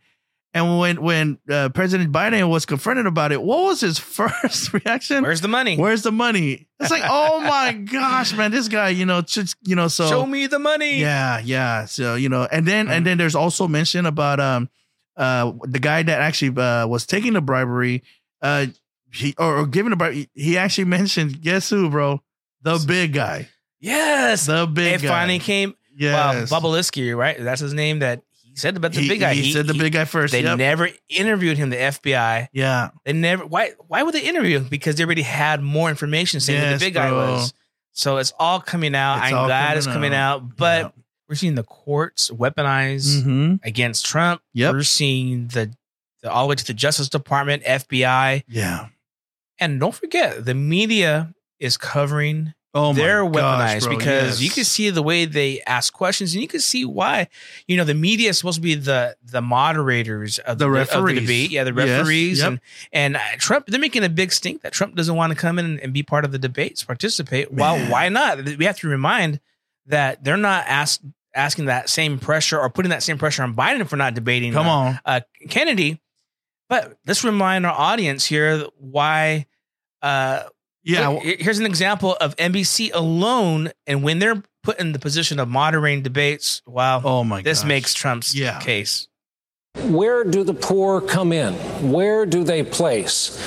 And 0.55 0.77
when 0.77 1.01
when 1.01 1.39
uh, 1.49 1.69
President 1.69 2.11
Biden 2.11 2.47
was 2.47 2.65
confronted 2.67 3.07
about 3.07 3.31
it, 3.31 3.41
what 3.41 3.63
was 3.63 3.81
his 3.81 3.97
first 4.17 4.71
reaction? 4.73 5.23
where's 5.23 5.41
the 5.41 5.47
money 5.47 5.77
Where's 5.77 6.03
the 6.03 6.11
money? 6.11 6.67
It's 6.79 6.91
like, 6.91 7.03
oh 7.05 7.39
my 7.47 7.73
gosh, 7.73 8.33
man, 8.33 8.51
this 8.51 8.67
guy, 8.67 8.89
you 8.89 9.05
know, 9.05 9.21
just 9.21 9.55
you 9.63 9.75
know, 9.75 9.87
so 9.87 10.07
show 10.07 10.25
me 10.27 10.45
the 10.47 10.59
money 10.59 10.99
yeah, 10.99 11.39
yeah. 11.43 11.85
So 11.85 12.15
you 12.15 12.29
know, 12.29 12.47
and 12.51 12.67
then 12.67 12.87
Mm. 12.87 12.91
and 12.91 13.05
then 13.05 13.17
there's 13.17 13.35
also 13.35 13.67
mention 13.67 14.05
about 14.05 14.39
um 14.39 14.69
uh 15.17 15.53
the 15.63 15.79
guy 15.79 16.03
that 16.03 16.21
actually 16.21 16.55
uh, 16.61 16.85
was 16.87 17.05
taking 17.07 17.33
the 17.33 17.41
bribery, 17.41 18.03
uh 18.41 18.67
he 19.11 19.33
or, 19.37 19.57
or 19.59 19.65
giving 19.65 19.89
the 19.91 19.95
bribery. 19.95 20.29
He 20.33 20.57
actually 20.57 20.85
mentioned 20.85 21.41
guess 21.41 21.69
who, 21.69 21.89
bro? 21.89 22.21
The 22.61 22.83
big 22.87 23.13
guy, 23.13 23.49
yes 23.79 24.45
the 24.45 24.65
big 24.67 24.93
it 24.95 25.01
guy. 25.01 25.07
finally 25.07 25.39
came 25.39 25.75
yes. 25.95 26.49
wow 26.51 26.59
right 27.15 27.37
that's 27.39 27.59
his 27.61 27.73
name 27.73 27.99
that 27.99 28.21
he 28.53 28.59
said 28.59 28.77
about 28.77 28.93
the 28.93 29.01
he, 29.01 29.09
big 29.09 29.19
guy 29.19 29.33
He, 29.33 29.51
said 29.51 29.65
the 29.67 29.73
big 29.73 29.93
guy 29.93 30.05
first. 30.05 30.31
they 30.31 30.43
Yep. 30.43 30.57
never 30.59 30.89
interviewed 31.09 31.57
him 31.57 31.69
the 31.71 31.75
fbi 31.77 32.47
yeah, 32.53 32.91
They 33.03 33.13
never. 33.13 33.45
Why? 33.45 33.71
Why 33.87 34.03
would 34.03 34.13
they 34.13 34.21
interview 34.21 34.57
him? 34.59 34.67
Because 34.69 34.95
they 34.95 35.03
already 35.03 35.23
had 35.23 35.61
more 35.63 35.89
information 35.89 36.39
saying 36.39 36.63
who 36.63 36.73
the 36.73 36.79
big 36.79 36.93
guy 36.93 37.11
was. 37.11 37.53
So 37.93 38.17
it's 38.17 38.33
all 38.39 38.59
coming 38.59 38.95
out. 38.95 39.17
It's 39.17 39.25
I'm 39.33 39.45
glad 39.47 39.65
coming 39.65 39.77
it's 39.77 39.87
coming 39.87 40.13
out. 40.13 40.41
out. 40.41 40.57
But 40.57 40.93
we're 41.29 41.35
seeing 41.35 41.55
the 41.55 41.63
courts 41.63 42.29
weaponize 42.31 43.21
Mm-hmm. 43.21 43.55
against 43.63 44.05
Trump. 44.05 44.41
Yep. 44.53 44.73
We're 44.73 44.83
seeing 44.83 45.47
the, 45.47 45.73
the 46.21 46.31
all 46.31 46.45
the 46.45 46.49
way 46.49 46.55
to 46.55 46.65
the 46.65 46.73
Justice 46.73 47.09
Department, 47.09 47.63
FBI, 47.63 48.43
Yeah. 48.47 48.87
and 49.59 49.79
don't 49.79 49.95
forget 49.95 50.45
the 50.45 50.53
media 50.53 51.33
is 51.59 51.77
covering 51.77 52.53
Oh 52.75 52.91
my 52.91 52.97
they're 52.99 53.23
gosh, 53.23 53.33
weaponized 53.35 53.83
bro, 53.83 53.97
because 53.97 54.41
you 54.43 54.49
can 54.49 54.63
see 54.63 54.89
the 54.89 55.03
way 55.03 55.25
they 55.25 55.61
ask 55.67 55.93
questions 55.93 56.33
and 56.33 56.41
you 56.41 56.47
can 56.47 56.59
see 56.59 56.85
why 56.85 57.27
you 57.67 57.77
know 57.77 57.83
the 57.83 57.93
media 57.93 58.29
is 58.31 58.37
supposed 58.39 58.55
to 58.55 58.61
be 58.61 58.73
the 58.73 59.15
the 59.23 59.41
moderators 59.41 60.39
of 60.39 60.57
The 60.57 60.65
of 60.65 60.71
referees. 60.73 61.19
debate 61.21 61.51
yeah 61.51 61.63
the 61.63 61.73
Yes, 61.73 61.99
referees 61.99 62.39
yep. 62.39 62.47
and 62.47 62.59
and 62.91 63.15
uh, 63.17 63.19
Trump 63.37 63.67
they're 63.67 63.79
making 63.79 64.03
a 64.03 64.09
big 64.09 64.31
stink 64.31 64.61
that 64.63 64.73
Trump 64.73 64.95
doesn't 64.95 65.15
want 65.15 65.31
to 65.31 65.37
come 65.37 65.59
in 65.59 65.79
and, 65.79 65.93
be 65.93 66.01
part 66.01 66.25
of 66.25 66.31
the 66.31 66.39
debates 66.39 66.83
participate 66.83 67.51
well 67.53 67.77
Man. 67.77 67.91
why 67.91 68.09
not 68.09 68.43
we 68.57 68.65
have 68.65 68.79
to 68.79 68.87
remind 68.87 69.39
that 69.85 70.23
they're 70.23 70.35
not 70.37 70.65
ask, 70.67 70.99
asking 71.35 71.65
that 71.65 71.89
same 71.89 72.17
pressure 72.17 72.59
or 72.59 72.69
putting 72.71 72.89
that 72.89 73.03
same 73.03 73.19
pressure 73.19 73.43
on 73.43 73.53
Biden 73.55 73.85
for 73.87 73.97
not 73.97 74.15
debating 74.15 74.51
Come 74.53 74.65
uh, 74.67 74.71
on. 74.71 74.99
uh, 75.05 75.19
Kennedy 75.49 76.01
but 76.69 76.97
let's 77.05 77.23
remind 77.23 77.67
our 77.67 77.71
audience 77.77 78.25
here 78.25 78.65
why 78.79 79.45
uh 80.01 80.43
Yeah. 80.83 81.07
Look, 81.09 81.23
here's 81.23 81.59
an 81.59 81.65
example 81.65 82.15
of 82.19 82.35
NBC 82.35 82.91
alone, 82.93 83.71
and 83.87 84.03
when 84.03 84.19
they're 84.19 84.43
put 84.63 84.79
in 84.79 84.91
the 84.91 84.99
position 84.99 85.39
of 85.39 85.47
moderating 85.49 86.03
debates, 86.03 86.61
wow, 86.65 87.01
oh 87.03 87.23
my 87.23 87.41
this 87.41 87.59
gosh. 87.61 87.67
makes 87.67 87.93
Trump's 87.93 88.35
Yeah. 88.35 88.59
case. 88.59 89.07
Where 89.85 90.23
do 90.23 90.43
the 90.43 90.53
poor 90.53 91.01
come 91.01 91.33
in? 91.33 91.53
Where 91.91 92.25
do 92.25 92.43
they 92.43 92.63
place? 92.63 93.39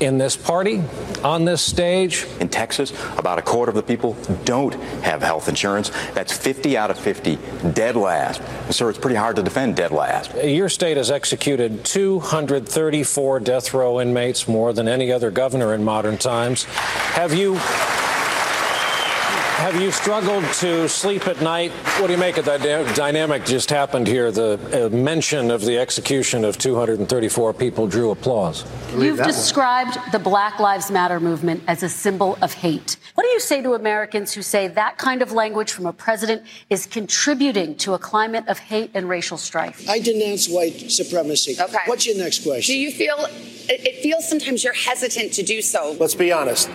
In 0.00 0.18
this 0.18 0.36
party? 0.36 0.82
On 1.22 1.44
this 1.44 1.62
stage? 1.62 2.26
In 2.40 2.48
Texas, 2.48 2.92
about 3.16 3.38
a 3.38 3.42
quarter 3.42 3.70
of 3.70 3.76
the 3.76 3.82
people 3.82 4.16
don't 4.44 4.74
have 5.02 5.22
health 5.22 5.48
insurance. 5.48 5.90
That's 6.14 6.36
50 6.36 6.76
out 6.76 6.90
of 6.90 6.98
50, 6.98 7.38
dead 7.72 7.96
last. 7.96 8.42
Sir, 8.70 8.90
it's 8.90 8.98
pretty 8.98 9.16
hard 9.16 9.36
to 9.36 9.42
defend 9.42 9.76
dead 9.76 9.92
last. 9.92 10.34
Your 10.44 10.68
state 10.68 10.96
has 10.96 11.10
executed 11.10 11.84
234 11.84 13.40
death 13.40 13.72
row 13.72 14.00
inmates, 14.00 14.48
more 14.48 14.72
than 14.72 14.88
any 14.88 15.12
other 15.12 15.30
governor 15.30 15.72
in 15.74 15.84
modern 15.84 16.18
times. 16.18 16.64
Have 16.64 17.32
you 17.32 17.54
have 19.64 19.80
you 19.80 19.90
struggled 19.90 20.44
to 20.52 20.86
sleep 20.90 21.26
at 21.26 21.40
night? 21.40 21.70
What 21.98 22.08
do 22.08 22.12
you 22.12 22.18
make 22.18 22.36
of 22.36 22.44
that 22.44 22.60
dynamic 22.94 23.46
just 23.46 23.70
happened 23.70 24.06
here? 24.06 24.30
The 24.30 24.58
uh, 24.74 24.94
mention 24.94 25.50
of 25.50 25.62
the 25.62 25.78
execution 25.78 26.44
of 26.44 26.58
234 26.58 27.54
people 27.54 27.86
drew 27.86 28.10
applause. 28.10 28.66
You've 28.94 29.22
described 29.22 29.96
the 30.12 30.18
Black 30.18 30.58
Lives 30.58 30.90
Matter 30.90 31.18
movement 31.18 31.62
as 31.66 31.82
a 31.82 31.88
symbol 31.88 32.36
of 32.42 32.52
hate. 32.52 32.98
What 33.14 33.24
do 33.24 33.30
you 33.30 33.40
say 33.40 33.62
to 33.62 33.72
Americans 33.72 34.34
who 34.34 34.42
say 34.42 34.68
that 34.68 34.98
kind 34.98 35.22
of 35.22 35.32
language 35.32 35.72
from 35.72 35.86
a 35.86 35.94
president 35.94 36.42
is 36.68 36.84
contributing 36.84 37.74
to 37.76 37.94
a 37.94 37.98
climate 37.98 38.46
of 38.48 38.58
hate 38.58 38.90
and 38.92 39.08
racial 39.08 39.38
strife? 39.38 39.88
I 39.88 39.98
denounce 39.98 40.46
white 40.46 40.90
supremacy. 40.90 41.56
Okay. 41.58 41.78
What's 41.86 42.04
your 42.04 42.18
next 42.18 42.44
question? 42.44 42.74
Do 42.74 42.78
you 42.78 42.92
feel 42.92 43.16
it 43.18 43.80
it 43.86 44.02
feels 44.02 44.28
sometimes 44.28 44.62
you're 44.62 44.74
hesitant 44.74 45.32
to 45.32 45.42
do 45.42 45.62
so? 45.62 45.96
Let's 45.98 46.14
be 46.14 46.32
honest. 46.32 46.68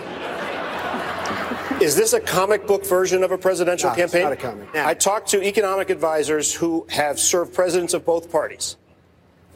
Is 1.80 1.96
this 1.96 2.12
a 2.12 2.20
comic 2.20 2.66
book 2.66 2.84
version 2.86 3.22
of 3.24 3.32
a 3.32 3.38
presidential 3.38 3.88
No, 3.90 3.94
it's 3.94 4.12
campaign? 4.12 4.22
not 4.22 4.32
a 4.32 4.36
comic. 4.36 4.76
I 4.76 4.94
talked 4.94 5.28
to 5.30 5.42
economic 5.42 5.90
advisors 5.90 6.52
who 6.52 6.86
have 6.90 7.18
served 7.18 7.54
presidents 7.54 7.94
of 7.94 8.04
both 8.04 8.30
parties. 8.30 8.76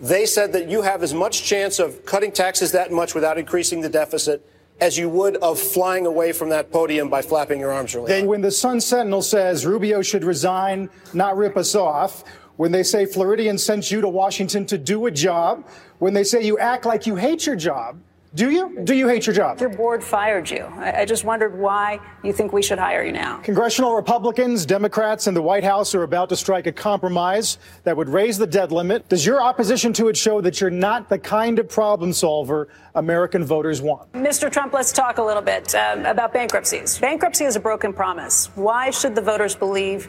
They 0.00 0.26
said 0.26 0.52
that 0.54 0.68
you 0.68 0.82
have 0.82 1.02
as 1.02 1.14
much 1.14 1.44
chance 1.44 1.78
of 1.78 2.04
cutting 2.04 2.32
taxes 2.32 2.72
that 2.72 2.90
much 2.90 3.14
without 3.14 3.38
increasing 3.38 3.80
the 3.80 3.88
deficit 3.88 4.44
as 4.80 4.98
you 4.98 5.08
would 5.08 5.36
of 5.36 5.58
flying 5.58 6.04
away 6.06 6.32
from 6.32 6.48
that 6.48 6.72
podium 6.72 7.08
by 7.08 7.22
flapping 7.22 7.60
your 7.60 7.70
arms 7.72 7.94
really 7.94 8.08
Then 8.08 8.26
when 8.26 8.40
the 8.40 8.50
Sun 8.50 8.80
Sentinel 8.80 9.22
says 9.22 9.64
Rubio 9.64 10.02
should 10.02 10.24
resign, 10.24 10.90
not 11.12 11.36
rip 11.36 11.56
us 11.56 11.74
off, 11.76 12.24
when 12.56 12.72
they 12.72 12.82
say 12.82 13.06
Floridian 13.06 13.56
sent 13.56 13.90
you 13.90 14.00
to 14.00 14.08
Washington 14.08 14.66
to 14.66 14.78
do 14.78 15.06
a 15.06 15.10
job, 15.10 15.64
when 15.98 16.12
they 16.12 16.24
say 16.24 16.42
you 16.42 16.58
act 16.58 16.86
like 16.86 17.06
you 17.06 17.14
hate 17.16 17.46
your 17.46 17.56
job, 17.56 18.00
do 18.34 18.50
you? 18.50 18.80
Do 18.82 18.94
you 18.94 19.06
hate 19.06 19.26
your 19.26 19.34
job? 19.34 19.60
Your 19.60 19.68
board 19.68 20.02
fired 20.02 20.50
you. 20.50 20.64
I, 20.76 21.02
I 21.02 21.04
just 21.04 21.24
wondered 21.24 21.56
why 21.56 22.00
you 22.24 22.32
think 22.32 22.52
we 22.52 22.62
should 22.62 22.78
hire 22.78 23.04
you 23.04 23.12
now. 23.12 23.38
Congressional 23.38 23.94
Republicans, 23.94 24.66
Democrats, 24.66 25.28
and 25.28 25.36
the 25.36 25.42
White 25.42 25.62
House 25.62 25.94
are 25.94 26.02
about 26.02 26.28
to 26.30 26.36
strike 26.36 26.66
a 26.66 26.72
compromise 26.72 27.58
that 27.84 27.96
would 27.96 28.08
raise 28.08 28.36
the 28.36 28.46
debt 28.46 28.72
limit. 28.72 29.08
Does 29.08 29.24
your 29.24 29.40
opposition 29.40 29.92
to 29.94 30.08
it 30.08 30.16
show 30.16 30.40
that 30.40 30.60
you're 30.60 30.70
not 30.70 31.08
the 31.08 31.18
kind 31.18 31.60
of 31.60 31.68
problem 31.68 32.12
solver 32.12 32.68
American 32.96 33.44
voters 33.44 33.80
want? 33.80 34.10
Mr. 34.14 34.50
Trump, 34.50 34.72
let's 34.72 34.90
talk 34.90 35.18
a 35.18 35.22
little 35.22 35.42
bit 35.42 35.72
um, 35.76 36.04
about 36.04 36.32
bankruptcies. 36.32 36.98
Bankruptcy 36.98 37.44
is 37.44 37.54
a 37.54 37.60
broken 37.60 37.92
promise. 37.92 38.50
Why 38.56 38.90
should 38.90 39.14
the 39.14 39.22
voters 39.22 39.54
believe 39.54 40.08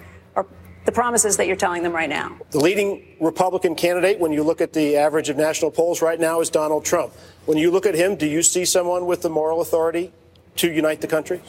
the 0.85 0.91
promises 0.91 1.37
that 1.37 1.47
you're 1.47 1.55
telling 1.55 1.83
them 1.83 1.93
right 1.93 2.09
now? 2.09 2.37
The 2.51 2.59
leading 2.59 3.15
Republican 3.19 3.75
candidate, 3.75 4.19
when 4.19 4.31
you 4.31 4.43
look 4.43 4.61
at 4.61 4.73
the 4.73 4.95
average 4.97 5.29
of 5.29 5.37
national 5.37 5.71
polls 5.71 6.01
right 6.01 6.19
now, 6.19 6.41
is 6.41 6.49
Donald 6.49 6.85
Trump. 6.85 7.13
When 7.45 7.57
you 7.57 7.71
look 7.71 7.85
at 7.85 7.95
him, 7.95 8.15
do 8.15 8.25
you 8.27 8.41
see 8.41 8.65
someone 8.65 9.05
with 9.05 9.21
the 9.21 9.29
moral 9.29 9.61
authority 9.61 10.13
to 10.57 10.71
unite 10.71 11.01
the 11.01 11.07
country? 11.07 11.41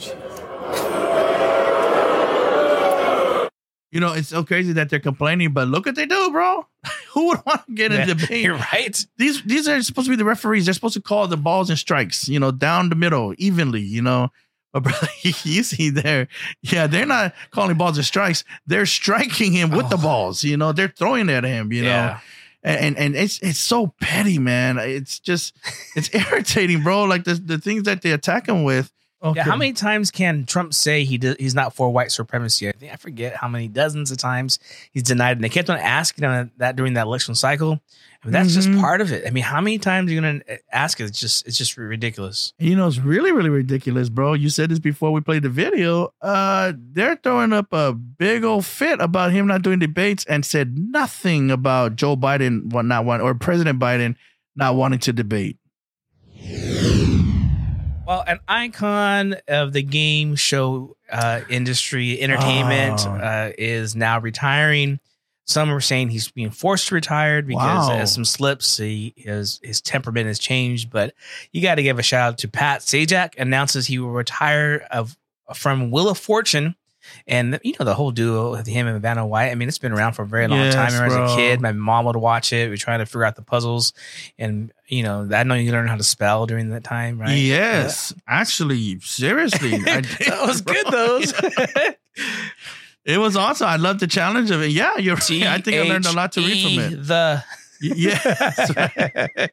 You 3.89 4.01
know, 4.01 4.13
it's 4.13 4.27
so 4.27 4.43
crazy 4.43 4.73
that 4.73 4.89
they're 4.89 4.99
complaining, 4.99 5.53
but 5.53 5.69
look 5.69 5.85
what 5.85 5.95
they 5.95 6.05
do, 6.05 6.29
bro. 6.29 6.67
Who 7.13 7.27
would 7.29 7.39
want 7.45 7.65
to 7.67 7.73
get 7.73 7.91
in 7.93 8.01
a 8.01 8.05
Yeah, 8.05 8.13
debate? 8.13 8.41
You're 8.43 8.55
right. 8.57 9.05
These 9.17 9.43
these 9.43 9.67
are 9.67 9.81
supposed 9.81 10.07
to 10.07 10.09
be 10.11 10.17
the 10.17 10.25
referees. 10.25 10.65
They're 10.65 10.73
supposed 10.73 10.95
to 10.95 11.01
call 11.01 11.27
the 11.27 11.37
balls 11.37 11.69
and 11.69 11.79
strikes, 11.79 12.27
you 12.27 12.39
know, 12.39 12.51
down 12.51 12.89
the 12.89 12.95
middle, 12.95 13.33
evenly, 13.37 13.81
you 13.81 14.01
know. 14.01 14.29
But 14.83 14.91
brother, 14.91 15.07
you 15.21 15.63
see 15.63 15.89
there, 15.89 16.27
yeah, 16.61 16.87
they're 16.87 17.05
not 17.05 17.33
calling 17.51 17.77
balls 17.77 17.97
and 17.97 18.05
strikes. 18.05 18.43
They're 18.65 18.85
striking 18.85 19.51
him 19.51 19.71
with 19.71 19.89
the 19.89 19.97
oh. 19.97 20.01
balls, 20.01 20.43
you 20.43 20.57
know, 20.57 20.71
they're 20.71 20.87
throwing 20.87 21.29
at 21.29 21.43
him, 21.43 21.71
you 21.71 21.83
know. 21.83 21.89
Yeah. 21.89 22.19
And, 22.63 22.79
and 22.79 22.97
and 22.97 23.15
it's 23.15 23.39
it's 23.39 23.59
so 23.59 23.93
petty, 24.01 24.39
man. 24.39 24.77
It's 24.77 25.19
just 25.19 25.55
it's 25.95 26.13
irritating, 26.31 26.83
bro. 26.83 27.03
Like 27.05 27.23
the 27.23 27.35
the 27.35 27.59
things 27.59 27.83
that 27.83 28.01
they 28.01 28.11
attack 28.11 28.47
him 28.47 28.63
with. 28.63 28.91
Yeah, 29.23 29.43
how 29.43 29.55
many 29.55 29.73
times 29.73 30.11
can 30.11 30.45
Trump 30.45 30.73
say 30.73 31.03
he 31.03 31.17
do, 31.17 31.35
he's 31.39 31.55
not 31.55 31.73
for 31.73 31.91
white 31.91 32.11
supremacy? 32.11 32.69
I 32.69 32.71
think 32.73 32.93
I 32.93 32.97
forget 32.97 33.35
how 33.35 33.47
many 33.47 33.67
dozens 33.67 34.11
of 34.11 34.17
times 34.17 34.59
he's 34.91 35.03
denied, 35.03 35.37
and 35.37 35.43
they 35.43 35.49
kept 35.49 35.69
on 35.69 35.77
asking 35.79 36.23
him 36.23 36.51
that 36.57 36.75
during 36.75 36.93
that 36.93 37.07
election 37.07 37.33
cycle. 37.35 37.81
I 38.23 38.27
mean, 38.27 38.31
that's 38.33 38.53
just 38.53 38.69
Mhm. 38.69 38.79
part 38.79 39.01
of 39.01 39.11
it. 39.11 39.25
I 39.27 39.31
mean, 39.31 39.43
how 39.43 39.59
many 39.61 39.79
times 39.79 40.09
are 40.09 40.13
you 40.13 40.21
gonna 40.21 40.41
ask 40.71 40.99
it? 40.99 41.05
It's 41.05 41.19
just 41.19 41.47
it's 41.47 41.57
just 41.57 41.77
ridiculous. 41.77 42.53
You 42.59 42.75
know, 42.75 42.87
it's 42.87 42.99
really, 42.99 43.31
really 43.31 43.49
ridiculous, 43.49 44.09
bro. 44.09 44.33
You 44.33 44.49
said 44.49 44.69
this 44.69 44.79
before 44.79 45.11
we 45.11 45.21
played 45.21 45.43
the 45.43 45.49
video. 45.49 46.13
Uh, 46.21 46.73
they're 46.77 47.15
throwing 47.15 47.53
up 47.53 47.73
a 47.73 47.93
big 47.93 48.43
old 48.43 48.65
fit 48.65 48.99
about 49.01 49.31
him 49.31 49.47
not 49.47 49.61
doing 49.61 49.79
debates 49.79 50.25
and 50.25 50.45
said 50.45 50.77
nothing 50.77 51.49
about 51.51 51.95
Joe 51.95 52.15
Biden 52.15 52.71
what 52.71 52.85
not 52.85 53.05
want 53.05 53.21
or 53.23 53.33
President 53.35 53.79
Biden 53.79 54.15
not 54.55 54.75
wanting 54.75 54.99
to 54.99 55.13
debate. 55.13 55.57
Well, 58.07 58.23
an 58.25 58.39
icon 58.47 59.35
of 59.49 59.73
the 59.73 59.83
game 59.83 60.35
show 60.35 60.95
uh, 61.11 61.41
industry, 61.49 62.19
entertainment, 62.21 63.01
Oh. 63.05 63.11
uh, 63.11 63.51
is 63.57 63.95
now 63.97 64.19
retiring. 64.19 64.99
Some 65.45 65.69
are 65.71 65.79
saying 65.81 66.09
he's 66.09 66.29
being 66.31 66.49
forced 66.49 66.87
to 66.87 66.95
retire 66.95 67.41
because 67.41 67.87
Wow. 67.89 68.05
some 68.05 68.25
slips. 68.25 68.77
He, 68.77 69.13
his 69.17 69.59
his 69.63 69.81
temperament 69.81 70.27
has 70.27 70.39
changed, 70.39 70.89
but 70.89 71.13
you 71.51 71.61
got 71.61 71.75
to 71.75 71.83
give 71.83 71.99
a 71.99 72.03
shout 72.03 72.33
out 72.33 72.37
to 72.39 72.47
Pat 72.47 72.79
Sajak. 72.81 73.37
Announces 73.37 73.87
he 73.87 73.99
will 73.99 74.09
retire 74.11 74.87
of 74.91 75.17
from 75.53 75.91
Wheel 75.91 76.09
of 76.09 76.17
Fortune, 76.17 76.75
and 77.27 77.59
you 77.63 77.73
know 77.79 77.85
the 77.85 77.93
whole 77.93 78.11
duo 78.11 78.51
with 78.51 78.67
him 78.67 78.87
and 78.87 79.01
Vanna 79.01 79.25
White. 79.25 79.49
I 79.49 79.55
mean, 79.55 79.67
it's 79.67 79.77
been 79.77 79.91
around 79.91 80.13
for 80.13 80.23
a 80.23 80.27
very 80.27 80.47
long 80.47 80.59
Yes, 80.59 80.75
time. 80.75 80.91
I 80.91 80.95
remember 81.03 81.23
as 81.25 81.33
a 81.33 81.35
kid, 81.35 81.61
my 81.61 81.71
mom 81.71 82.05
would 82.05 82.15
watch 82.15 82.53
it. 82.53 82.69
We 82.69 82.77
trying 82.77 82.99
to 82.99 83.05
figure 83.05 83.23
out 83.25 83.35
the 83.35 83.41
puzzles, 83.41 83.93
and 84.37 84.71
you 84.87 85.03
know, 85.03 85.27
I 85.33 85.43
know 85.43 85.55
you 85.55 85.71
learn 85.71 85.87
how 85.87 85.97
to 85.97 86.03
spell 86.03 86.45
during 86.45 86.69
that 86.69 86.83
time, 86.83 87.19
right? 87.19 87.37
Yes, 87.37 88.13
actually, 88.27 88.99
seriously, 89.01 89.73
I 89.85 90.01
that 90.01 90.43
was 90.45 90.61
bro. 90.61 90.73
good 90.73 90.87
those. 90.91 91.33
It 93.05 93.19
was 93.19 93.37
awesome. 93.37 93.69
I 93.69 93.77
love 93.77 93.99
the 93.99 94.07
challenge 94.07 94.51
of 94.51 94.61
it. 94.61 94.71
Yeah, 94.71 94.97
you're 94.97 95.15
right. 95.15 95.43
I 95.43 95.61
think 95.61 95.77
I 95.77 95.83
learned 95.83 96.07
a 96.07 96.11
lot 96.11 96.33
to 96.33 96.41
read 96.41 96.61
from 96.61 96.83
it. 96.93 97.07
The 97.07 97.41
Yeah. 97.81 99.47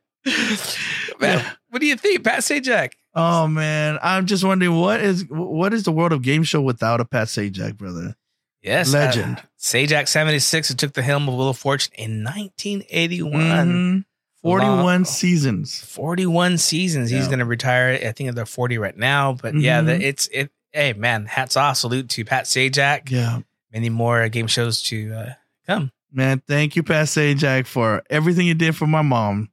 Man, 1.21 1.45
what 1.71 1.79
do 1.81 1.87
you 1.87 1.97
think, 1.97 2.25
Pat 2.25 2.41
Sajak? 2.41 2.93
Oh 3.15 3.47
man, 3.47 3.99
I'm 4.03 4.27
just 4.27 4.43
wondering 4.45 4.75
what 4.77 5.01
is 5.01 5.25
what 5.29 5.73
is 5.73 5.85
the 5.85 5.93
world 5.93 6.13
of 6.13 6.23
game 6.23 6.43
show 6.43 6.61
without 6.61 7.01
a 7.01 7.05
Pat 7.05 7.29
Sajak, 7.29 7.77
brother? 7.77 8.17
Yes, 8.63 8.93
Legend. 8.93 9.39
Uh, 9.39 9.43
Sajak 9.61 10.09
seventy 10.09 10.39
six 10.39 10.69
who 10.69 10.75
took 10.75 10.95
the 10.95 11.03
helm 11.03 11.29
of 11.29 11.35
Wheel 11.35 11.51
of 11.51 11.59
Fortune 11.59 11.93
in 11.97 12.23
nineteen 12.23 12.83
eighty 12.91 13.23
one. 13.23 14.03
Mhm. 14.03 14.05
41 14.43 14.85
Long- 14.85 15.05
seasons. 15.07 15.81
41 15.81 16.59
seasons. 16.59 17.09
He's 17.09 17.29
going 17.29 17.39
to 17.39 17.47
retire. 17.47 17.99
I 18.07 18.13
think 18.13 18.35
they're 18.35 18.45
40 18.45 18.77
right 18.77 18.95
now. 18.95 19.33
But 19.41 19.59
yeah, 19.59 19.81
Mhm. 19.81 19.87
the, 19.87 20.07
it's 20.07 20.27
it. 20.33 20.51
Hey 20.71 20.93
man, 20.93 21.25
hats 21.25 21.57
off, 21.57 21.79
salute 21.79 22.11
to 22.11 22.25
Pat 22.27 22.45
Sajak. 22.45 23.11
Yeah. 23.11 23.41
Many 23.73 23.89
more 23.89 24.29
game 24.29 24.47
shows 24.47 24.83
to 24.83 25.15
uh, 25.15 25.33
come. 25.67 25.93
Man, 26.13 26.43
thank 26.47 26.77
you, 26.77 26.83
Pat 26.83 27.07
Sajak, 27.07 27.67
for 27.67 28.03
everything 28.11 28.47
you 28.47 28.53
did 28.55 28.77
for 28.77 28.87
my 28.87 29.01
mom. 29.03 29.49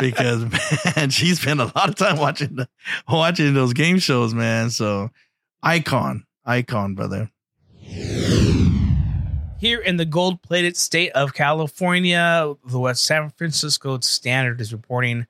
Because 0.00 0.44
man, 0.96 1.10
she 1.10 1.34
spent 1.34 1.60
a 1.60 1.72
lot 1.74 1.88
of 1.88 1.94
time 1.94 2.18
watching 2.18 2.56
the, 2.56 2.68
watching 3.08 3.54
those 3.54 3.72
game 3.72 3.98
shows, 3.98 4.34
man. 4.34 4.70
So 4.70 5.10
icon, 5.62 6.24
icon, 6.44 6.94
brother. 6.94 7.30
Here 9.60 9.80
in 9.80 9.96
the 9.96 10.04
gold 10.04 10.42
plated 10.42 10.76
state 10.76 11.10
of 11.12 11.32
California, 11.32 12.54
the 12.66 12.78
West 12.78 13.04
San 13.04 13.30
Francisco 13.30 13.98
Standard 14.00 14.60
is 14.60 14.72
reporting 14.72 15.26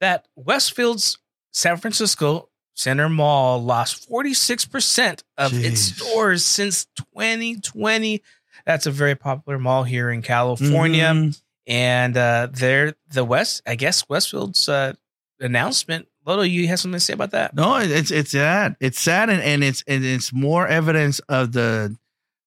that 0.00 0.26
Westfield's 0.36 1.18
San 1.52 1.78
Francisco 1.78 2.48
Center 2.74 3.08
Mall 3.08 3.62
lost 3.62 4.08
46% 4.10 5.22
of 5.38 5.52
its 5.54 5.80
stores 5.80 6.44
since 6.44 6.86
2020. 7.14 8.22
That's 8.66 8.86
a 8.86 8.90
very 8.90 9.14
popular 9.14 9.58
mall 9.58 9.84
here 9.84 10.10
in 10.10 10.22
California. 10.22 11.12
Mhm. 11.14 11.40
And 11.70 12.16
uh, 12.16 12.48
there, 12.50 12.94
the 13.12 13.24
West, 13.24 13.62
I 13.64 13.76
guess 13.76 14.08
Westfield's 14.08 14.68
uh, 14.68 14.94
announcement. 15.38 16.08
Loto, 16.26 16.42
you 16.42 16.66
have 16.66 16.80
something 16.80 16.98
to 16.98 17.00
say 17.00 17.12
about 17.12 17.30
that? 17.30 17.54
No, 17.54 17.76
it's 17.76 18.10
it's 18.10 18.32
sad. 18.32 18.74
It's 18.80 19.00
sad, 19.00 19.30
and, 19.30 19.40
and 19.40 19.62
it's 19.62 19.84
and 19.86 20.04
it's 20.04 20.32
more 20.32 20.66
evidence 20.66 21.20
of 21.28 21.52
the 21.52 21.96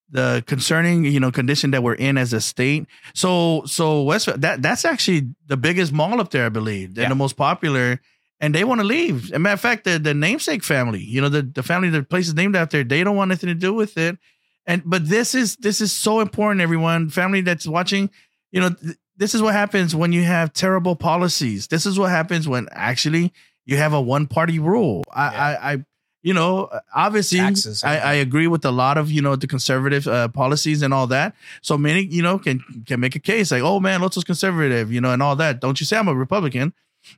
the 0.10 0.44
concerning 0.46 1.06
you 1.06 1.22
know 1.22 1.32
condition 1.32 1.72
that 1.72 1.84
we're 1.84 1.96
in 1.96 2.18
as 2.18 2.34
a 2.34 2.42
state. 2.42 2.86
So 3.16 3.64
so 3.66 4.04
Westfield 4.04 4.42
that 4.42 4.62
that's 4.62 4.84
actually 4.84 5.30
the 5.48 5.58
biggest 5.58 5.94
mall 5.94 6.20
up 6.20 6.32
there, 6.32 6.46
I 6.46 6.50
believe, 6.50 6.98
and 7.00 7.10
the 7.10 7.16
most 7.16 7.38
popular. 7.38 8.02
And 8.42 8.54
they 8.54 8.66
want 8.66 8.82
to 8.82 8.86
leave. 8.86 9.26
As 9.26 9.32
a 9.32 9.40
matter 9.40 9.54
of 9.54 9.62
fact, 9.62 9.86
the, 9.86 9.98
the 9.98 10.14
namesake 10.14 10.66
family, 10.66 11.00
you 11.02 11.22
know, 11.22 11.30
the, 11.30 11.44
the 11.44 11.64
family 11.64 11.90
the 11.90 12.04
place 12.04 12.28
is 12.28 12.34
named 12.34 12.58
after, 12.58 12.84
they 12.84 13.02
don't 13.02 13.16
want 13.16 13.30
nothing 13.30 13.48
to 13.48 13.56
do 13.56 13.74
with 13.74 13.98
it. 13.98 14.18
And 14.66 14.82
but 14.86 15.08
this 15.08 15.34
is 15.34 15.56
this 15.56 15.80
is 15.80 15.94
so 15.94 16.20
important, 16.20 16.60
everyone. 16.60 17.10
Family 17.10 17.40
that's 17.40 17.66
watching, 17.66 18.10
you 18.52 18.60
know, 18.60 18.76
this 19.18 19.36
is 19.36 19.42
what 19.42 19.54
happens 19.54 19.96
when 19.96 20.12
you 20.12 20.24
have 20.24 20.54
terrible 20.54 20.96
policies. 20.96 21.68
This 21.68 21.86
is 21.86 22.00
what 22.00 22.10
happens 22.10 22.48
when 22.48 22.68
actually 22.72 23.34
you 23.66 23.78
have 23.78 23.94
a 23.94 24.02
one 24.02 24.28
party 24.28 24.60
rule. 24.60 25.04
I, 25.14 25.28
I, 25.28 25.74
I, 25.74 25.86
you 26.22 26.34
know, 26.34 26.70
obviously, 26.96 27.40
Taxes, 27.40 27.84
I, 27.84 27.98
I 27.98 28.14
agree 28.14 28.48
with 28.48 28.64
a 28.66 28.72
lot 28.72 28.98
of 28.98 29.12
you 29.12 29.22
know 29.22 29.36
the 29.36 29.48
conservative 29.48 30.08
uh, 30.08 30.30
policies 30.30 30.82
and 30.82 30.94
all 30.94 31.08
that. 31.08 31.36
So 31.62 31.78
many, 31.78 32.06
you 32.06 32.22
know, 32.22 32.40
can 32.40 32.64
can 32.86 33.00
make 33.00 33.16
a 33.16 33.20
case 33.20 33.52
like, 33.52 33.62
oh 33.62 33.80
man, 33.80 34.02
Loto's 34.02 34.24
conservative, 34.24 34.92
you 34.92 35.02
know, 35.02 35.12
and 35.12 35.22
all 35.22 35.36
that. 35.36 35.60
Don't 35.60 35.80
you 35.80 35.86
say 35.86 35.98
I'm 35.98 36.08
a 36.08 36.16
Republican? 36.16 36.74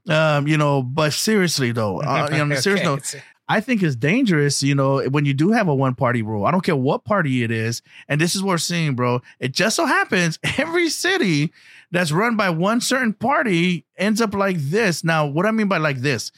Um, 0.10 0.48
you 0.48 0.58
know, 0.58 0.82
but 0.82 1.14
seriously 1.14 1.72
though, 1.72 2.02
uh, 2.02 2.30
you 2.32 2.43
know, 2.43 2.56
a 2.56 2.62
serious 2.62 2.82
Okay, 2.82 2.89
note, 2.89 3.16
I 3.48 3.62
think 3.62 3.84
it's 3.84 3.96
dangerous, 3.96 4.64
you 4.64 4.74
know, 4.74 5.04
when 5.10 5.26
you 5.26 5.34
do 5.34 5.52
have 5.52 5.68
a 5.68 5.76
one 5.76 5.93
party 5.93 6.24
rule. 6.24 6.46
I 6.46 6.52
don't 6.52 6.64
care 6.64 6.76
what 6.76 7.06
party 7.06 7.43
it 7.43 7.52
is. 7.52 7.84
And 8.08 8.20
this 8.20 8.36
is 8.36 8.41
what 8.41 8.52
we're 8.52 8.58
seeing, 8.58 8.96
bro. 8.96 9.22
It 9.39 9.52
just 9.52 9.76
so 9.76 9.86
happens 9.86 10.39
every 10.58 10.89
city 10.89 11.54
that's 11.96 12.12
run 12.12 12.36
by 12.36 12.50
one 12.50 12.82
certain 12.82 13.14
party 13.14 13.86
ends 13.98 14.22
up 14.22 14.34
like 14.34 14.58
this. 14.58 15.04
Now, 15.04 15.26
what 15.26 15.46
I 15.46 15.52
mean 15.52 15.68
by 15.68 15.78
like 15.78 15.98
this, 15.98 16.32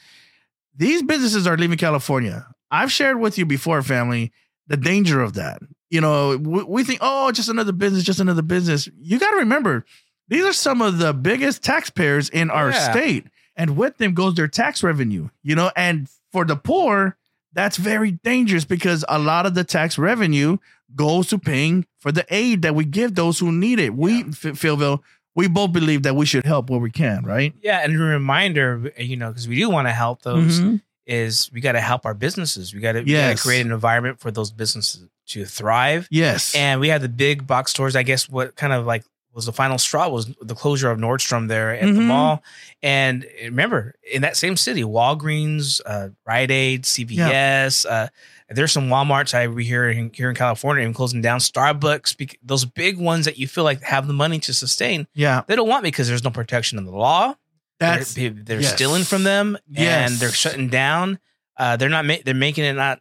these 0.76 1.02
businesses 1.02 1.46
are 1.46 1.56
leaving 1.56 1.78
California. 1.78 2.46
I've 2.70 2.92
shared 2.92 3.18
with 3.18 3.38
you 3.38 3.46
before, 3.46 3.82
family, 3.82 4.32
the 4.66 4.76
danger 4.76 5.20
of 5.20 5.34
that. 5.34 5.60
You 5.90 6.00
know, 6.00 6.36
we, 6.36 6.62
we 6.64 6.84
think, 6.84 7.00
oh, 7.02 7.32
just 7.32 7.48
another 7.48 7.72
business, 7.72 8.04
just 8.04 8.20
another 8.20 8.42
business. 8.42 8.88
You 9.00 9.18
got 9.18 9.30
to 9.30 9.36
remember, 9.38 9.84
these 10.28 10.44
are 10.44 10.52
some 10.52 10.82
of 10.82 10.98
the 10.98 11.12
biggest 11.14 11.62
taxpayers 11.64 12.28
in 12.28 12.50
our 12.50 12.70
Yeah. 12.70 12.90
state. 12.90 13.26
And 13.56 13.76
with 13.76 13.96
them 13.96 14.14
goes 14.14 14.34
their 14.34 14.46
tax 14.48 14.82
revenue, 14.84 15.30
you 15.42 15.56
know, 15.56 15.72
and 15.74 16.08
for 16.30 16.44
the 16.44 16.54
poor, 16.56 17.16
that's 17.54 17.76
very 17.76 18.12
dangerous 18.12 18.64
because 18.64 19.04
a 19.08 19.18
lot 19.18 19.46
of 19.46 19.54
the 19.54 19.64
tax 19.64 19.98
revenue 19.98 20.58
goes 20.94 21.28
to 21.30 21.38
paying 21.38 21.86
for 21.98 22.12
the 22.12 22.24
aid 22.30 22.62
that 22.62 22.74
we 22.76 22.84
give 22.84 23.14
those 23.16 23.38
who 23.40 23.50
need 23.50 23.80
it. 23.80 23.94
We, 23.96 24.20
F- 24.20 24.42
PhillVill, 24.60 25.00
we 25.38 25.46
both 25.46 25.72
believe 25.72 26.02
that 26.02 26.16
we 26.16 26.26
should 26.26 26.44
help 26.44 26.68
where 26.68 26.80
we 26.80 26.90
can, 26.90 27.22
right? 27.24 27.54
Yeah, 27.62 27.78
and 27.84 27.94
a 27.94 27.98
reminder, 27.98 28.92
you 28.98 29.16
know, 29.16 29.28
because 29.28 29.46
we 29.46 29.54
do 29.54 29.70
want 29.70 29.86
to 29.86 29.92
help 29.92 30.22
those, 30.22 30.58
Mhm. 30.60 30.80
is 31.06 31.48
we 31.52 31.60
got 31.60 31.72
to 31.72 31.80
help 31.80 32.04
our 32.04 32.12
businesses. 32.14 32.74
We 32.74 32.80
got 32.80 32.92
to 32.92 33.06
Yes. 33.06 33.40
create 33.42 33.64
an 33.64 33.70
environment 33.70 34.18
for 34.18 34.32
those 34.32 34.50
businesses 34.50 35.06
to 35.28 35.44
thrive. 35.44 36.08
Yes. 36.10 36.54
And 36.56 36.80
we 36.80 36.88
have 36.88 37.02
the 37.02 37.08
big 37.08 37.46
box 37.46 37.70
stores. 37.70 37.94
I 37.94 38.02
guess 38.02 38.28
what 38.28 38.56
kind 38.56 38.72
of 38.72 38.84
like 38.84 39.04
was 39.32 39.46
the 39.46 39.52
final 39.52 39.78
straw 39.78 40.08
was 40.08 40.26
the 40.40 40.56
closure 40.56 40.90
of 40.90 40.98
Nordstrom 40.98 41.46
there 41.46 41.70
at 41.72 41.82
the 41.82 42.00
Mhm. 42.00 42.06
mall. 42.06 42.42
And 42.82 43.24
remember, 43.44 43.94
in 44.12 44.22
that 44.22 44.36
same 44.36 44.56
city, 44.56 44.82
Walgreens, 44.82 45.80
uh, 45.86 46.08
Rite 46.26 46.50
Aid, 46.50 46.84
CVS, 46.84 47.86
uh, 47.86 48.08
there's 48.50 48.72
some 48.72 48.88
WalMarts 48.88 49.34
I 49.34 49.46
we 49.48 49.64
here 49.64 49.88
in, 49.88 50.10
here 50.14 50.30
in 50.30 50.36
California 50.36 50.82
even 50.82 50.94
closing 50.94 51.20
down. 51.20 51.38
Starbucks, 51.40 52.36
those 52.42 52.64
big 52.64 52.98
ones 52.98 53.24
that 53.26 53.38
you 53.38 53.46
feel 53.46 53.64
like 53.64 53.82
have 53.82 54.06
the 54.06 54.12
money 54.14 54.38
to 54.40 54.54
sustain. 54.54 55.06
Yeah. 55.14 55.42
They 55.46 55.56
don't 55.56 55.68
want 55.68 55.82
me 55.84 55.88
because 55.90 56.08
there's 56.08 56.24
no 56.24 56.30
protection 56.30 56.78
in 56.78 56.84
the 56.84 56.92
law. 56.96 57.34
That's- 57.78 58.14
they're, 58.14 58.30
they're 58.30 58.60
yes. 58.60 58.74
stealing 58.74 59.04
from 59.04 59.22
them 59.24 59.58
Yes. 59.68 60.10
and 60.10 60.20
they're 60.20 60.30
shutting 60.32 60.68
down. 60.68 61.18
Uh, 61.56 61.76
they're 61.76 61.88
not. 61.88 62.04
Ma- 62.04 62.14
they're 62.24 62.34
making 62.34 62.64
it 62.64 62.74
not 62.74 63.00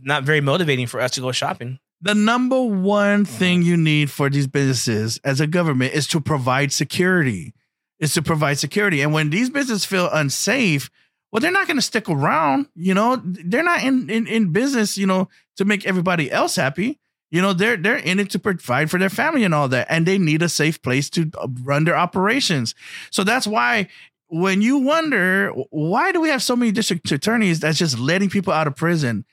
not 0.00 0.22
very 0.22 0.40
motivating 0.40 0.86
for 0.86 1.00
us 1.00 1.10
to 1.12 1.20
go 1.20 1.32
shopping. 1.32 1.78
The 2.00 2.14
number 2.14 2.62
one 2.62 3.24
thing 3.24 3.62
you 3.62 3.76
need 3.76 4.10
for 4.10 4.30
these 4.30 4.46
businesses 4.46 5.18
as 5.24 5.40
a 5.40 5.46
government 5.46 5.92
is 5.94 6.06
to 6.08 6.20
provide 6.20 6.72
security. 6.72 7.52
Is 7.98 8.14
to 8.14 8.22
provide 8.22 8.58
security. 8.58 9.00
And 9.00 9.12
when 9.12 9.30
these 9.30 9.48
businesses 9.50 9.84
feel 9.84 10.08
unsafe, 10.12 10.88
well, 11.30 11.40
they're 11.40 11.50
not 11.50 11.66
going 11.66 11.76
to 11.76 11.82
stick 11.82 12.08
around. 12.08 12.66
You 12.74 12.94
know, 12.94 13.20
they're 13.24 13.62
not 13.62 13.82
in, 13.82 14.08
in 14.08 14.26
in 14.26 14.52
business. 14.52 14.96
You 14.96 15.06
know, 15.06 15.28
to 15.56 15.64
make 15.64 15.86
everybody 15.86 16.30
else 16.30 16.56
happy. 16.56 16.98
You 17.30 17.42
know, 17.42 17.52
they're 17.52 17.76
they're 17.76 17.96
in 17.96 18.20
it 18.20 18.30
to 18.30 18.38
provide 18.38 18.90
for 18.90 18.98
their 18.98 19.10
family 19.10 19.44
and 19.44 19.54
all 19.54 19.68
that, 19.68 19.86
and 19.90 20.06
they 20.06 20.18
need 20.18 20.42
a 20.42 20.48
safe 20.48 20.80
place 20.80 21.10
to 21.10 21.30
uh, 21.38 21.48
run 21.62 21.84
their 21.84 21.96
operations. 21.96 22.74
So 23.10 23.24
that's 23.24 23.46
why 23.46 23.88
when 24.28 24.62
you 24.62 24.78
wonder 24.78 25.50
why 25.70 26.12
do 26.12 26.20
we 26.20 26.28
have 26.28 26.42
so 26.42 26.56
many 26.56 26.72
district 26.72 27.10
attorneys 27.10 27.60
that's 27.60 27.78
just 27.78 27.98
letting 27.98 28.30
people 28.30 28.52
out 28.52 28.66
of 28.66 28.76
prison. 28.76 29.24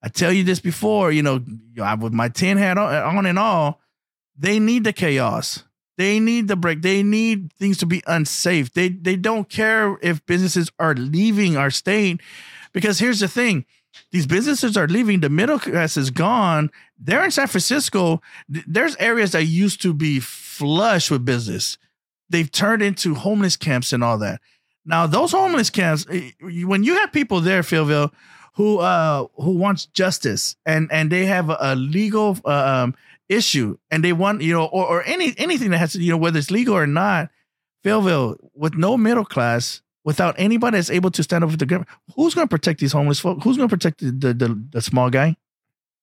I 0.00 0.08
tell 0.08 0.32
you 0.32 0.44
this 0.44 0.60
before, 0.60 1.10
you 1.10 1.22
know, 1.22 1.44
with 2.00 2.12
my 2.12 2.28
tin 2.28 2.56
hat 2.56 2.78
on, 2.78 3.16
on 3.16 3.26
and 3.26 3.38
all, 3.38 3.80
they 4.38 4.60
need 4.60 4.84
the 4.84 4.92
chaos. 4.92 5.64
They 5.98 6.20
need 6.20 6.46
the 6.46 6.56
break. 6.56 6.82
They 6.82 7.02
need 7.02 7.52
things 7.54 7.76
to 7.78 7.86
be 7.86 8.02
unsafe. 8.06 8.72
They 8.72 8.88
they 8.88 9.16
don't 9.16 9.48
care 9.48 9.98
if 10.00 10.24
businesses 10.26 10.70
are 10.78 10.94
leaving 10.94 11.56
our 11.56 11.70
state, 11.70 12.20
because 12.72 13.00
here's 13.00 13.18
the 13.18 13.26
thing: 13.26 13.66
these 14.12 14.26
businesses 14.26 14.76
are 14.76 14.86
leaving. 14.86 15.20
The 15.20 15.28
middle 15.28 15.58
class 15.58 15.96
is 15.96 16.10
gone. 16.10 16.70
They're 16.98 17.24
in 17.24 17.32
San 17.32 17.48
Francisco. 17.48 18.22
There's 18.48 18.94
areas 18.96 19.32
that 19.32 19.44
used 19.44 19.82
to 19.82 19.92
be 19.92 20.20
flush 20.20 21.10
with 21.10 21.24
business. 21.24 21.78
They've 22.30 22.50
turned 22.50 22.82
into 22.82 23.16
homeless 23.16 23.56
camps 23.56 23.92
and 23.92 24.04
all 24.04 24.18
that. 24.18 24.40
Now, 24.84 25.08
those 25.08 25.32
homeless 25.32 25.68
camps, 25.68 26.06
eh, 26.10 26.30
when 26.40 26.84
you 26.84 26.94
have 26.94 27.12
people 27.12 27.40
there, 27.40 27.62
PhillVill, 27.62 28.12
who 28.54 28.78
uh 28.78 29.26
who 29.36 29.52
wants 29.52 29.86
justice 29.86 30.56
and 30.64 30.90
and 30.92 31.10
they 31.10 31.26
have 31.26 31.48
a, 31.50 31.56
a 31.60 31.74
legal 31.76 32.36
uh, 32.44 32.82
um 32.84 32.94
issue 33.28 33.76
and 33.90 34.02
they 34.02 34.12
want 34.12 34.40
you 34.42 34.52
know 34.54 34.64
or, 34.64 34.86
or 34.86 35.02
any 35.04 35.34
anything 35.38 35.70
that 35.70 35.78
has 35.78 35.92
to 35.92 36.00
you 36.02 36.10
know 36.10 36.16
whether 36.16 36.38
it's 36.38 36.50
legal 36.50 36.74
or 36.76 36.86
not 36.86 37.28
PhillVill 37.84 38.36
with 38.54 38.74
no 38.74 38.96
middle 38.96 39.24
class 39.24 39.82
without 40.04 40.34
anybody 40.38 40.76
that's 40.78 40.90
able 40.90 41.10
to 41.10 41.22
stand 41.22 41.44
up 41.44 41.50
for 41.50 41.56
the 41.56 41.66
government 41.66 41.90
who's 42.16 42.34
going 42.34 42.46
to 42.46 42.50
protect 42.50 42.80
these 42.80 42.92
homeless 42.92 43.20
folk 43.20 43.42
who's 43.42 43.56
going 43.56 43.68
to 43.68 43.76
protect 43.76 44.00
the, 44.00 44.10
the 44.10 44.34
the 44.34 44.64
the 44.72 44.80
small 44.82 45.10
guy 45.10 45.36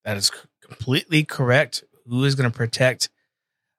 That 0.04 0.16
is 0.16 0.30
completely 0.62 1.24
correct. 1.24 1.84
Who 2.06 2.24
is 2.24 2.36
going 2.36 2.48
to 2.50 2.56
protect 2.56 3.08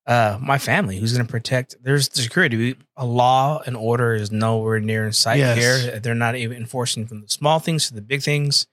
uh, 0.05 0.37
my 0.41 0.57
family? 0.57 0.97
Who's 0.99 1.13
going 1.13 1.25
to 1.25 1.31
protect? 1.31 1.75
There's 1.81 2.09
security. 2.13 2.75
A 2.97 3.05
law 3.05 3.61
and 3.65 3.75
order 3.77 4.13
is 4.13 4.31
nowhere 4.31 4.79
near 4.81 5.05
in 5.05 5.13
sight 5.13 5.37
Yes. 5.39 5.57
here. 5.57 5.99
They're 6.01 6.15
not 6.15 6.35
even 6.35 6.57
enforcing 6.57 7.07
from 7.07 7.21
the 7.21 7.29
small 7.29 7.59
things 7.59 7.87
to 7.87 7.93
the 7.93 8.01
big 8.01 8.21
things, 8.21 8.67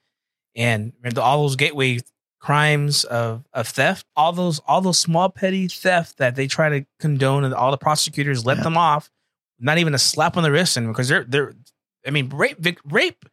and 0.55 0.91
all 1.17 1.43
those 1.43 1.55
gateway 1.55 1.99
crimes 2.45 3.03
of 3.05 3.43
of 3.53 3.67
theft, 3.67 4.05
all 4.15 4.31
those 4.31 4.59
all 4.67 4.81
those 4.81 4.99
small 4.99 5.29
petty 5.29 5.67
theft 5.67 6.17
that 6.17 6.35
they 6.35 6.45
try 6.47 6.69
to 6.69 6.85
condone, 6.99 7.43
and 7.43 7.53
all 7.53 7.71
the 7.71 7.77
prosecutors 7.77 8.45
let 8.45 8.61
them 8.61 8.77
off, 8.77 9.09
not 9.59 9.79
even 9.79 9.95
a 9.95 9.97
slap 9.97 10.37
on 10.37 10.43
the 10.43 10.51
wrist, 10.51 10.77
and 10.77 10.87
because 10.87 11.07
they're 11.07 11.23
they're, 11.23 11.53
I 12.05 12.11
mean, 12.11 12.29
rape 12.29 12.59
vic- 12.59 12.79
rape 12.85 13.25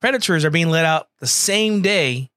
predators 0.00 0.44
are 0.44 0.50
being 0.50 0.68
let 0.68 0.84
out 0.84 1.08
the 1.18 1.26
same 1.26 1.80
day 1.80 2.30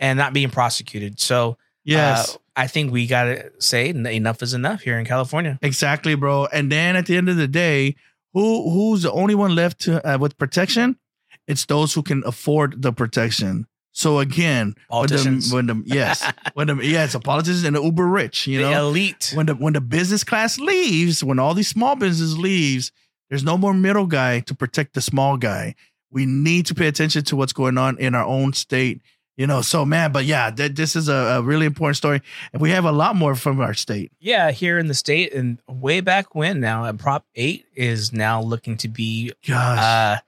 and 0.00 0.18
not 0.18 0.32
being 0.32 0.50
prosecuted. 0.50 1.20
So 1.20 1.56
Yes. 1.84 2.34
uh, 2.34 2.38
I 2.56 2.66
think 2.66 2.92
we 2.92 3.06
got 3.06 3.24
to 3.24 3.50
say 3.60 3.88
enough 3.88 4.42
is 4.42 4.52
enough 4.52 4.82
here 4.82 4.98
in 4.98 5.06
California. 5.06 5.58
Exactly, 5.62 6.16
bro. 6.16 6.46
And 6.46 6.70
then 6.70 6.96
at 6.96 7.06
the 7.06 7.16
end 7.16 7.28
of 7.28 7.36
the 7.36 7.48
day, 7.48 7.94
who 8.34 8.70
who's 8.70 9.02
the 9.02 9.12
only 9.12 9.34
one 9.34 9.54
left 9.54 9.80
to, 9.82 10.04
uh, 10.06 10.18
with 10.18 10.36
protection? 10.36 10.98
It's 11.46 11.64
those 11.64 11.94
who 11.94 12.02
can 12.02 12.22
afford 12.26 12.82
the 12.82 12.92
protection. 12.92 13.66
So 13.98 14.20
again, 14.20 14.76
Politicians. 14.88 15.52
when 15.52 15.66
the, 15.66 15.74
when 15.74 15.82
the 15.82 15.94
yes, 15.96 16.32
when 16.54 16.68
the 16.68 16.76
yeah, 16.76 17.02
it's 17.02 17.16
a 17.16 17.18
politicians 17.20 17.64
and 17.64 17.74
the 17.74 17.82
uber 17.82 18.06
rich, 18.06 18.46
you 18.46 18.60
know. 18.60 18.68
The 18.68 18.74
know, 18.76 18.88
elite. 18.90 19.32
When 19.34 19.46
the 19.46 19.56
when 19.56 19.72
the 19.72 19.80
business 19.80 20.22
class 20.22 20.56
leaves, 20.60 21.24
when 21.24 21.40
all 21.40 21.52
these 21.52 21.66
small 21.66 21.96
businesses 21.96 22.38
leaves, 22.38 22.92
there's 23.28 23.42
no 23.42 23.58
more 23.58 23.74
middle 23.74 24.06
guy 24.06 24.38
to 24.40 24.54
protect 24.54 24.94
the 24.94 25.00
small 25.00 25.36
guy. 25.36 25.74
We 26.12 26.26
need 26.26 26.66
to 26.66 26.76
pay 26.76 26.86
attention 26.86 27.24
to 27.24 27.34
what's 27.34 27.52
going 27.52 27.76
on 27.76 27.98
in 27.98 28.14
our 28.14 28.24
own 28.24 28.52
state. 28.52 29.02
You 29.36 29.48
know, 29.48 29.62
so 29.62 29.84
man, 29.84 30.12
but 30.12 30.24
yeah, 30.26 30.52
th- 30.52 30.76
this 30.76 30.94
is 30.94 31.08
a, 31.08 31.12
a 31.38 31.42
really 31.42 31.66
important 31.66 31.96
story, 31.96 32.22
and 32.52 32.62
we 32.62 32.70
have 32.70 32.84
a 32.84 32.92
lot 32.92 33.16
more 33.16 33.34
from 33.34 33.58
our 33.58 33.74
state. 33.74 34.12
Yeah, 34.20 34.52
here 34.52 34.78
in 34.78 34.86
the 34.86 34.94
state, 34.94 35.32
and 35.32 35.58
way 35.68 36.00
back 36.02 36.36
when 36.36 36.60
now, 36.60 36.90
Prop 36.92 37.24
Eight 37.34 37.66
is 37.74 38.12
now 38.12 38.40
looking 38.40 38.76
to 38.76 38.86
be 38.88 39.32
Gosh. 39.44 39.78
uh, 39.78 40.18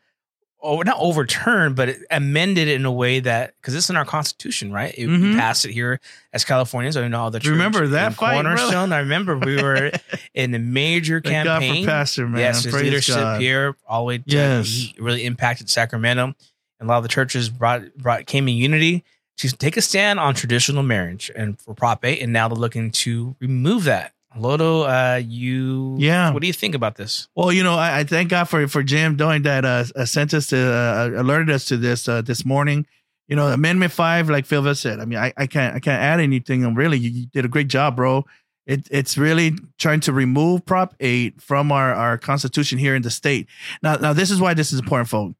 oh, 0.63 0.81
not 0.83 0.97
overturned, 0.99 1.75
but 1.77 1.89
it 1.89 1.99
amended 2.11 2.69
in 2.69 2.85
a 2.85 2.93
way 2.93 3.21
that 3.21 3.55
because 3.61 3.75
it's 3.75 3.89
in 3.91 3.97
our 3.97 4.05
constitution, 4.05 4.73
right? 4.73 4.95
It, 4.97 5.07
We 5.07 5.13
Mhm. 5.19 5.37
passed 5.37 5.65
it 5.65 5.73
here 5.73 6.01
as 6.33 6.45
Californians. 6.45 6.97
I 6.97 7.07
know 7.09 7.21
all 7.21 7.31
the 7.31 7.41
church 7.41 7.51
Remember 7.51 7.87
that 7.89 8.15
fight? 8.15 8.35
Cornerstone. 8.35 8.93
I 8.93 8.99
remember 8.99 9.39
we 9.39 9.57
were 9.61 9.91
in 10.35 10.55
a 10.55 10.59
major 10.59 11.21
Thank 11.21 11.45
God 11.45 11.61
for 11.61 11.67
campaign. 11.67 11.87
Pastor, 11.87 12.27
man. 12.29 12.41
Yes, 12.41 12.63
his 12.65 12.73
Praise 12.73 12.85
leadership 12.85 13.15
God. 13.17 13.41
here 13.41 13.77
all 13.89 14.03
the 14.03 14.07
way. 14.09 14.19
To, 14.19 14.25
Yes. 14.27 14.93
really 14.99 15.25
impacted 15.25 15.71
Sacramento, 15.71 16.25
and 16.25 16.35
a 16.81 16.85
lot 16.87 16.99
of 16.99 17.03
the 17.05 17.09
churches 17.09 17.49
brought 17.49 17.97
brought 17.97 18.27
came 18.27 18.47
in 18.49 18.55
unity 18.57 19.05
to 19.39 19.49
take 19.57 19.77
a 19.79 19.83
stand 19.83 20.21
on 20.21 20.35
traditional 20.35 20.83
marriage 20.83 21.31
and 21.35 21.59
for 21.59 21.75
Prop 21.75 22.05
Eight, 22.05 22.21
and 22.21 22.33
now 22.33 22.49
they're 22.49 22.57
looking 22.59 22.91
to 22.91 23.35
remove 23.41 23.85
that. 23.85 24.13
Loto, 24.37 24.83
uh, 24.83 25.21
you 25.25 25.97
Yeah. 25.99 26.31
what 26.33 26.41
do 26.41 26.47
you 26.47 26.53
think 26.53 26.75
about 26.75 26.97
this? 26.97 27.29
Well, 27.35 27.53
you 27.53 27.63
know, 27.63 27.75
I, 27.75 28.01
I 28.01 28.05
thank 28.05 28.31
God 28.31 28.45
for 28.45 28.67
for 28.69 28.83
Jim 28.83 29.17
doing 29.17 29.43
that. 29.43 29.65
Uh, 29.65 29.85
uh, 29.97 30.05
sent 30.05 30.33
us 30.35 30.47
to 30.49 30.59
uh, 30.59 31.11
alerted 31.21 31.51
us 31.51 31.65
to 31.67 31.77
this 31.77 32.09
uh, 32.09 32.23
this 32.23 32.45
morning. 32.45 32.87
You 33.29 33.37
know, 33.37 33.49
Amendment 33.49 33.93
Five, 33.93 34.29
like 34.31 34.47
Phil 34.47 34.73
said. 34.75 35.01
I 35.01 35.05
mean, 35.05 35.19
I, 35.19 35.33
I 35.37 35.47
can't 35.47 35.75
I 35.77 35.81
can't 35.81 36.01
add 36.03 36.21
anything. 36.21 36.65
And 36.65 36.77
really, 36.77 36.99
you, 36.99 37.11
you 37.11 37.27
did 37.27 37.45
a 37.45 37.49
great 37.49 37.69
job, 37.69 37.97
bro. 37.97 38.25
It, 38.67 38.87
it's 38.91 39.19
really 39.19 39.55
trying 39.79 40.01
to 40.01 40.13
remove 40.13 40.65
Prop 40.65 40.95
Eight 41.01 41.41
from 41.43 41.73
our 41.73 41.93
our 41.93 42.17
Constitution 42.19 42.79
here 42.79 42.95
in 42.95 43.03
the 43.03 43.11
state. 43.11 43.49
Now, 43.83 43.97
now 43.97 44.13
this 44.13 44.31
is 44.31 44.41
why 44.41 44.55
this 44.55 44.73
is 44.73 44.79
important, 44.79 45.09
folks. 45.09 45.35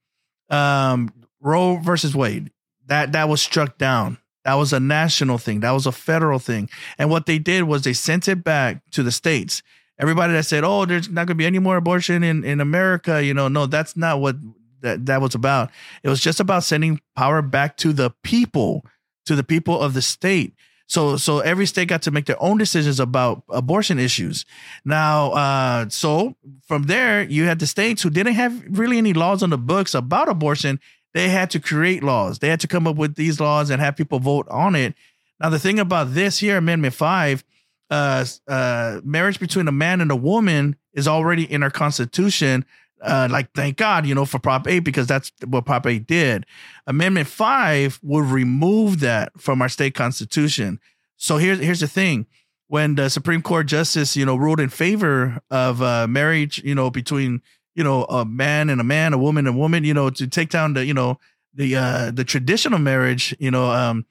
Um, 0.49 1.13
Roe 1.41 1.77
versus 1.77 2.15
Wade 2.17 2.51
that 2.87 3.13
that 3.13 3.29
was 3.29 3.41
struck 3.41 3.79
down. 3.79 4.19
That 4.45 4.55
was 4.55 4.73
a 4.73 4.81
national 4.81 5.39
thing. 5.39 5.61
That 5.61 5.73
was 5.73 5.87
a 5.87 5.93
federal 5.93 6.39
thing. 6.39 6.71
And 6.99 7.11
what 7.11 7.27
they 7.27 7.39
did 7.39 7.65
was 7.65 7.83
they 7.83 7.93
sent 7.93 8.29
it 8.29 8.43
back 8.43 8.83
to 8.93 9.03
the 9.03 9.13
states. 9.13 9.63
Everybody 9.99 10.33
that 10.33 10.47
said, 10.47 10.65
"Oh, 10.65 10.87
there's 10.87 11.09
not 11.11 11.27
going 11.27 11.29
to 11.29 11.35
be 11.35 11.47
any 11.47 11.59
more 11.59 11.77
abortion 11.77 12.25
in 12.25 12.43
in 12.43 12.61
America," 12.61 13.23
you 13.23 13.35
know, 13.35 13.49
no, 13.49 13.67
that's 13.67 13.97
not 13.97 14.21
what 14.21 14.37
that 14.81 15.05
that 15.07 15.21
was 15.21 15.35
about. 15.35 15.71
It 16.03 16.09
was 16.09 16.21
just 16.21 16.41
about 16.41 16.65
sending 16.65 17.01
power 17.17 17.43
back 17.43 17.77
to 17.79 17.93
the 17.93 18.11
people, 18.23 18.85
to 19.27 19.37
the 19.37 19.45
people 19.45 19.79
of 19.79 19.93
the 19.93 20.03
state. 20.03 20.55
So 20.87 21.17
so 21.17 21.41
every 21.41 21.67
state 21.67 21.89
got 21.89 22.03
to 22.03 22.11
make 22.11 22.25
their 22.25 22.43
own 22.43 22.59
decisions 22.59 22.99
about 22.99 23.45
abortion 23.49 23.99
issues. 23.99 24.45
Now, 24.85 25.33
uh, 25.33 25.89
so 25.89 26.35
from 26.67 26.85
there, 26.85 27.23
you 27.23 27.45
had 27.45 27.59
the 27.59 27.67
states 27.67 28.03
who 28.03 28.11
didn't 28.11 28.35
have 28.35 28.61
really 28.71 28.99
any 28.99 29.13
laws 29.13 29.43
on 29.43 29.51
the 29.51 29.59
books 29.59 29.95
about 29.95 30.29
abortion. 30.29 30.81
They 31.13 31.29
had 31.29 31.51
to 31.51 31.61
create 31.61 32.03
laws. 32.03 32.39
They 32.39 32.49
had 32.49 32.61
to 32.61 32.69
come 32.69 32.87
up 32.87 32.97
with 32.97 33.17
these 33.17 33.41
laws 33.41 33.71
and 33.71 33.81
have 33.81 33.97
people 33.97 34.21
vote 34.21 34.47
on 34.49 34.75
it. 34.75 34.95
Now, 35.41 35.49
the 35.49 35.59
thing 35.59 35.79
about 35.79 36.15
this 36.15 36.39
here, 36.39 36.59
Amendment 36.59 36.95
Five, 36.95 37.45
uh, 37.91 38.25
uh, 38.47 39.01
marriage 39.03 39.41
between 39.41 39.67
a 39.67 39.73
man 39.73 40.01
and 40.01 40.11
a 40.11 40.17
woman 40.17 40.77
is 40.93 41.09
already 41.09 41.51
in 41.51 41.63
our 41.63 41.71
Constitution. 41.71 42.65
Uh, 43.03 43.29
like, 43.31 43.53
thank 43.55 43.77
God, 43.77 44.07
you 44.07 44.15
know, 44.15 44.27
for 44.27 44.39
Prop 44.39 44.69
8, 44.69 44.81
because 44.81 45.07
that's 45.07 45.33
what 45.47 45.65
Prop 45.65 45.87
8 45.87 46.07
did. 46.07 46.45
Amendment 46.87 47.29
5 47.29 47.99
would 48.03 48.27
remove 48.27 49.01
that 49.01 49.33
from 49.41 49.63
our 49.63 49.71
state 49.71 49.95
constitution. 49.95 50.79
So 51.17 51.39
here's 51.39 51.59
here's 51.59 51.81
the 51.81 51.89
thing. 51.89 52.27
When 52.69 52.95
the 52.95 53.11
Supreme 53.11 53.43
Court 53.43 53.67
justice, 53.67 54.17
you 54.17 54.25
know, 54.25 54.37
ruled 54.37 54.61
in 54.61 54.69
favor 54.69 55.41
of 55.51 55.83
uh, 55.83 56.07
marriage, 56.07 56.63
you 56.65 56.75
know, 56.75 56.89
between, 56.89 57.43
you 57.75 57.85
know, 57.85 58.05
a 58.05 58.25
man 58.25 58.71
and 58.71 58.81
a 58.81 58.85
man, 58.85 59.13
a 59.13 59.19
woman 59.19 59.47
and 59.47 59.57
a 59.57 59.59
woman, 59.59 59.85
you 59.85 59.95
know, 59.95 60.11
to 60.11 60.27
take 60.27 60.51
down 60.51 60.75
the, 60.75 60.85
you 60.85 60.95
know, 60.95 61.19
the 61.55 61.77
uh 61.77 62.11
the 62.11 62.25
traditional 62.25 62.79
marriage, 62.79 63.35
you 63.39 63.51
know, 63.51 63.71
um, 63.71 64.07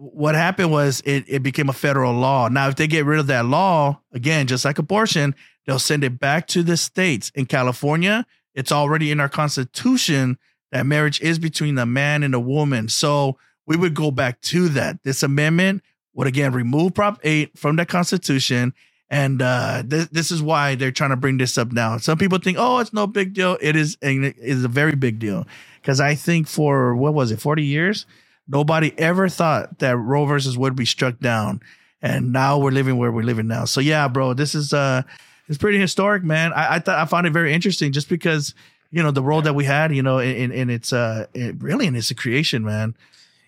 what 0.00 0.34
happened 0.34 0.70
was 0.72 1.02
it, 1.04 1.24
it 1.28 1.42
became 1.42 1.68
a 1.68 1.74
federal 1.74 2.14
law. 2.14 2.48
Now, 2.48 2.68
if 2.68 2.76
they 2.76 2.86
get 2.86 3.04
rid 3.04 3.20
of 3.20 3.26
that 3.26 3.44
law, 3.44 4.00
again, 4.12 4.46
just 4.46 4.64
like 4.64 4.78
abortion, 4.78 5.34
they'll 5.66 5.78
send 5.78 6.04
it 6.04 6.18
back 6.18 6.46
to 6.48 6.62
the 6.62 6.78
states. 6.78 7.30
In 7.34 7.44
California, 7.44 8.24
it's 8.54 8.72
already 8.72 9.10
in 9.10 9.20
our 9.20 9.28
constitution 9.28 10.38
that 10.72 10.86
marriage 10.86 11.20
is 11.20 11.38
between 11.38 11.76
a 11.76 11.84
man 11.84 12.22
and 12.22 12.34
a 12.34 12.40
woman. 12.40 12.88
So 12.88 13.36
we 13.66 13.76
would 13.76 13.94
go 13.94 14.10
back 14.10 14.40
to 14.42 14.68
that. 14.70 15.02
This 15.02 15.22
amendment 15.22 15.82
would 16.14 16.26
again 16.26 16.52
remove 16.52 16.94
Prop 16.94 17.20
8 17.22 17.58
from 17.58 17.76
the 17.76 17.84
constitution. 17.84 18.72
And 19.10 19.42
uh, 19.42 19.82
this, 19.84 20.08
this 20.08 20.30
is 20.30 20.40
why 20.42 20.76
they're 20.76 20.92
trying 20.92 21.10
to 21.10 21.16
bring 21.16 21.38
this 21.38 21.58
up 21.58 21.72
now. 21.72 21.96
Some 21.98 22.18
people 22.18 22.38
think, 22.38 22.58
oh, 22.60 22.78
it's 22.78 22.92
no 22.92 23.06
big 23.08 23.34
deal. 23.34 23.58
It 23.60 23.76
is, 23.76 23.98
and 24.02 24.24
it 24.24 24.36
is 24.38 24.64
a 24.64 24.68
very 24.68 24.94
big 24.94 25.18
deal. 25.18 25.46
Because 25.80 26.00
I 26.00 26.14
think 26.14 26.46
for, 26.46 26.94
what 26.94 27.14
was 27.14 27.32
it, 27.32 27.40
40 27.40 27.64
years? 27.64 28.06
Nobody 28.48 28.96
ever 28.98 29.28
thought 29.28 29.78
that 29.80 29.96
Roe 29.96 30.26
versus 30.26 30.58
would 30.58 30.76
be 30.76 30.84
struck 30.84 31.18
down. 31.20 31.60
And 32.02 32.32
now 32.32 32.58
we're 32.58 32.70
living 32.72 32.96
where 32.98 33.12
we're 33.12 33.22
living 33.22 33.46
now. 33.46 33.64
So 33.64 33.80
yeah, 33.80 34.08
bro, 34.08 34.34
this 34.34 34.54
is 34.54 34.72
uh 34.72 35.02
it's 35.48 35.58
pretty 35.58 35.78
historic, 35.78 36.22
man. 36.24 36.52
I, 36.52 36.76
I 36.76 36.78
thought 36.78 36.98
I 36.98 37.04
found 37.04 37.26
it 37.26 37.32
very 37.32 37.52
interesting 37.52 37.92
just 37.92 38.08
because, 38.08 38.54
you 38.90 39.02
know, 39.02 39.10
the 39.10 39.22
role 39.22 39.42
that 39.42 39.54
we 39.54 39.64
had, 39.64 39.94
you 39.94 40.02
know, 40.02 40.18
in, 40.18 40.34
in, 40.36 40.52
in 40.52 40.70
its 40.70 40.92
uh 40.92 41.26
it, 41.34 41.62
really 41.62 41.86
in 41.86 41.94
its 41.94 42.12
creation, 42.12 42.64
man. 42.64 42.96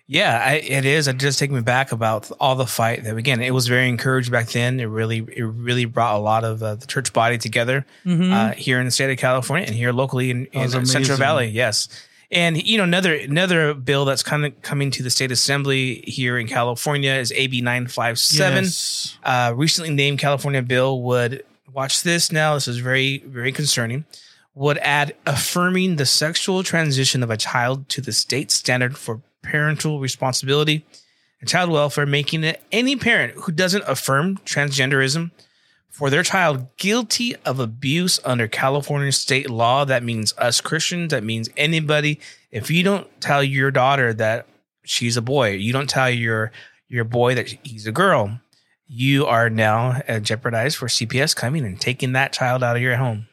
Yeah, 0.05 0.43
I, 0.45 0.53
it 0.55 0.83
is. 0.83 1.07
It 1.07 1.17
does 1.17 1.37
take 1.37 1.49
me 1.49 1.61
back 1.61 1.91
about 1.93 2.29
all 2.39 2.55
the 2.55 2.67
fight 2.67 3.05
that 3.05 3.15
again. 3.15 3.41
It 3.41 3.53
was 3.53 3.67
very 3.67 3.87
encouraged 3.87 4.31
back 4.31 4.49
then. 4.49 4.79
It 4.81 4.85
really, 4.85 5.19
it 5.19 5.43
really 5.43 5.85
brought 5.85 6.15
a 6.15 6.19
lot 6.19 6.43
of 6.43 6.61
uh, 6.61 6.75
the 6.75 6.85
church 6.85 7.13
body 7.13 7.37
together 7.37 7.85
Mhm. 8.05 8.31
uh, 8.31 8.53
here 8.53 8.79
in 8.79 8.85
the 8.85 8.91
state 8.91 9.09
of 9.11 9.17
California 9.17 9.65
and 9.65 9.75
here 9.75 9.93
locally 9.93 10.29
in, 10.29 10.45
in 10.47 10.85
Central. 10.85 11.17
Valley. 11.17 11.47
Yes, 11.47 11.87
and 12.31 12.61
you 12.61 12.77
know 12.77 12.83
another 12.83 13.15
another 13.15 13.73
bill 13.73 14.03
that's 14.03 14.23
kind 14.23 14.45
of 14.45 14.61
coming 14.61 14.91
to 14.91 15.03
the 15.03 15.09
state 15.09 15.31
assembly 15.31 16.03
here 16.05 16.37
in 16.37 16.47
California 16.47 17.13
is 17.13 17.31
AB 17.31 17.61
nine 17.61 17.87
five 17.87 18.19
seven. 18.19 18.65
Uh, 19.23 19.53
recently 19.55 19.89
named 19.93 20.19
California 20.19 20.61
bill 20.61 21.01
would 21.01 21.43
watch 21.71 22.03
this 22.03 22.29
now. 22.29 22.55
This 22.55 22.67
is 22.67 22.77
very 22.79 23.19
very 23.25 23.53
concerning. 23.53 24.03
Would 24.53 24.79
add 24.79 25.15
affirming 25.25 25.95
the 25.95 26.05
sexual 26.05 26.61
transition 26.61 27.23
of 27.23 27.31
a 27.31 27.37
child 27.37 27.87
to 27.89 28.01
the 28.01 28.11
state 28.11 28.51
standard 28.51 28.97
for 28.97 29.21
parental 29.43 29.99
responsibility 29.99 30.85
and 31.39 31.47
child 31.47 31.69
welfare, 31.69 32.05
making 32.05 32.43
any 32.71 32.95
parent 32.95 33.33
who 33.33 33.51
doesn't 33.51 33.83
affirm 33.85 34.37
transgenderism 34.39 35.29
for 35.89 36.09
their 36.09 36.23
child 36.23 36.75
guilty 36.77 37.35
of 37.45 37.59
abuse 37.59 38.19
under 38.25 38.47
California 38.47 39.11
state 39.11 39.49
law. 39.49 39.85
That 39.85 40.01
means 40.01 40.33
us 40.39 40.59
Christians, 40.59 41.11
that 41.11 41.23
means 41.23 41.49
anybody. 41.55 42.19
If 42.49 42.71
you 42.71 42.81
don't 42.81 43.07
tell 43.21 43.43
your 43.43 43.69
daughter 43.69 44.11
that 44.15 44.47
she's 44.83 45.17
a 45.17 45.21
boy, 45.21 45.51
you 45.51 45.71
don't 45.71 45.89
tell 45.89 46.09
your 46.09 46.51
your 46.87 47.03
boy 47.03 47.35
that 47.35 47.49
he's 47.63 47.85
a 47.85 47.91
girl, 47.91 48.39
you 48.87 49.25
are 49.25 49.49
now 49.49 50.01
uh, 50.07 50.19
jeopardized 50.19 50.77
for 50.77 50.87
CPS 50.87 51.35
coming 51.35 51.65
and 51.65 51.79
taking 51.79 52.13
that 52.13 52.33
child 52.33 52.63
out 52.63 52.75
of 52.75 52.81
your 52.81 52.95
home. 52.95 53.27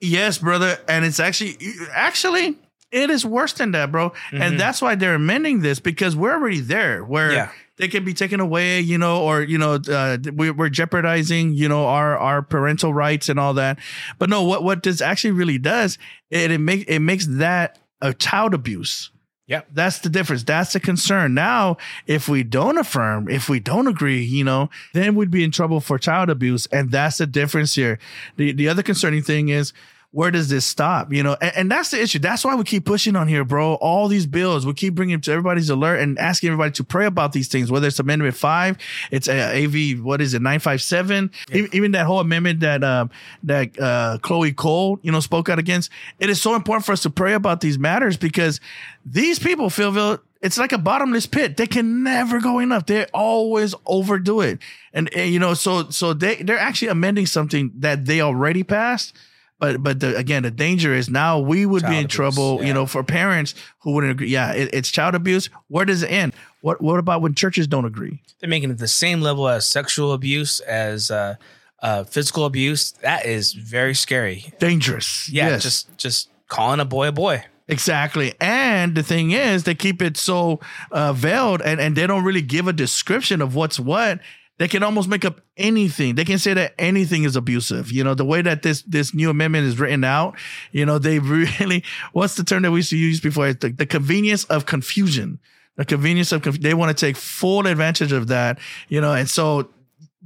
Yes, 0.00 0.38
brother. 0.38 0.78
And 0.88 1.04
it's 1.04 1.20
actually 1.20 1.56
actually 1.92 2.56
it 2.92 3.10
is 3.10 3.24
worse 3.26 3.52
than 3.52 3.72
that, 3.72 3.90
bro. 3.92 4.10
Mhm. 4.30 4.40
And 4.40 4.60
that's 4.60 4.80
why 4.80 4.94
they're 4.94 5.14
amending 5.14 5.60
this 5.60 5.80
because 5.80 6.14
we're 6.14 6.32
already 6.34 6.60
there 6.60 7.04
where 7.04 7.32
Yeah. 7.32 7.48
they 7.78 7.88
can 7.88 8.04
be 8.04 8.14
taken 8.14 8.40
away, 8.40 8.80
you 8.80 8.96
know, 8.96 9.22
or 9.22 9.42
you 9.42 9.58
know, 9.58 9.74
uh, 9.88 10.18
we, 10.34 10.50
we're 10.50 10.68
jeopardizing, 10.70 11.52
you 11.54 11.68
know, 11.68 11.86
our 11.86 12.16
our 12.16 12.42
parental 12.42 12.94
rights 12.94 13.28
and 13.28 13.38
all 13.40 13.54
that. 13.54 13.78
But 14.18 14.30
no, 14.30 14.42
what 14.44 14.62
what 14.64 14.82
this 14.82 15.00
actually 15.00 15.32
really 15.32 15.58
does, 15.58 15.98
it 16.30 16.50
it 16.50 16.58
makes 16.58 16.84
it 16.88 17.00
makes 17.00 17.26
that 17.26 17.78
a 18.00 18.14
child 18.14 18.54
abuse. 18.54 19.10
Yeah. 19.48 19.60
That's 19.72 20.00
the 20.00 20.08
difference. 20.08 20.42
That's 20.42 20.72
the 20.72 20.80
concern. 20.80 21.32
Now, 21.34 21.76
if 22.08 22.28
we 22.28 22.42
don't 22.42 22.78
affirm, 22.78 23.28
if 23.28 23.48
we 23.48 23.60
don't 23.60 23.86
agree, 23.86 24.20
you 24.20 24.42
know, 24.42 24.70
then 24.92 25.14
we'd 25.14 25.30
be 25.30 25.44
in 25.44 25.52
trouble 25.52 25.78
for 25.80 25.98
child 26.00 26.30
abuse. 26.30 26.66
And 26.72 26.90
that's 26.90 27.18
the 27.18 27.26
difference 27.28 27.74
here. 27.76 27.98
The 28.36 28.52
the 28.52 28.68
other 28.68 28.82
concerning 28.82 29.22
thing 29.22 29.48
is 29.48 29.72
where 30.10 30.30
does 30.30 30.48
this 30.48 30.64
stop? 30.64 31.12
You 31.12 31.22
know, 31.22 31.36
and, 31.40 31.52
and 31.56 31.70
that's 31.70 31.90
the 31.90 32.00
issue. 32.00 32.18
That's 32.18 32.44
why 32.44 32.54
we 32.54 32.64
keep 32.64 32.84
pushing 32.84 33.16
on 33.16 33.28
here, 33.28 33.44
bro. 33.44 33.74
All 33.74 34.08
these 34.08 34.26
bills, 34.26 34.64
we 34.64 34.72
keep 34.74 34.94
bringing 34.94 35.20
to 35.20 35.30
everybody's 35.30 35.70
alert 35.70 36.00
and 36.00 36.18
asking 36.18 36.48
everybody 36.48 36.72
to 36.72 36.84
pray 36.84 37.06
about 37.06 37.32
these 37.32 37.48
things. 37.48 37.70
Whether 37.70 37.88
it's 37.88 37.98
Amendment 37.98 38.34
Five, 38.34 38.78
it's 39.10 39.28
uh, 39.28 39.50
AB, 39.52 40.00
what 40.00 40.20
is 40.20 40.34
it, 40.34 40.42
nine 40.42 40.60
five 40.60 40.80
seven, 40.82 41.30
even, 41.52 41.74
even 41.74 41.92
that 41.92 42.06
whole 42.06 42.20
amendment 42.20 42.60
that 42.60 42.82
um, 42.82 43.10
that 43.42 43.78
uh, 43.78 44.18
Chloe 44.22 44.52
Cole, 44.52 44.98
you 45.02 45.12
know, 45.12 45.20
spoke 45.20 45.48
out 45.48 45.58
against. 45.58 45.90
It 46.18 46.30
is 46.30 46.40
so 46.40 46.54
important 46.54 46.86
for 46.86 46.92
us 46.92 47.02
to 47.02 47.10
pray 47.10 47.34
about 47.34 47.60
these 47.60 47.78
matters 47.78 48.16
because 48.16 48.60
these 49.04 49.38
people 49.38 49.70
feel 49.70 50.18
it's 50.42 50.58
like 50.58 50.72
a 50.72 50.78
bottomless 50.78 51.26
pit. 51.26 51.56
They 51.56 51.66
can 51.66 52.02
never 52.02 52.40
go 52.40 52.58
enough. 52.58 52.86
They 52.86 53.06
always 53.06 53.74
overdo 53.84 54.40
it, 54.40 54.60
and, 54.92 55.12
and 55.14 55.32
you 55.32 55.38
know, 55.38 55.54
so 55.54 55.90
so 55.90 56.12
they 56.12 56.36
they're 56.36 56.58
actually 56.58 56.88
amending 56.88 57.26
something 57.26 57.72
that 57.76 58.04
they 58.04 58.20
already 58.20 58.62
passed. 58.62 59.16
But 59.58 59.82
but 59.82 60.00
the, 60.00 60.16
again, 60.16 60.42
the 60.42 60.50
danger 60.50 60.94
is 60.94 61.08
now 61.08 61.38
we 61.38 61.64
would 61.64 61.82
be 61.82 61.88
in 61.98 62.04
abuse, 62.04 62.12
trouble. 62.12 62.58
yeah. 62.60 62.66
You 62.68 62.74
know, 62.74 62.84
for 62.86 63.02
parents 63.02 63.54
who 63.80 63.92
wouldn't 63.92 64.10
agree. 64.12 64.28
Yeah, 64.28 64.52
it, 64.52 64.70
it's 64.72 64.90
child 64.90 65.14
abuse. 65.14 65.48
Where 65.68 65.84
does 65.86 66.02
it 66.02 66.08
end? 66.10 66.34
What 66.60 66.82
what 66.82 66.98
about 66.98 67.22
when 67.22 67.34
churches 67.34 67.66
don't 67.66 67.86
agree? 67.86 68.20
They're 68.40 68.50
making 68.50 68.70
it 68.70 68.78
the 68.78 68.88
same 68.88 69.22
level 69.22 69.48
as 69.48 69.66
sexual 69.66 70.12
abuse, 70.12 70.60
as 70.60 71.10
uh, 71.10 71.36
uh, 71.82 72.04
physical 72.04 72.44
abuse. 72.44 72.92
That 73.00 73.24
is 73.24 73.54
very 73.54 73.94
scary. 73.94 74.52
Dangerous. 74.58 75.28
Yeah, 75.30 75.48
Yes. 75.48 75.62
just 75.62 75.96
just 75.96 76.28
calling 76.48 76.80
a 76.80 76.84
boy 76.84 77.08
a 77.08 77.12
boy. 77.12 77.44
Exactly. 77.68 78.32
And 78.40 78.94
the 78.94 79.02
thing 79.02 79.32
is, 79.32 79.64
they 79.64 79.74
keep 79.74 80.00
it 80.00 80.16
so 80.16 80.60
uh, 80.92 81.12
veiled 81.12 81.60
and, 81.62 81.80
and 81.80 81.96
they 81.96 82.06
don't 82.06 82.22
really 82.22 82.42
give 82.42 82.68
a 82.68 82.72
description 82.72 83.42
of 83.42 83.54
what's 83.56 83.80
what. 83.80 84.20
They 84.58 84.68
can 84.68 84.82
almost 84.82 85.08
make 85.08 85.24
up 85.24 85.40
anything. 85.56 86.14
They 86.14 86.24
can 86.24 86.38
say 86.38 86.54
that 86.54 86.74
anything 86.78 87.24
is 87.24 87.36
abusive. 87.36 87.92
You 87.92 88.04
know, 88.04 88.14
the 88.14 88.24
way 88.24 88.42
that 88.42 88.62
this 88.62 88.82
this 88.82 89.14
new 89.14 89.30
amendment 89.30 89.66
is 89.66 89.78
written 89.78 90.04
out, 90.04 90.36
you 90.72 90.86
know, 90.86 90.98
they 90.98 91.18
really 91.60 91.84
what's 92.12 92.36
the 92.36 92.44
term 92.44 92.62
that 92.62 92.70
we 92.70 92.78
used 92.78 92.90
to 92.90 92.96
use 92.96 93.20
before? 93.20 93.52
The, 93.52 93.70
the 93.70 93.86
convenience 93.86 94.44
of 94.44 94.66
confusion. 94.66 95.38
The 95.76 95.84
convenience 95.84 96.32
of 96.32 96.40
conf- 96.40 96.60
they 96.60 96.72
want 96.72 96.96
to 96.96 97.06
take 97.06 97.16
full 97.16 97.66
advantage 97.66 98.10
of 98.10 98.28
that, 98.28 98.58
you 98.88 98.98
know, 98.98 99.12
and 99.12 99.28
so 99.28 99.68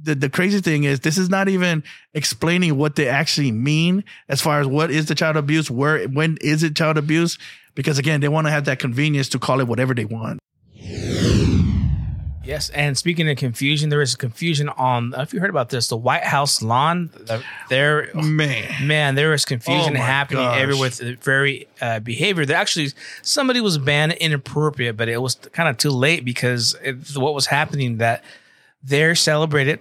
the, 0.01 0.15
the 0.15 0.29
crazy 0.29 0.61
thing 0.61 0.83
is 0.83 1.01
this 1.01 1.17
is 1.17 1.29
not 1.29 1.49
even 1.49 1.83
explaining 2.13 2.77
what 2.77 2.95
they 2.95 3.07
actually 3.07 3.51
mean 3.51 4.03
as 4.29 4.41
far 4.41 4.61
as 4.61 4.67
what 4.67 4.91
is 4.91 5.07
the 5.07 5.15
child 5.15 5.37
abuse, 5.37 5.69
where 5.69 6.07
when 6.07 6.37
is 6.41 6.63
it 6.63 6.75
child 6.75 6.97
abuse? 6.97 7.37
Because 7.75 7.97
again, 7.97 8.21
they 8.21 8.27
want 8.27 8.47
to 8.47 8.51
have 8.51 8.65
that 8.65 8.79
convenience 8.79 9.29
to 9.29 9.39
call 9.39 9.59
it 9.59 9.67
whatever 9.67 9.93
they 9.93 10.05
want. 10.05 10.40
Yes, 12.43 12.69
and 12.71 12.97
speaking 12.97 13.29
of 13.29 13.37
confusion, 13.37 13.89
there 13.89 14.01
is 14.01 14.15
confusion 14.15 14.67
on. 14.69 15.13
If 15.15 15.31
you 15.31 15.39
heard 15.39 15.51
about 15.51 15.69
this, 15.69 15.87
the 15.89 15.97
White 15.97 16.23
House 16.23 16.63
lawn, 16.63 17.11
the- 17.13 17.43
there, 17.69 18.09
man, 18.15 18.87
man, 18.87 19.13
there 19.15 19.31
is 19.33 19.45
confusion 19.45 19.95
Oh 19.95 19.99
happening 20.01 20.43
gosh. 20.43 20.59
everywhere 20.59 20.81
with 20.81 20.97
the 20.97 21.13
very 21.21 21.67
uh, 21.79 21.99
behavior. 21.99 22.43
That 22.45 22.55
actually 22.57 22.89
somebody 23.21 23.61
was 23.61 23.77
banned 23.77 24.13
inappropriate, 24.13 24.97
but 24.97 25.07
it 25.07 25.21
was 25.21 25.35
kind 25.53 25.69
of 25.69 25.77
too 25.77 25.91
late 25.91 26.25
because 26.25 26.75
it, 26.83 27.15
what 27.15 27.35
was 27.35 27.45
happening 27.45 27.97
that 27.97 28.23
they're 28.83 29.13
celebrated 29.13 29.79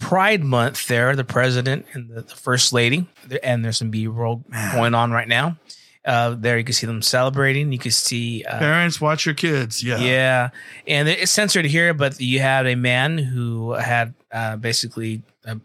Pride 0.00 0.42
Month. 0.42 0.88
There, 0.88 1.14
the 1.14 1.22
president 1.24 1.86
and 1.92 2.08
the, 2.08 2.22
the 2.22 2.34
first 2.34 2.72
lady, 2.72 3.06
and 3.44 3.64
there's 3.64 3.78
some 3.78 3.90
B 3.90 4.08
roll 4.08 4.42
going 4.72 4.94
on 4.96 5.12
right 5.12 5.28
now. 5.28 5.58
Uh, 6.04 6.34
there 6.38 6.56
you 6.56 6.64
can 6.64 6.72
see 6.72 6.86
them 6.86 7.02
celebrating. 7.02 7.72
You 7.72 7.78
can 7.78 7.90
see 7.90 8.42
uh, 8.44 8.58
Parents, 8.58 9.00
watch 9.00 9.26
your 9.26 9.34
kids. 9.34 9.82
Yeah. 9.84 9.98
yeah, 9.98 10.48
and 10.86 11.08
it's 11.08 11.30
censored 11.30 11.66
here, 11.66 11.92
but 11.92 12.18
you 12.20 12.40
had 12.40 12.66
a 12.66 12.74
man 12.74 13.18
who 13.18 13.72
had 13.72 14.14
uh, 14.32 14.56
basically 14.56 15.22
uh, 15.46 15.56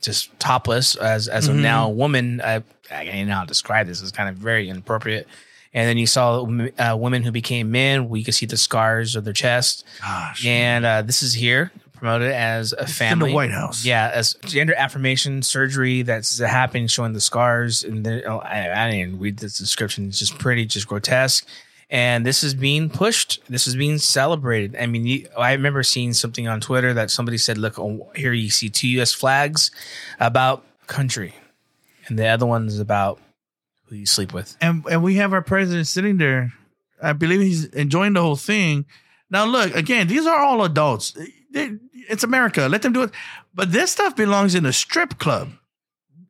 just 0.00 0.36
topless 0.40 0.96
as 0.96 1.28
as 1.28 1.46
a 1.48 1.52
Mhm. 1.52 1.60
now 1.60 1.88
woman. 1.90 2.40
I 2.42 2.62
don't 2.90 3.28
know 3.28 3.34
how 3.34 3.40
to 3.42 3.46
describe 3.46 3.86
this. 3.86 4.02
It's 4.02 4.10
kind 4.10 4.28
of 4.28 4.36
very 4.36 4.68
inappropriate. 4.68 5.28
And 5.74 5.86
then 5.86 5.98
you 5.98 6.06
saw 6.06 6.44
uh, 6.78 6.96
women 6.96 7.22
who 7.22 7.30
became 7.30 7.70
men. 7.70 8.08
We 8.08 8.24
could 8.24 8.34
see 8.34 8.46
the 8.46 8.56
scars 8.56 9.14
of 9.14 9.24
their 9.24 9.34
chest. 9.34 9.84
Gosh. 10.00 10.44
And 10.46 10.84
uh, 10.86 11.02
this 11.02 11.22
is 11.22 11.34
here 11.34 11.70
promoted 11.98 12.32
as 12.32 12.72
a 12.72 12.86
family. 12.86 13.26
In 13.26 13.32
the 13.32 13.34
White 13.34 13.50
House. 13.50 13.84
Yeah, 13.84 14.10
as 14.12 14.34
gender 14.44 14.74
affirmation 14.76 15.42
surgery 15.42 16.02
that's 16.02 16.38
happening, 16.38 16.86
showing 16.86 17.12
the 17.12 17.20
scars. 17.20 17.84
And 17.84 18.04
then, 18.04 18.22
oh, 18.26 18.38
I, 18.38 18.86
I 18.86 18.90
didn't 18.90 19.18
read 19.18 19.38
this 19.38 19.58
description. 19.58 20.08
It's 20.08 20.18
just 20.18 20.38
pretty, 20.38 20.66
just 20.66 20.88
grotesque. 20.88 21.46
And 21.90 22.26
this 22.26 22.44
is 22.44 22.54
being 22.54 22.90
pushed. 22.90 23.40
This 23.48 23.66
is 23.66 23.74
being 23.74 23.98
celebrated. 23.98 24.76
I 24.78 24.86
mean, 24.86 25.06
you, 25.06 25.28
I 25.38 25.52
remember 25.52 25.82
seeing 25.82 26.12
something 26.12 26.46
on 26.46 26.60
Twitter 26.60 26.92
that 26.94 27.10
somebody 27.10 27.38
said, 27.38 27.56
"Look, 27.56 27.78
oh, 27.78 28.10
here 28.14 28.34
you 28.34 28.50
see 28.50 28.68
two 28.68 28.88
U.S. 28.88 29.14
flags 29.14 29.70
about 30.20 30.64
country, 30.86 31.34
and 32.06 32.18
the 32.18 32.26
other 32.26 32.44
one 32.44 32.66
is 32.66 32.78
about 32.78 33.20
who 33.86 33.96
you 33.96 34.04
sleep 34.04 34.34
with." 34.34 34.54
and 34.60 34.84
and 34.90 35.02
we 35.02 35.14
have 35.14 35.32
our 35.32 35.40
president 35.40 35.86
sitting 35.86 36.18
there. 36.18 36.52
I 37.02 37.14
believe 37.14 37.40
he's 37.40 37.64
enjoying 37.66 38.12
the 38.12 38.22
whole 38.22 38.36
thing. 38.36 38.84
Now, 39.30 39.46
look 39.46 39.74
again; 39.74 40.08
these 40.08 40.26
are 40.26 40.38
all 40.38 40.64
adults. 40.64 41.16
They- 41.50 41.76
it's 42.08 42.24
America. 42.24 42.68
Let 42.68 42.82
them 42.82 42.92
do 42.92 43.02
it. 43.02 43.10
But 43.54 43.72
this 43.72 43.90
stuff 43.90 44.16
belongs 44.16 44.54
in 44.54 44.64
a 44.66 44.72
strip 44.72 45.18
club. 45.18 45.50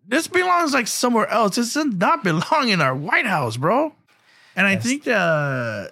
This 0.07 0.27
belongs 0.27 0.73
like 0.73 0.87
somewhere 0.87 1.29
else. 1.29 1.57
This 1.57 1.75
does 1.75 1.85
not 1.87 2.25
belong 2.25 2.69
in 2.69 2.81
our 2.81 2.95
White 2.95 3.27
House, 3.27 3.57
bro. 3.57 3.95
And 4.57 4.67
I 4.67 4.77
think 4.77 5.07
uh 5.07 5.89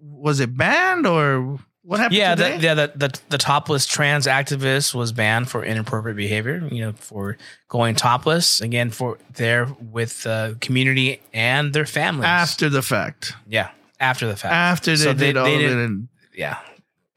was 0.00 0.40
it 0.40 0.56
banned 0.56 1.06
or 1.06 1.58
what 1.82 2.00
happened? 2.00 2.18
Yeah, 2.18 2.34
the, 2.34 2.58
yeah. 2.60 2.74
The, 2.74 2.92
the 2.96 3.20
the 3.30 3.38
topless 3.38 3.86
trans 3.86 4.26
activist 4.26 4.94
was 4.94 5.12
banned 5.12 5.48
for 5.48 5.64
inappropriate 5.64 6.16
behavior. 6.16 6.68
You 6.70 6.80
know, 6.86 6.92
for 6.92 7.36
going 7.68 7.94
topless 7.94 8.60
again 8.60 8.90
for 8.90 9.18
there 9.34 9.66
with 9.92 10.22
the 10.24 10.56
community 10.60 11.20
and 11.32 11.72
their 11.72 11.86
families 11.86 12.26
after 12.26 12.68
the 12.68 12.82
fact. 12.82 13.32
Yeah, 13.48 13.70
after 14.00 14.26
the 14.26 14.36
fact. 14.36 14.52
After 14.52 14.96
they 14.96 15.14
did 15.14 15.36
all 15.36 15.46
of 15.46 15.52
it 15.52 15.58
didn't- 15.62 15.78
and- 15.84 16.08
yeah, 16.34 16.58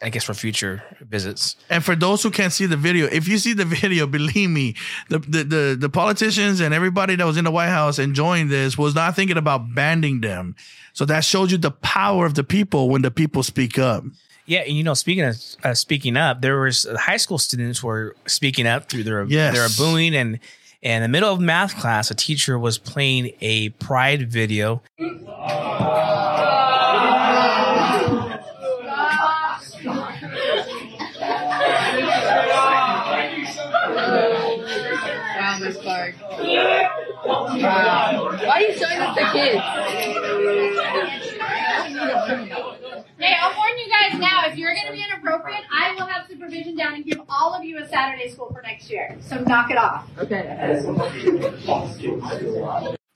I 0.01 0.09
guess 0.09 0.23
for 0.23 0.33
future 0.33 0.81
visits. 1.01 1.57
And 1.69 1.83
for 1.83 1.93
those 1.95 2.23
who 2.23 2.31
can't 2.31 2.53
see 2.53 2.65
the 2.65 2.77
video, 2.77 3.07
if 3.07 3.27
you 3.27 3.37
see 3.37 3.51
the 3.53 3.65
video, 3.81 4.07
believe 4.07 4.49
me, 4.49 4.75
the, 5.09 5.19
the 5.19 5.43
the 5.43 5.77
the 5.79 5.89
politicians 5.89 6.61
and 6.61 6.73
everybody 6.73 7.15
that 7.17 7.25
was 7.25 7.35
in 7.37 7.43
the 7.43 7.51
White 7.51 7.69
House 7.69 7.99
enjoying 7.99 8.47
this 8.47 8.77
was 8.77 8.95
not 8.95 9.15
thinking 9.15 9.37
about 9.37 9.75
banning 9.75 10.21
them. 10.21 10.55
So 10.93 11.05
that 11.05 11.23
shows 11.25 11.51
you 11.51 11.57
the 11.57 11.71
power 11.71 12.25
of 12.25 12.35
the 12.35 12.43
people 12.43 12.89
when 12.89 13.01
the 13.01 13.11
people 13.11 13.43
speak 13.43 13.77
up. 13.77 14.03
Yeah, 14.45 14.61
and 14.61 14.75
you 14.75 14.83
know, 14.83 14.93
speaking 14.95 15.25
of 15.25 15.35
uh, 15.63 15.73
speaking 15.73 16.15
up, 16.17 16.41
there 16.41 16.59
was 16.61 16.85
uh, 16.85 16.97
high 16.97 17.17
school 17.17 17.37
students 17.37 17.83
were 17.83 18.15
speaking 18.25 18.65
up 18.67 18.89
through 18.89 19.03
their 19.03 19.23
Yes. 19.25 19.53
their 19.53 19.67
booing 19.85 20.15
and. 20.15 20.39
and 20.39 20.39
in 20.81 21.01
the 21.01 21.09
middle 21.09 21.33
of 21.33 21.41
math 21.41 21.75
class, 21.77 22.09
a 22.09 22.15
teacher 22.15 22.57
was 22.57 22.77
playing 22.77 23.33
a 23.41 23.67
pride 23.83 24.31
video. 24.31 24.81
Wow, 34.29 35.57
Miss 35.61 35.77
Clark. 35.77 36.15
Wow. 37.25 37.38
Why 37.57 38.47
are 38.47 38.61
you 38.61 38.73
showing 38.77 38.99
this 38.99 39.15
to 39.15 39.31
kids? 39.31 39.61
Hey, 43.17 43.35
I'll 43.41 43.55
warn 43.55 43.77
you 43.77 43.89
guys 43.89 44.19
now. 44.19 44.45
If 44.47 44.57
you're 44.57 44.73
going 44.73 44.87
to 44.87 44.93
be 44.93 45.03
inappropriate, 45.03 45.63
I 45.71 45.93
will 45.95 46.05
have 46.05 46.27
supervision 46.27 46.75
down 46.75 46.93
and 46.95 47.03
give 47.05 47.19
all 47.27 47.53
of 47.53 47.63
you 47.63 47.79
a 47.79 47.87
Saturday 47.87 48.29
school 48.29 48.49
for 48.53 48.61
next 48.61 48.89
year. 48.89 49.17
So 49.21 49.41
knock 49.41 49.71
it 49.71 49.77
off. 49.77 50.07
Okay. 50.17 50.41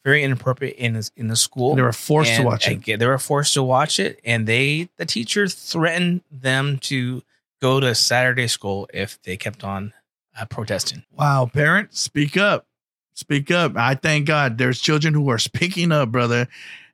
Very 0.04 0.24
inappropriate 0.24 0.76
in 0.76 0.94
the, 0.94 1.10
in 1.16 1.28
the 1.28 1.36
school. 1.36 1.76
They 1.76 1.82
were 1.82 1.94
forced 1.94 2.36
to 2.36 2.44
watch 2.44 2.68
it. 2.68 2.74
again, 2.74 3.00
They 3.00 3.08
were 3.08 3.18
forced 3.20 3.54
to 3.54 3.64
watch 3.64 4.00
it, 4.00 4.20
and 4.26 4.46
they 4.48 4.90
the 4.98 5.06
teacher 5.06 5.48
threatened 5.48 6.22
them 6.30 6.78
to 6.80 7.24
go 7.62 7.80
to 7.80 7.96
Saturday 7.96 8.48
school 8.48 8.90
if 8.94 9.22
they 9.22 9.38
kept 9.38 9.64
on 9.64 9.94
uh, 10.38 10.44
protesting. 10.46 11.04
Wow, 11.18 11.46
parents, 11.46 12.02
speak 12.02 12.36
up. 12.36 12.66
Speak 13.14 13.52
up. 13.52 13.78
I 13.78 13.96
thank 13.96 14.28
God 14.28 14.58
there's 14.58 14.80
children 14.80 15.14
who 15.14 15.30
are 15.30 15.38
speaking 15.40 15.92
up, 15.92 16.12
brother. 16.12 16.48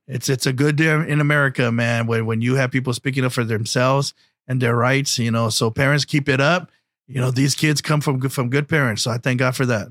It's 0.07 0.27
it's 0.27 0.45
a 0.45 0.53
good 0.53 0.75
day 0.75 0.91
in 0.91 1.21
America, 1.21 1.71
man, 1.71 2.07
when 2.07 2.25
when 2.25 2.41
you 2.41 2.55
have 2.55 2.71
people 2.71 2.93
speaking 2.93 3.23
up 3.23 3.31
for 3.31 3.43
themselves 3.43 4.13
and 4.47 4.59
their 4.61 4.75
rights, 4.75 5.19
you 5.19 5.29
know. 5.29 5.49
So 5.49 5.69
parents 5.69 6.03
keep 6.05 6.27
it 6.27 6.41
up. 6.41 6.71
You 7.07 7.21
know, 7.21 7.31
these 7.31 7.55
kids 7.55 7.81
come 7.81 8.01
from 8.01 8.19
from 8.29 8.49
good 8.49 8.67
parents. 8.67 9.03
So 9.03 9.11
I 9.11 9.17
thank 9.19 9.39
God 9.39 9.55
for 9.55 9.67
that. 9.67 9.87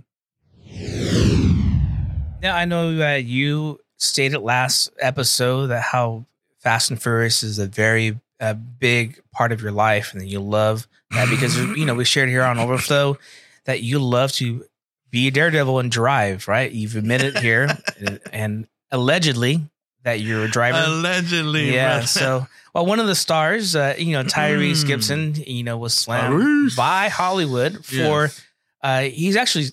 Now 2.42 2.56
I 2.56 2.64
know 2.64 2.96
that 2.96 3.24
you 3.24 3.80
stated 3.96 4.40
last 4.40 4.90
episode 5.00 5.68
that 5.68 5.82
how 5.82 6.24
Fast 6.58 6.90
and 6.90 7.00
Furious 7.00 7.42
is 7.42 7.58
a 7.58 7.66
very 7.66 8.18
uh, 8.40 8.54
big 8.54 9.20
part 9.32 9.52
of 9.52 9.62
your 9.62 9.72
life, 9.72 10.12
and 10.12 10.20
that 10.20 10.26
you 10.26 10.40
love 10.40 10.88
that 11.12 11.30
because 11.30 11.56
you 11.56 11.84
know 11.84 11.94
we 11.94 12.04
shared 12.04 12.28
here 12.28 12.42
on 12.42 12.58
Overflow 12.58 13.18
that 13.64 13.82
you 13.82 13.98
love 13.98 14.32
to 14.32 14.64
be 15.10 15.28
a 15.28 15.30
daredevil 15.30 15.78
and 15.78 15.90
drive. 15.90 16.48
Right? 16.48 16.70
You've 16.70 16.96
admitted 16.96 17.38
here, 17.38 17.68
and 18.32 18.66
allegedly 18.90 19.62
that 20.04 20.20
you're 20.20 20.44
a 20.44 20.48
driver. 20.50 20.82
Allegedly, 20.86 21.74
yeah. 21.74 21.94
brother. 21.96 22.06
So, 22.06 22.46
well, 22.74 22.86
one 22.86 23.00
of 23.00 23.06
the 23.06 23.14
stars, 23.14 23.74
uh, 23.76 23.94
you 23.98 24.12
know, 24.12 24.22
Tyrese 24.24 24.84
Mm. 24.84 24.86
Gibson, 24.86 25.34
you 25.46 25.64
know, 25.64 25.76
was 25.76 25.94
slammed 25.94 26.72
by 26.76 27.08
Hollywood 27.08 27.84
for. 27.84 28.22
Yes. 28.24 28.44
Uh, 28.80 29.00
he's 29.02 29.34
actually, 29.34 29.64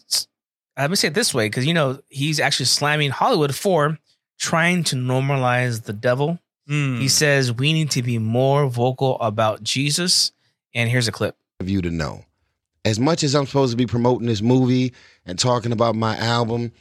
let 0.75 0.89
me 0.89 0.95
say 0.95 1.09
it 1.09 1.13
this 1.13 1.31
way, 1.31 1.45
because 1.45 1.65
you 1.65 1.75
know 1.75 1.99
he's 2.09 2.39
actually 2.39 2.65
slamming 2.65 3.11
Hollywood 3.11 3.53
for 3.53 3.99
trying 4.39 4.83
to 4.85 4.95
normalize 4.95 5.83
the 5.83 5.93
devil. 5.93 6.39
Hmm. 6.67 6.99
He 6.99 7.07
says 7.07 7.53
we 7.53 7.71
need 7.71 7.91
to 7.91 8.01
be 8.01 8.17
more 8.17 8.67
vocal 8.67 9.19
about 9.21 9.61
Jesus. 9.61 10.31
And 10.73 10.89
here's 10.89 11.07
a 11.07 11.11
clip. 11.11 11.37
of 11.59 11.69
you 11.69 11.81
to 11.83 11.91
know. 11.91 12.24
As 12.85 12.99
much 12.99 13.23
as 13.23 13.35
I'm 13.35 13.47
supposed 13.47 13.71
to 13.71 13.77
be 13.77 13.87
promoting 13.87 14.27
this 14.27 14.41
movie 14.41 14.93
and 15.25 15.37
talking 15.37 15.71
about 15.71 15.95
my 15.95 16.15
album, 16.17 16.71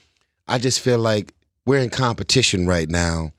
I 0.46 0.59
just 0.59 0.80
feel 0.80 0.98
like 0.98 1.34
we're 1.66 1.80
in 1.80 1.90
competition 1.90 2.66
right 2.66 2.88
now 2.88 3.32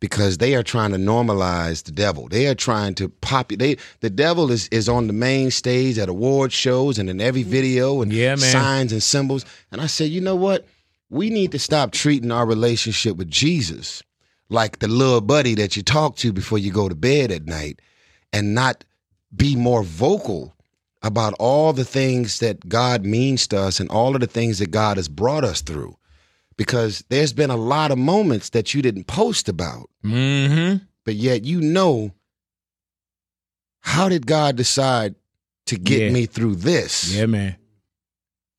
because 0.00 0.38
they 0.38 0.54
are 0.54 0.62
trying 0.62 0.92
to 0.92 0.98
normalize 0.98 1.84
the 1.84 1.92
devil. 1.92 2.28
They 2.28 2.46
are 2.46 2.54
trying 2.54 2.94
to 2.96 3.08
populate. 3.10 3.80
The 4.00 4.10
devil 4.10 4.50
is 4.50 4.68
is 4.68 4.88
on 4.88 5.06
the 5.06 5.12
main 5.12 5.50
stage 5.50 5.98
at 5.98 6.08
award 6.08 6.52
shows 6.52 6.98
and 6.98 7.10
in 7.10 7.20
every 7.20 7.42
mm-hmm. 7.42 7.50
video 7.50 8.02
and 8.02 8.12
Yeah, 8.12 8.36
signs 8.36 8.92
and 8.92 9.02
symbols. 9.02 9.44
And 9.70 9.80
I 9.80 9.86
said, 9.86 10.10
you 10.10 10.20
know 10.22 10.36
what? 10.36 10.66
We 11.10 11.30
need 11.30 11.52
to 11.52 11.58
stop 11.58 11.92
treating 11.92 12.32
our 12.32 12.46
relationship 12.46 13.16
with 13.16 13.30
Jesus 13.30 14.02
like 14.48 14.78
the 14.78 14.88
little 14.88 15.20
buddy 15.20 15.54
that 15.54 15.76
you 15.76 15.82
talk 15.82 16.16
to 16.16 16.32
before 16.32 16.58
you 16.58 16.72
go 16.72 16.88
to 16.88 16.94
bed 16.94 17.30
at 17.30 17.46
night 17.46 17.80
and 18.32 18.54
not 18.54 18.84
be 19.34 19.54
more 19.54 19.82
vocal 19.82 20.55
about 21.06 21.34
all 21.38 21.72
the 21.72 21.84
things 21.84 22.40
that 22.40 22.68
God 22.68 23.04
means 23.04 23.46
to 23.48 23.58
us 23.58 23.80
and 23.80 23.88
all 23.90 24.14
of 24.14 24.20
the 24.20 24.26
things 24.26 24.58
that 24.58 24.70
God 24.70 24.96
has 24.96 25.08
brought 25.08 25.44
us 25.44 25.60
through. 25.62 25.96
Because 26.56 27.04
there's 27.10 27.32
been 27.32 27.50
a 27.50 27.56
lot 27.56 27.90
of 27.90 27.98
moments 27.98 28.50
that 28.50 28.74
you 28.74 28.82
didn't 28.82 29.06
post 29.06 29.48
about, 29.48 29.88
Mm-hmm. 30.04 30.84
but 31.04 31.14
yet 31.14 31.44
you 31.44 31.60
know 31.60 32.12
how 33.80 34.08
did 34.08 34.26
God 34.26 34.56
decide 34.56 35.14
to 35.66 35.76
get 35.76 36.00
Yeah. 36.02 36.10
me 36.10 36.26
through 36.26 36.56
this. 36.56 37.12
Yeah, 37.14 37.26
man. 37.26 37.56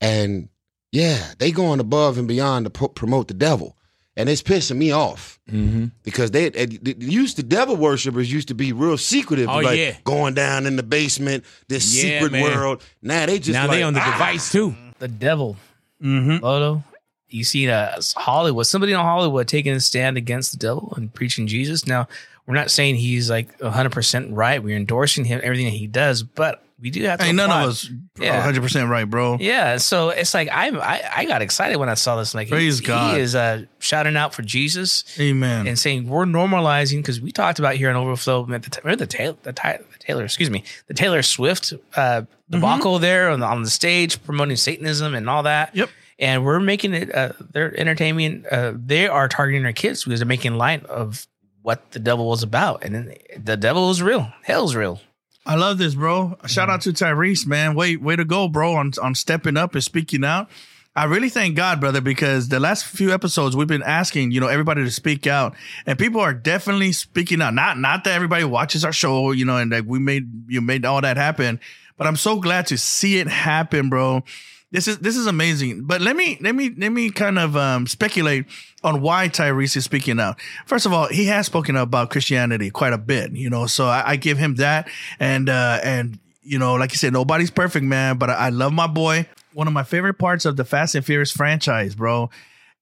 And 0.01 0.49
yeah, 0.91 1.33
they 1.39 1.51
going 1.51 1.79
above 1.79 2.17
and 2.17 2.27
beyond 2.27 2.65
to 2.65 2.69
pro- 2.69 2.87
promote 2.89 3.27
the 3.27 3.33
devil. 3.33 3.76
And 4.17 4.27
it's 4.27 4.41
pissing 4.43 4.77
me 4.77 4.91
off 4.91 5.39
Mm-hmm. 5.49 5.85
because 6.03 6.31
they, 6.31 6.49
they, 6.49 6.65
they 6.65 6.95
used 7.05 7.37
to 7.37 7.43
devil 7.43 7.77
worshippers 7.77 8.29
used 8.29 8.49
to 8.49 8.53
be 8.53 8.73
real 8.73 8.97
secretive, 8.97 9.47
Oh, 9.47 9.59
like 9.59 9.77
yeah. 9.79 9.95
going 10.03 10.33
down 10.33 10.65
in 10.65 10.75
the 10.75 10.83
basement, 10.83 11.45
this 11.69 11.95
Yeah, 11.95 12.19
secret 12.19 12.33
man. 12.33 12.43
world. 12.43 12.83
Now 13.01 13.25
they 13.27 13.39
just 13.39 13.53
now 13.53 13.67
like, 13.67 13.77
they 13.77 13.83
on 13.83 13.93
the 13.93 14.01
"Ah." 14.01 14.11
device 14.11 14.51
too. 14.51 14.75
The 14.99 15.07
devil. 15.07 15.55
Mm-hmm. 16.03 16.43
Loto. 16.43 16.83
You 17.29 17.43
see 17.45 17.69
uh, 17.69 17.91
Hollywood, 18.17 18.65
somebody 18.67 18.91
in 18.91 18.99
Hollywood 18.99 19.47
taking 19.47 19.71
a 19.73 19.79
stand 19.79 20.17
against 20.17 20.51
the 20.51 20.57
devil 20.57 20.93
and 20.97 21.13
preaching 21.13 21.47
Jesus. 21.47 21.85
Now, 21.87 22.07
we're 22.47 22.55
not 22.55 22.71
saying 22.71 22.95
he's 22.95 23.29
like 23.29 23.57
100% 23.59 24.29
right. 24.31 24.63
We're 24.63 24.77
endorsing 24.77 25.25
him, 25.25 25.41
everything 25.43 25.65
that 25.65 25.71
he 25.75 25.85
does, 25.87 26.23
but 26.23 26.63
we 26.79 26.91
do 26.91 27.03
have 27.05 27.19
to. 27.19 27.25
Hey, 27.25 27.31
none 27.31 27.49
of 27.49 27.69
us 27.69 27.89
Yeah. 28.19 28.35
100 28.35 28.61
percent 28.61 28.87
right, 28.89 29.05
bro. 29.05 29.37
Yeah, 29.39 29.77
so 29.77 30.09
it's 30.09 30.33
like 30.35 30.47
I 30.49 30.69
I, 30.69 31.09
I 31.17 31.25
got 31.25 31.41
excited 31.41 31.77
when 31.77 31.89
I 31.89 31.95
saw 31.95 32.17
this. 32.17 32.35
Like, 32.35 32.49
Praise 32.49 32.77
he, 32.79 32.85
God. 32.85 33.15
he 33.15 33.21
is 33.21 33.33
uh, 33.33 33.63
shouting 33.79 34.15
out 34.15 34.35
for 34.35 34.43
Jesus, 34.43 35.03
Amen. 35.19 35.65
and 35.65 35.77
saying 35.79 36.07
we're 36.07 36.25
normalizing 36.25 36.97
because 36.97 37.19
we 37.19 37.31
talked 37.31 37.57
about 37.57 37.75
here 37.75 37.89
on 37.89 37.95
Overflow. 37.95 38.45
man, 38.45 38.61
The, 38.61 38.79
remember 38.83 39.05
the 39.05 39.07
Taylor, 39.11 39.37
the, 39.41 39.53
Taylor, 39.99 40.23
excuse 40.23 40.51
me, 40.51 40.63
the 40.85 40.93
Taylor 40.93 41.23
Swift 41.23 41.73
uh, 41.95 42.21
debacle 42.49 42.99
there 42.99 43.29
on 43.31 43.39
the, 43.39 43.47
on 43.47 43.63
the 43.63 43.69
stage 43.71 44.23
promoting 44.23 44.55
Satanism 44.55 45.15
and 45.15 45.27
all 45.27 45.43
that. 45.43 45.75
Yep. 45.75 45.89
And 46.19 46.45
we're 46.45 46.59
making 46.59 46.93
it. 46.93 47.13
Uh, 47.13 47.33
they're 47.53 47.75
entertaining. 47.79 48.45
Uh, 48.51 48.73
they 48.75 49.07
are 49.07 49.27
targeting 49.27 49.65
our 49.65 49.73
kids 49.73 50.03
because 50.03 50.19
they're 50.19 50.27
making 50.27 50.55
light 50.55 50.83
of 50.85 51.27
what 51.67 51.91
the 51.91 51.99
devil 51.99 52.29
was 52.29 52.43
about, 52.43 52.81
and 52.85 52.95
then 52.95 53.13
the 53.43 53.57
devil 53.57 53.91
is 53.91 54.01
real. 54.01 54.31
Hell's 54.41 54.73
real. 54.73 55.01
I 55.45 55.55
love 55.55 55.77
this, 55.77 55.95
bro. 55.95 56.37
Shout 56.45 56.69
out 56.69 56.79
to 56.83 56.93
Tyrese, 56.93 57.45
man. 57.45 57.75
Way 57.75 57.97
way 57.97 58.15
to 58.15 58.23
go, 58.23 58.47
bro, 58.47 58.75
on 58.75 58.93
on 59.03 59.15
stepping 59.15 59.57
up 59.57 59.73
and 59.73 59.83
speaking 59.83 60.23
out. 60.23 60.49
I 60.95 61.03
really 61.03 61.27
thank 61.27 61.57
God, 61.57 61.81
brother, 61.81 61.99
because 61.99 62.47
the 62.47 62.61
last 62.61 62.85
few 62.85 63.13
episodes 63.13 63.53
we've 63.53 63.67
been 63.67 63.83
asking, 63.83 64.31
you 64.31 64.39
know, 64.39 64.47
everybody 64.47 64.85
to 64.85 64.89
speak 64.89 65.27
out, 65.27 65.55
and 65.85 65.99
people 65.99 66.21
are 66.21 66.33
definitely 66.33 66.93
speaking 66.93 67.41
out. 67.41 67.53
Not 67.53 67.77
not 67.77 68.05
that 68.05 68.13
everybody 68.13 68.45
watches 68.45 68.85
our 68.85 68.93
show, 68.93 69.33
you 69.33 69.43
know, 69.43 69.57
and 69.57 69.69
like 69.69 69.83
we 69.85 69.99
made 69.99 70.49
you 70.49 70.61
made 70.61 70.85
all 70.85 71.01
that 71.01 71.17
happen, 71.17 71.59
but 71.97 72.07
I'm 72.07 72.15
so 72.15 72.39
glad 72.39 72.67
to 72.67 72.77
see 72.77 73.17
it 73.17 73.27
happen, 73.27 73.89
bro. 73.89 74.23
This 74.69 74.87
is 74.87 74.99
this 74.99 75.15
is 75.15 75.27
amazing. 75.27 75.83
But 75.85 76.01
let 76.01 76.15
me 76.15 76.37
let 76.41 76.53
me 76.53 76.73
let 76.77 76.91
me 76.91 77.09
kind 77.09 77.39
of 77.39 77.55
um, 77.55 77.87
speculate 77.87 78.45
on 78.83 79.01
why 79.01 79.29
Tyrese 79.29 79.77
is 79.77 79.85
speaking 79.85 80.19
out. 80.19 80.39
First 80.65 80.85
of 80.85 80.91
all, 80.91 81.07
he 81.07 81.25
has 81.25 81.45
spoken 81.45 81.77
about 81.77 82.09
Christianity 82.09 82.69
quite 82.69 82.91
a 82.91 82.97
bit, 82.97 83.31
you 83.31 83.49
know. 83.49 83.65
So 83.65 83.85
I, 83.85 84.11
I 84.11 84.15
give 84.17 84.37
him 84.37 84.55
that, 84.55 84.89
and 85.19 85.47
uh, 85.47 85.79
and 85.83 86.19
you 86.43 86.59
know, 86.59 86.75
like 86.75 86.91
you 86.91 86.97
said, 86.97 87.13
nobody's 87.13 87.51
perfect, 87.51 87.85
man. 87.85 88.17
But 88.17 88.29
I, 88.29 88.33
I 88.33 88.49
love 88.49 88.73
my 88.73 88.87
boy. 88.87 89.27
One 89.53 89.67
of 89.67 89.73
my 89.73 89.83
favorite 89.83 90.15
parts 90.15 90.43
of 90.45 90.57
the 90.57 90.65
Fast 90.65 90.95
and 90.95 91.05
Furious 91.05 91.31
franchise, 91.31 91.95
bro. 91.95 92.29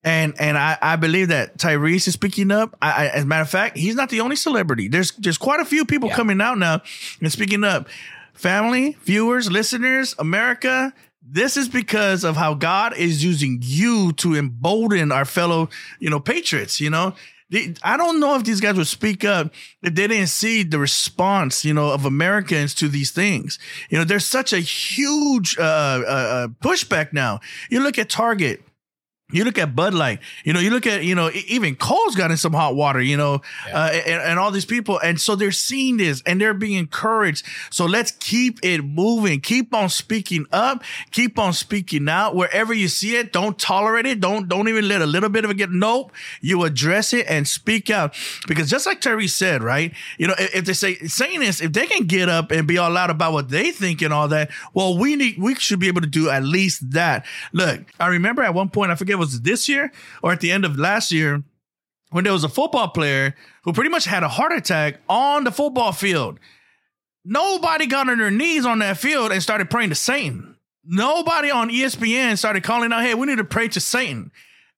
And 0.04 0.34
and 0.40 0.58
I, 0.58 0.78
I 0.82 0.96
believe 0.96 1.28
that 1.30 1.58
Tyrese 1.58 2.08
is 2.08 2.14
speaking 2.14 2.52
up. 2.52 2.76
I, 2.82 2.92
I, 2.92 3.08
as 3.08 3.24
a 3.24 3.26
matter 3.28 3.42
of 3.44 3.50
fact, 3.50 3.78
he's 3.78 3.96
not 3.96 4.10
the 4.10 4.22
only 4.22 4.36
celebrity. 4.36 4.88
There's 4.88 5.12
there's 5.14 5.38
quite 5.38 5.60
a 5.60 5.66
few 5.66 5.86
people 5.86 6.10
coming 6.10 6.42
out 6.42 6.58
now 6.58 6.82
and 7.22 7.32
speaking 7.32 7.64
up. 7.64 7.88
Family, 8.34 8.98
viewers, 9.04 9.52
listeners, 9.52 10.14
America. 10.20 10.94
This 11.28 11.58
is 11.58 11.68
because 11.68 12.24
of 12.24 12.38
how 12.38 12.54
God 12.54 12.96
is 12.96 13.24
using 13.24 13.60
you 13.62 14.14
to 14.14 14.36
embolden 14.36 15.12
our 15.12 15.26
fellow, 15.26 15.70
you 16.00 16.10
know, 16.10 16.20
patriots. 16.20 16.80
You 16.80 16.92
know, 16.92 17.16
I 17.84 17.98
don't 17.98 18.20
know 18.20 18.36
if 18.36 18.44
these 18.44 18.62
guys 18.62 18.76
would 18.76 18.88
speak 18.88 19.24
up 19.24 19.48
if 19.82 19.96
they 19.96 20.08
didn't 20.08 20.28
see 20.28 20.62
the 20.62 20.78
response, 20.78 21.66
you 21.66 21.74
know, 21.74 21.90
of 21.90 22.06
Americans 22.06 22.76
to 22.76 22.88
these 22.88 23.10
things. 23.10 23.58
You 23.90 23.98
know, 23.98 24.04
there's 24.04 24.26
such 24.26 24.54
a 24.54 24.60
huge 24.60 25.58
uh, 25.58 25.62
uh, 25.62 25.66
uh, 26.08 26.48
pushback 26.64 27.12
now. 27.12 27.40
You 27.70 27.82
look 27.82 27.98
at 27.98 28.10
Target. 28.10 28.62
You 29.32 29.44
look 29.44 29.58
at 29.58 29.76
Bud 29.76 29.96
Light, 29.96 30.20
you 30.44 30.54
know, 30.54 30.60
you 30.60 30.70
look 30.70 30.86
at, 30.86 31.04
you 31.04 31.16
know, 31.16 31.32
even 31.48 31.76
Kohl's 31.76 32.16
got 32.16 32.30
in 32.30 32.38
some 32.38 32.54
hot 32.54 32.76
water, 32.76 33.02
you 33.02 33.18
know, 33.18 33.42
uh, 33.74 33.90
and, 33.92 34.22
and 34.22 34.40
all 34.40 34.52
these 34.52 34.66
people. 34.66 35.00
And 35.00 35.20
so 35.20 35.36
they're 35.36 35.52
seeing 35.52 35.98
this 35.98 36.22
and 36.28 36.40
they're 36.40 36.54
being 36.54 36.78
encouraged. 36.78 37.44
So 37.72 37.88
let's 37.88 38.12
keep 38.12 38.60
it 38.62 38.84
moving. 38.84 39.42
Keep 39.42 39.74
on 39.74 39.90
speaking 39.90 40.46
up. 40.52 40.84
Keep 41.10 41.40
on 41.40 41.54
speaking 41.54 42.08
out 42.08 42.36
wherever 42.36 42.72
you 42.72 42.88
see 42.88 43.16
it. 43.16 43.34
Don't 43.34 43.58
tolerate 43.58 44.06
it. 44.06 44.20
Don't, 44.20 44.48
don't 44.48 44.70
even 44.70 44.88
let 44.88 45.02
a 45.02 45.08
little 45.08 45.30
bit 45.30 45.44
of 45.44 45.50
it 45.50 45.58
get, 45.58 45.72
nope. 45.72 46.12
You 46.40 46.64
address 46.64 47.12
it 47.12 47.26
and 47.28 47.48
speak 47.48 47.90
out. 47.90 48.14
Because 48.48 48.70
just 48.70 48.86
like 48.86 49.02
Terry 49.02 49.28
said, 49.28 49.64
right? 49.64 49.92
You 50.20 50.28
know, 50.28 50.36
if, 50.38 50.58
if 50.58 50.66
they 50.66 50.74
say, 50.74 50.96
saying 51.08 51.40
this, 51.40 51.62
if 51.62 51.74
they 51.74 51.88
can 51.88 52.06
get 52.06 52.30
up 52.30 52.52
and 52.52 52.68
be 52.68 52.78
all 52.78 52.92
loud 52.92 53.10
about 53.10 53.34
what 53.34 53.50
they 53.50 53.72
think 53.72 54.04
and 54.04 54.14
all 54.14 54.28
that, 54.28 54.52
well, 54.76 54.96
we 54.96 55.16
need, 55.16 55.40
we 55.40 55.56
should 55.56 55.80
be 55.80 55.88
able 55.88 56.02
to 56.02 56.08
do 56.08 56.30
at 56.30 56.44
least 56.44 56.92
that. 56.92 57.26
Look, 57.54 57.82
I 58.00 58.10
remember 58.10 58.44
at 58.44 58.54
one 58.54 58.70
point, 58.70 58.92
I 58.92 58.96
forget, 58.96 59.15
was 59.18 59.42
this 59.42 59.68
year 59.70 59.92
or 60.22 60.32
at 60.32 60.40
the 60.40 60.52
end 60.52 60.66
of 60.66 60.78
last 60.78 61.12
year, 61.12 61.44
when 62.12 62.24
there 62.24 62.34
was 62.34 62.44
a 62.44 62.50
football 62.50 62.88
player 62.88 63.36
who 63.64 63.74
pretty 63.74 63.90
much 63.90 64.06
had 64.06 64.24
a 64.24 64.30
heart 64.30 64.54
attack 64.54 65.02
on 65.10 65.44
the 65.44 65.52
football 65.52 65.92
field. 65.92 66.40
Nobody 67.26 67.88
got 67.88 68.08
on 68.08 68.20
their 68.20 68.32
knees 68.32 68.66
on 68.66 68.80
that 68.80 68.98
field 68.98 69.32
and 69.32 69.42
started 69.42 69.70
praying 69.70 69.90
to 69.90 69.96
Satan. 69.96 70.56
Nobody 70.86 71.50
on 71.50 71.70
ESPN 71.70 72.38
started 72.38 72.64
calling 72.64 72.94
out, 72.94 73.02
hey, 73.02 73.16
we 73.16 73.26
need 73.26 73.40
to 73.40 73.44
pray 73.44 73.68
to 73.70 73.82
Satan. 73.82 74.32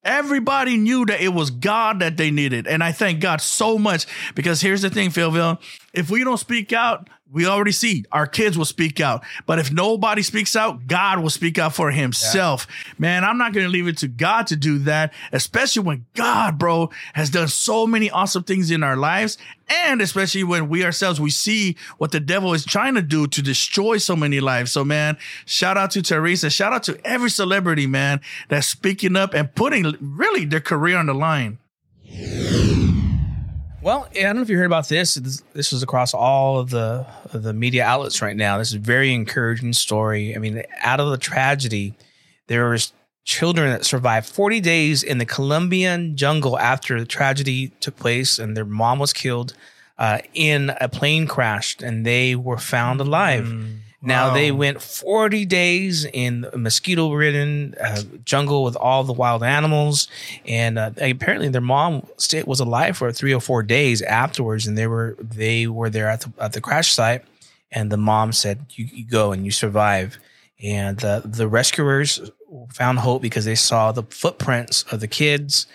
Everybody 0.04 0.78
knew 0.78 1.06
that 1.06 1.22
it 1.22 1.34
was 1.34 1.52
God 1.52 2.00
that 2.00 2.16
they 2.16 2.32
needed. 2.32 2.66
And 2.66 2.82
I 2.82 2.94
thank 2.94 3.20
God 3.20 3.42
so 3.42 3.78
much 3.78 4.06
because 4.34 4.62
here's 4.62 4.82
the 4.82 4.90
thing, 4.90 5.10
PhillVill. 5.10 5.60
If 5.94 6.10
we 6.10 6.24
don't 6.24 6.38
speak 6.38 6.72
out, 6.72 7.10
we 7.32 7.46
already 7.46 7.72
see 7.72 8.06
our 8.12 8.28
kids 8.28 8.58
will 8.58 8.66
speak 8.66 9.00
out. 9.00 9.24
But 9.46 9.60
if 9.60 9.72
nobody 9.72 10.22
speaks 10.22 10.56
out, 10.56 10.88
God 10.88 11.20
will 11.20 11.30
speak 11.30 11.58
out 11.58 11.74
for 11.74 11.92
himself. 11.92 12.68
Man, 12.98 13.24
I'm 13.24 13.38
not 13.38 13.54
going 13.54 13.66
to 13.66 13.72
leave 13.72 13.88
it 13.88 13.98
to 14.00 14.08
God 14.08 14.48
to 14.48 14.56
do 14.56 14.80
that, 14.80 15.14
especially 15.32 15.84
when 15.84 16.06
God, 16.16 16.58
bro, 16.58 16.90
has 17.14 17.30
done 17.30 17.48
so 17.48 17.86
many 17.86 18.10
awesome 18.10 18.44
things 18.44 18.72
in 18.72 18.84
our 18.84 18.96
lives. 18.96 19.38
And 19.70 20.02
especially 20.02 20.46
when 20.46 20.70
we 20.70 20.86
ourselves, 20.86 21.20
we 21.20 21.30
see 21.30 21.76
what 21.98 22.12
the 22.12 22.22
devil 22.22 22.54
is 22.54 22.64
trying 22.64 22.96
to 22.96 23.02
do 23.02 23.28
to 23.28 23.42
destroy 23.42 23.98
so 23.98 24.16
many 24.16 24.40
lives. 24.40 24.72
So, 24.72 24.86
man, 24.86 25.18
shout 25.46 25.78
out 25.78 25.92
to 25.92 26.00
Tyrese. 26.00 26.50
Shout 26.52 26.72
out 26.72 26.84
to 26.84 27.00
every 27.06 27.30
celebrity, 27.30 27.88
man, 27.88 28.22
that's 28.48 28.68
speaking 28.68 29.18
up 29.18 29.34
and 29.34 29.54
putting 29.54 29.98
really 30.00 30.46
their 30.46 30.62
career 30.62 30.98
on 30.98 31.08
the 31.08 31.14
line. 31.14 31.60
Well, 33.88 34.06
I 34.12 34.24
don't 34.24 34.36
know 34.36 34.42
if 34.42 34.50
you 34.50 34.58
heard 34.58 34.66
about 34.66 34.90
this. 34.90 35.14
This, 35.54 35.72
was 35.72 35.82
across 35.82 36.14
all 36.14 36.60
of 36.60 36.72
the 36.72 37.08
of 37.32 37.42
the 37.42 37.54
media 37.54 37.86
outlets 37.86 38.22
right 38.22 38.36
now. 38.36 38.58
This 38.58 38.72
is 38.72 38.74
a 38.74 38.80
very 38.80 39.14
encouraging 39.14 39.72
story. 39.72 40.36
I 40.36 40.40
mean, 40.40 40.62
out 40.82 41.00
of 41.00 41.10
the 41.10 41.18
tragedy, 41.18 41.94
there 42.48 42.68
was 42.68 42.92
children 43.24 43.70
that 43.70 43.86
survived 43.86 44.28
40 44.28 44.60
days 44.60 45.04
in 45.04 45.20
the 45.20 45.26
Colombian 45.26 46.18
jungle 46.18 46.60
after 46.60 47.00
the 47.00 47.06
tragedy 47.06 47.70
took 47.80 47.96
place, 47.96 48.38
and 48.38 48.58
their 48.58 48.66
mom 48.66 49.00
was 49.00 49.14
killed 49.14 49.54
uh, 49.98 50.20
in 50.34 50.74
a 50.82 50.90
plane 50.90 51.26
crash, 51.26 51.78
and 51.82 52.06
they 52.06 52.36
were 52.36 52.58
found 52.58 53.00
alive. 53.00 53.46
Now 54.08 54.30
Wow. 54.30 54.34
they 54.36 54.52
went 54.52 54.82
40 54.82 55.46
days 55.46 56.06
in 56.06 56.48
a 56.54 56.58
mosquito-ridden 56.58 57.76
uh, 57.80 58.02
jungle 58.24 58.64
with 58.64 58.78
all 58.78 59.04
the 59.04 59.12
wild 59.12 59.44
animals, 59.44 60.08
and 60.46 60.80
uh, 60.80 60.92
apparently 61.02 61.50
their 61.50 61.60
mom 61.62 62.08
was 62.46 62.60
alive 62.62 62.96
for 62.98 63.12
three 63.12 63.34
or 63.34 63.42
four 63.42 63.64
days 63.64 64.02
afterwards, 64.02 64.66
and 64.66 64.78
they 64.78 64.88
were 64.88 65.18
they 65.20 65.68
were 65.68 65.90
there 65.90 66.08
at 66.10 66.22
the 66.22 66.32
at 66.40 66.54
the 66.54 66.62
crash 66.62 66.94
site, 66.94 67.26
and 67.70 67.92
the 67.92 67.98
mom 67.98 68.32
said, 68.32 68.66
"You, 68.72 68.86
you 68.92 69.06
go 69.06 69.34
and 69.34 69.44
you 69.44 69.52
survive." 69.52 70.18
And 70.64 70.98
the 71.00 71.22
the 71.26 71.48
rescuers 71.48 72.32
found 72.74 73.00
hope 73.00 73.22
because 73.22 73.44
they 73.44 73.56
saw 73.56 73.92
the 73.92 74.04
footprints 74.04 74.84
of 74.92 75.02
the 75.02 75.08
kids, 75.10 75.68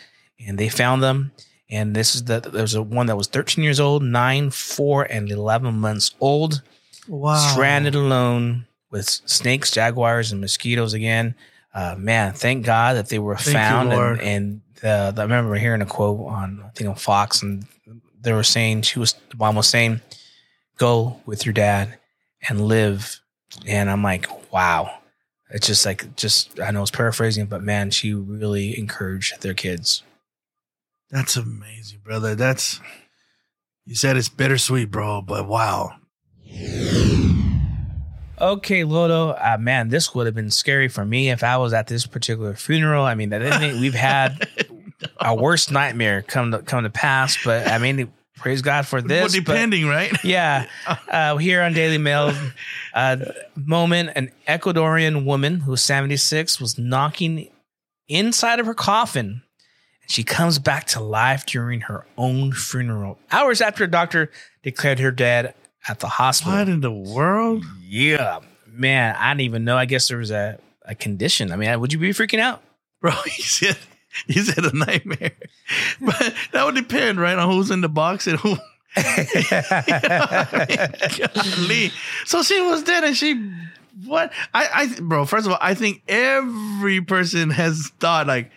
and 0.45 0.57
they 0.57 0.71
found 0.71 1.03
them. 1.03 1.33
And 1.69 1.95
this 1.95 2.15
is 2.15 2.25
the 2.25 2.41
there's 2.41 2.75
a 2.75 2.83
one 2.83 3.07
that 3.07 3.17
was 3.17 3.27
13 3.29 3.63
years 3.63 3.79
old, 3.79 4.03
nine, 4.03 4.51
four, 4.51 5.05
and 5.05 5.31
11 5.31 5.75
months 5.75 6.15
old 6.19 6.63
Wow. 7.09 7.37
stranded 7.53 7.95
alone 7.95 8.67
with 8.91 9.09
snakes, 9.09 9.71
jaguars, 9.71 10.33
and 10.33 10.41
mosquitoes 10.41 10.93
again. 10.93 11.35
Uh, 11.75 11.95
man, 11.99 12.33
thank 12.35 12.65
God 12.67 12.97
that 12.97 13.09
they 13.09 13.19
were 13.19 13.37
Thank 13.37 13.47
you, 13.47 13.53
found. 13.55 13.91
Lord. 13.91 14.21
and 14.21 14.61
and 14.83 15.19
uh, 15.19 15.21
I 15.21 15.23
remember 15.23 15.55
hearing 15.55 15.81
a 15.81 15.87
quote 15.87 16.27
on 16.27 16.63
I 16.65 16.69
think 16.71 16.91
on 16.91 16.97
Fox, 16.97 17.43
and 17.43 17.67
they 18.21 18.33
were 18.33 18.43
saying 18.43 18.83
she 18.83 18.99
was 18.99 19.15
the 19.31 19.37
mom 19.37 19.55
was 19.57 19.69
saying, 19.69 20.01
"Go 20.77 21.21
with 21.25 21.47
your 21.47 21.53
dad 21.53 21.99
and 22.49 22.67
live." 22.67 23.21
And 23.67 23.91
I'm 23.91 24.03
like, 24.03 24.53
wow. 24.53 24.99
It's 25.51 25.67
just 25.67 25.85
like 25.85 26.17
just 26.17 26.59
I 26.59 26.71
know 26.71 26.81
it's 26.83 26.91
paraphrasing, 26.91 27.47
but 27.47 27.63
man, 27.63 27.91
she 27.91 28.15
really 28.15 28.79
encouraged 28.79 29.43
their 29.43 29.53
kids. 29.55 30.03
That's 31.11 31.37
amazing, 31.37 32.01
brother. 32.03 32.35
That's 32.35 32.81
you 33.85 33.95
said 33.95 34.17
it's 34.17 34.31
bittersweet, 34.31 34.91
bro, 34.91 35.21
but 35.21 35.47
wow. 35.47 35.93
Okay, 38.41 38.83
Loto, 38.83 39.31
uh, 39.31 39.57
man, 39.61 39.89
this 39.89 40.15
would 40.15 40.27
have 40.27 40.35
been 40.35 40.51
scary 40.51 40.89
for 40.89 41.05
me 41.05 41.31
if 41.31 41.45
I 41.45 41.59
was 41.59 41.73
at 41.73 41.87
this 41.87 42.07
particular 42.07 42.55
funeral. 42.55 43.05
I 43.05 43.15
mean, 43.15 43.29
that 43.31 43.41
isn't 43.43 43.81
we've 43.81 43.95
had 43.95 44.49
our 45.21 45.37
worst 45.37 45.71
nightmare 45.71 46.23
come 46.23 46.51
to 46.51 46.59
come 46.61 46.83
to 46.83 46.91
pass, 46.91 47.39
but 47.45 47.69
I 47.69 47.79
mean, 47.79 48.13
praise 48.37 48.61
God 48.61 48.85
for 48.87 48.99
Well, 48.99 49.07
this. 49.07 49.33
but- 49.37 49.45
depending, 49.45 49.87
right? 49.87 50.13
yeah. 50.25 50.67
Uh, 51.09 51.37
here 51.37 51.63
on 51.63 51.73
Daily 51.73 51.99
Mail, 51.99 52.33
uh, 52.95 53.17
moment 53.55 54.11
an 54.17 54.33
Ecuadorian 54.49 55.25
woman 55.25 55.61
who's 55.61 55.83
76 55.83 56.61
was 56.61 56.77
knocking 56.79 57.49
inside 58.09 58.59
of 58.59 58.67
her 58.67 58.75
coffin. 58.75 59.43
And 60.03 60.11
she 60.11 60.25
comes 60.25 60.59
back 60.59 60.87
to 60.89 61.01
life 61.01 61.47
during 61.47 61.83
her 61.83 62.07
own 62.19 62.51
funeral, 62.53 63.21
hours 63.31 63.61
after 63.61 63.85
a 63.85 63.89
doctor 63.89 64.33
declared 64.65 64.99
her 64.99 65.13
dead 65.13 65.55
at 65.89 66.01
the 66.01 66.09
hospital. 66.09 66.59
What 66.59 66.69
in 66.69 66.81
the 66.81 66.93
world? 66.93 67.65
Yeah, 67.83 68.41
man, 68.67 69.17
I 69.19 69.31
didn't 69.31 69.43
even 69.43 69.65
know. 69.65 69.77
I 69.77 69.85
guess 69.85 70.09
there 70.09 70.19
was 70.19 70.31
a, 70.31 70.59
a 70.85 70.95
condition. 70.95 71.53
I 71.53 71.57
mean, 71.57 71.81
would 71.81 71.93
you 71.93 71.99
be 71.99 72.11
freaking 72.11 72.41
out? 72.41 72.63
Bro, 73.01 73.13
he 73.27 73.43
said 73.43 73.79
he 74.27 74.41
said 74.41 74.65
a 74.65 74.77
nightmare. 74.77 75.33
But 76.01 76.35
that 76.53 76.65
would 76.67 76.75
depend, 76.75 77.19
right, 77.19 77.39
on 77.39 77.51
who's 77.51 77.71
in 77.71 77.81
the 77.81 77.89
box 77.89 78.27
and 78.27 78.39
who. 78.39 78.57
Golly. 81.25 81.91
So 82.27 82.43
she 82.43 82.61
was 82.61 82.83
dead 82.83 83.05
and 83.05 83.17
she 83.17 83.51
what 84.05 84.33
I 84.53 84.69
I 84.75 85.01
bro, 85.01 85.25
first 85.25 85.47
of 85.47 85.53
all, 85.53 85.59
I 85.61 85.73
think 85.75 86.03
every 86.09 87.01
person 87.01 87.49
has 87.51 87.91
thought 88.01 88.27
like 88.27 88.51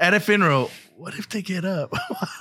at 0.00 0.14
a 0.14 0.20
funeral, 0.20 0.70
what 0.96 1.14
if 1.14 1.28
they 1.28 1.42
get 1.42 1.64
up? 1.64 1.92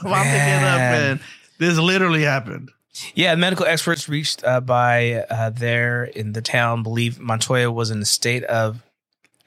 Why 0.01 0.22
if 0.22 0.32
they 0.32 0.38
get 0.38 0.64
up 0.64 0.78
Man. 0.78 1.12
and 1.12 1.20
this 1.59 1.78
literally 1.78 2.24
happened? 2.24 2.72
Yeah, 3.16 3.36
medical 3.36 3.66
experts 3.66 4.10
reached 4.10 4.44
uh, 4.44 4.60
by 4.60 5.26
uh, 5.30 5.50
there 5.50 6.04
in 6.04 6.34
the 6.34 6.42
town 6.42 6.84
believe 6.84 7.20
Montoya 7.20 7.72
was 7.72 7.89
in 7.89 8.02
a 8.02 8.06
state 8.06 8.44
of 8.44 8.84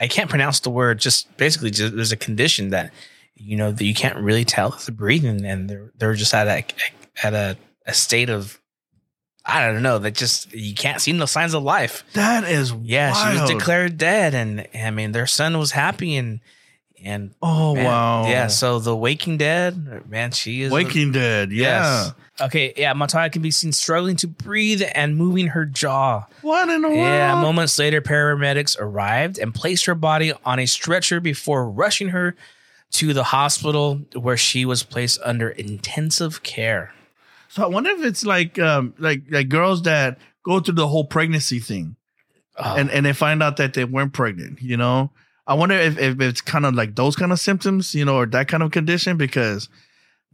I 0.00 0.08
can't 0.08 0.30
pronounce 0.30 0.60
the 0.60 0.70
word. 0.70 0.98
Just 0.98 1.34
basically, 1.36 1.70
just, 1.70 1.94
there's 1.94 2.12
a 2.12 2.16
condition 2.16 2.70
that 2.70 2.92
you 3.34 3.56
know 3.56 3.70
that 3.72 3.84
you 3.84 3.94
can't 3.94 4.16
really 4.16 4.44
tell 4.44 4.70
the 4.70 4.92
breathing, 4.92 5.44
and 5.44 5.68
they're 5.68 5.92
they're 5.98 6.14
just 6.14 6.34
at 6.34 6.48
a 6.48 6.64
at 7.22 7.34
a, 7.34 7.56
a 7.86 7.94
state 7.94 8.30
of 8.30 8.60
I 9.44 9.66
don't 9.66 9.82
know 9.82 9.98
that 9.98 10.14
just 10.14 10.52
you 10.54 10.74
can't 10.74 11.00
see 11.00 11.12
no 11.12 11.26
signs 11.26 11.54
of 11.54 11.62
life. 11.62 12.04
That 12.14 12.44
is 12.44 12.72
Yeah, 12.72 13.12
she 13.12 13.40
was 13.40 13.50
declared 13.50 13.98
dead, 13.98 14.34
and 14.34 14.66
I 14.74 14.90
mean 14.90 15.12
their 15.12 15.26
son 15.26 15.58
was 15.58 15.70
happy 15.70 16.16
and 16.16 16.40
and 17.04 17.34
Oh 17.42 17.74
man, 17.74 17.84
wow. 17.84 18.26
yeah. 18.26 18.46
So 18.46 18.78
the 18.78 18.96
Waking 18.96 19.36
Dead, 19.36 20.08
man, 20.08 20.32
she 20.32 20.62
is 20.62 20.72
Waking 20.72 21.12
Dead, 21.12 21.52
yeah. 21.52 22.04
Yes. 22.04 22.12
Okay, 22.40 22.72
yeah, 22.76 22.92
Montoya 22.94 23.30
can 23.30 23.42
be 23.42 23.52
seen 23.52 23.70
struggling 23.72 24.16
to 24.16 24.26
breathe 24.26 24.82
and 24.94 25.16
moving 25.16 25.48
her 25.48 25.64
jaw. 25.64 26.24
What 26.42 26.68
in 26.68 26.82
the 26.82 26.88
world? 26.88 26.98
Yeah, 27.00 27.40
moments 27.40 27.78
later, 27.78 28.00
paramedics 28.00 28.76
arrived 28.78 29.38
and 29.38 29.54
placed 29.54 29.84
her 29.86 29.94
body 29.94 30.32
on 30.44 30.58
a 30.58 30.66
stretcher 30.66 31.20
before 31.20 31.70
rushing 31.70 32.08
her 32.08 32.34
to 32.92 33.12
the 33.12 33.22
hospital 33.24 34.00
where 34.14 34.36
she 34.36 34.64
was 34.64 34.82
placed 34.82 35.20
under 35.24 35.48
intensive 35.50 36.42
care. 36.42 36.92
So 37.48 37.62
I 37.62 37.66
wonder 37.66 37.90
if 37.90 38.02
it's 38.02 38.24
like 38.24 38.58
um 38.58 38.94
like 38.98 39.22
like 39.30 39.48
girls 39.48 39.82
that 39.82 40.18
go 40.44 40.58
through 40.58 40.74
the 40.74 40.88
whole 40.88 41.04
pregnancy 41.04 41.60
thing, 41.60 41.94
Oh. 42.56 42.74
and 42.76 42.90
and 42.90 43.06
they 43.06 43.12
find 43.12 43.42
out 43.44 43.56
that 43.58 43.74
they 43.74 43.84
weren't 43.84 44.12
pregnant. 44.12 44.60
You 44.60 44.76
know, 44.76 45.12
I 45.46 45.54
wonder 45.54 45.76
if 45.76 45.98
if 45.98 46.20
it's 46.20 46.40
kind 46.40 46.66
of 46.66 46.74
like 46.74 46.96
those 46.96 47.14
kind 47.14 47.30
of 47.30 47.38
symptoms, 47.38 47.94
you 47.94 48.04
know, 48.04 48.16
or 48.16 48.26
that 48.26 48.48
kind 48.48 48.62
of 48.64 48.72
condition 48.72 49.16
because 49.16 49.68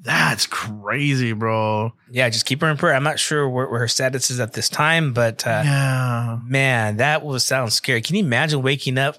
that's 0.02 0.46
crazy, 0.46 1.32
bro. 1.32 1.92
Yeah, 2.10 2.28
just 2.30 2.46
keep 2.46 2.60
her 2.62 2.68
in 2.68 2.76
prayer. 2.76 2.94
I'm 2.94 3.02
not 3.02 3.18
sure 3.18 3.48
where, 3.48 3.68
where 3.68 3.80
her 3.80 3.88
status 3.88 4.30
is 4.30 4.40
at 4.40 4.52
this 4.54 4.68
time, 4.68 5.12
but 5.12 5.46
uh, 5.46 5.62
Yeah. 5.64 6.38
man, 6.46 6.96
that 6.98 7.22
was 7.24 7.44
sounds 7.44 7.74
scary. 7.74 8.00
Can 8.02 8.16
you 8.16 8.24
imagine 8.24 8.62
waking 8.62 8.96
up 8.98 9.16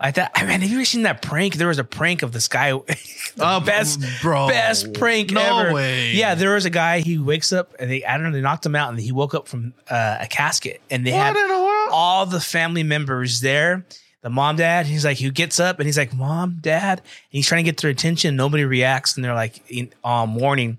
like 0.00 0.14
that? 0.16 0.32
I 0.34 0.42
mean, 0.44 0.60
have 0.60 0.70
you 0.70 0.76
ever 0.76 0.84
seen 0.84 1.02
that 1.04 1.22
prank? 1.22 1.54
There 1.54 1.68
was 1.68 1.78
a 1.78 1.84
prank 1.84 2.22
of 2.22 2.32
this 2.32 2.48
guy, 2.48 2.72
the 3.36 3.62
best, 3.64 4.00
bro. 4.20 4.48
best 4.48 4.92
prank 4.94 5.30
No 5.30 5.60
ever. 5.60 5.72
way. 5.72 6.12
Yeah, 6.12 6.34
there 6.34 6.54
was 6.54 6.64
a 6.66 6.70
guy. 6.70 7.00
He 7.00 7.16
wakes 7.18 7.52
up 7.52 7.74
and 7.78 7.90
they, 7.90 8.04
I 8.04 8.14
don't 8.18 8.24
know, 8.26 8.32
they 8.32 8.40
knocked 8.42 8.66
him 8.66 8.76
out, 8.76 8.90
and 8.90 9.00
he 9.00 9.12
woke 9.12 9.34
up 9.34 9.48
from 9.48 9.72
uh, 9.88 10.18
a 10.20 10.26
casket, 10.26 10.80
and 10.90 11.06
they 11.06 11.12
What 11.12 11.34
had 11.34 11.36
in 11.36 11.48
the 11.48 11.54
world? 11.58 11.88
all 11.92 12.26
the 12.26 12.40
family 12.40 12.82
members 12.82 13.40
there. 13.40 13.86
The 14.22 14.30
mom, 14.30 14.56
dad. 14.56 14.86
He's 14.86 15.04
like, 15.04 15.16
he 15.16 15.30
gets 15.30 15.58
up 15.58 15.78
and 15.78 15.86
he's 15.86 15.96
like, 15.96 16.12
"Mom, 16.14 16.58
dad," 16.60 16.98
and 16.98 17.06
he's 17.30 17.46
trying 17.46 17.64
to 17.64 17.70
get 17.70 17.80
their 17.80 17.90
attention. 17.90 18.36
Nobody 18.36 18.64
reacts, 18.64 19.16
and 19.16 19.24
they're 19.24 19.34
like, 19.34 19.62
in, 19.70 19.92
um, 20.04 20.34
warning. 20.34 20.78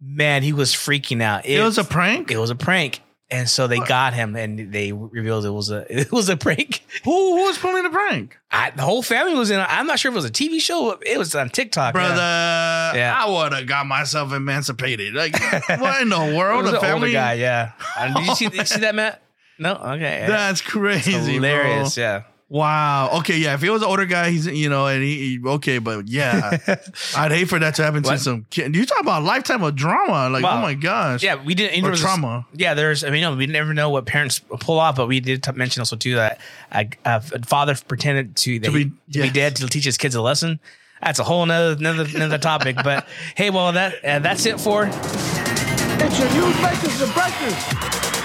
Man, 0.00 0.42
he 0.42 0.52
was 0.52 0.72
freaking 0.72 1.22
out. 1.22 1.46
It 1.46 1.62
was 1.62 1.78
a 1.78 1.84
prank. 1.84 2.32
It 2.32 2.38
was 2.38 2.50
a 2.50 2.56
prank, 2.56 3.00
and 3.30 3.48
so 3.48 3.68
they 3.68 3.78
got 3.78 4.14
him, 4.14 4.34
and 4.34 4.72
they 4.72 4.90
revealed 4.92 5.44
it 5.46 5.50
was 5.50 5.70
a 5.70 5.86
it 6.00 6.10
was 6.10 6.28
a 6.28 6.36
prank. 6.36 6.82
Who 7.04 7.36
who 7.36 7.42
was 7.44 7.56
pulling 7.58 7.84
the 7.84 7.90
prank, 7.90 8.36
I, 8.50 8.70
the 8.70 8.82
whole 8.82 9.02
family 9.02 9.34
was 9.34 9.52
in. 9.52 9.60
I'm 9.60 9.86
not 9.86 10.00
sure 10.00 10.10
if 10.10 10.14
it 10.14 10.16
was 10.16 10.24
a 10.24 10.30
TV 10.32 10.60
show. 10.60 10.98
It 11.06 11.18
was 11.18 11.36
on 11.36 11.50
TikTok, 11.50 11.94
brother? 11.94 12.16
Yeah. 12.16 13.14
I 13.16 13.30
would 13.30 13.52
have 13.52 13.66
got 13.68 13.86
myself 13.86 14.32
emancipated. 14.32 15.14
Like 15.14 15.34
what 15.78 16.02
in 16.02 16.08
the 16.08 16.20
It 16.20 16.36
world? 16.36 16.66
older 16.66 16.80
family 16.80 17.12
guy. 17.12 17.34
Yeah. 17.34 17.70
Uh, 17.96 18.12
did 18.12 18.26
you 18.26 18.34
see? 18.34 18.46
Did 18.48 18.58
you 18.58 18.66
see 18.66 18.80
that, 18.80 18.96
Matt? 18.96 19.22
No. 19.56 19.74
Okay. 19.74 20.24
That's 20.26 20.60
crazy, 20.60 21.14
It's 21.14 21.26
hilarious. 21.28 21.94
Bro. 21.94 22.02
Yeah. 22.02 22.22
Wow. 22.52 23.08
Okay. 23.20 23.38
Yeah. 23.38 23.54
If 23.54 23.62
he 23.62 23.70
was 23.70 23.80
an 23.80 23.88
older 23.88 24.04
guy, 24.04 24.28
he's 24.30 24.46
you 24.46 24.68
know, 24.68 24.86
and 24.86 25.02
he, 25.02 25.38
he- 25.38 25.48
okay, 25.48 25.78
but 25.78 26.06
yeah, 26.06 26.58
I'd 27.16 27.32
hate 27.32 27.48
for 27.48 27.58
that 27.58 27.76
to 27.76 27.82
happen 27.82 28.02
to 28.02 28.10
What? 28.10 28.20
some 28.20 28.44
kid. 28.50 28.76
You 28.76 28.84
talk 28.84 29.00
about 29.00 29.22
a 29.22 29.24
lifetime 29.24 29.62
of 29.62 29.74
drama. 29.74 30.28
Like, 30.28 30.44
Wow. 30.44 30.58
oh 30.58 30.60
my 30.60 30.74
gosh. 30.74 31.22
Yeah, 31.22 31.42
we 31.42 31.54
didn't. 31.54 31.78
Or 31.78 31.82
there 31.82 31.90
was 31.92 32.00
a- 32.00 32.04
trauma. 32.04 32.46
yeah, 32.52 32.74
there's. 32.74 33.04
I 33.04 33.10
mean, 33.10 33.22
no, 33.22 33.34
we 33.34 33.46
never 33.46 33.72
know 33.72 33.88
what 33.88 34.04
parents 34.04 34.38
pull 34.60 34.78
off, 34.78 34.96
but 34.96 35.06
we 35.08 35.20
did 35.20 35.42
t- 35.42 35.52
mention 35.52 35.80
also 35.80 35.96
too 35.96 36.16
that 36.16 36.40
a, 36.72 36.86
a 37.06 37.22
father 37.46 37.74
pretended 37.88 38.36
to, 38.36 38.58
that 38.58 38.66
To 38.70 38.72
he- 38.76 38.84
be- 38.84 38.90
to 38.90 39.18
be 39.20 39.24
yes. 39.28 39.32
dead 39.32 39.56
to 39.56 39.66
teach 39.68 39.84
his 39.86 39.96
kids 39.96 40.14
a 40.14 40.20
lesson. 40.20 40.60
That's 41.02 41.18
a 41.20 41.24
whole 41.24 41.46
nother 41.46 41.74
another, 41.78 42.06
another 42.14 42.36
topic. 42.38 42.76
But 42.84 43.06
hey, 43.34 43.48
well 43.48 43.72
that 43.72 44.04
uh, 44.04 44.18
that's 44.18 44.44
it 44.44 44.60
for 44.60 44.90
It's 44.92 46.18
your 46.18 46.30
news 46.34 46.60
makers 46.62 47.00
and 47.00 47.12
breakers. 47.14 48.21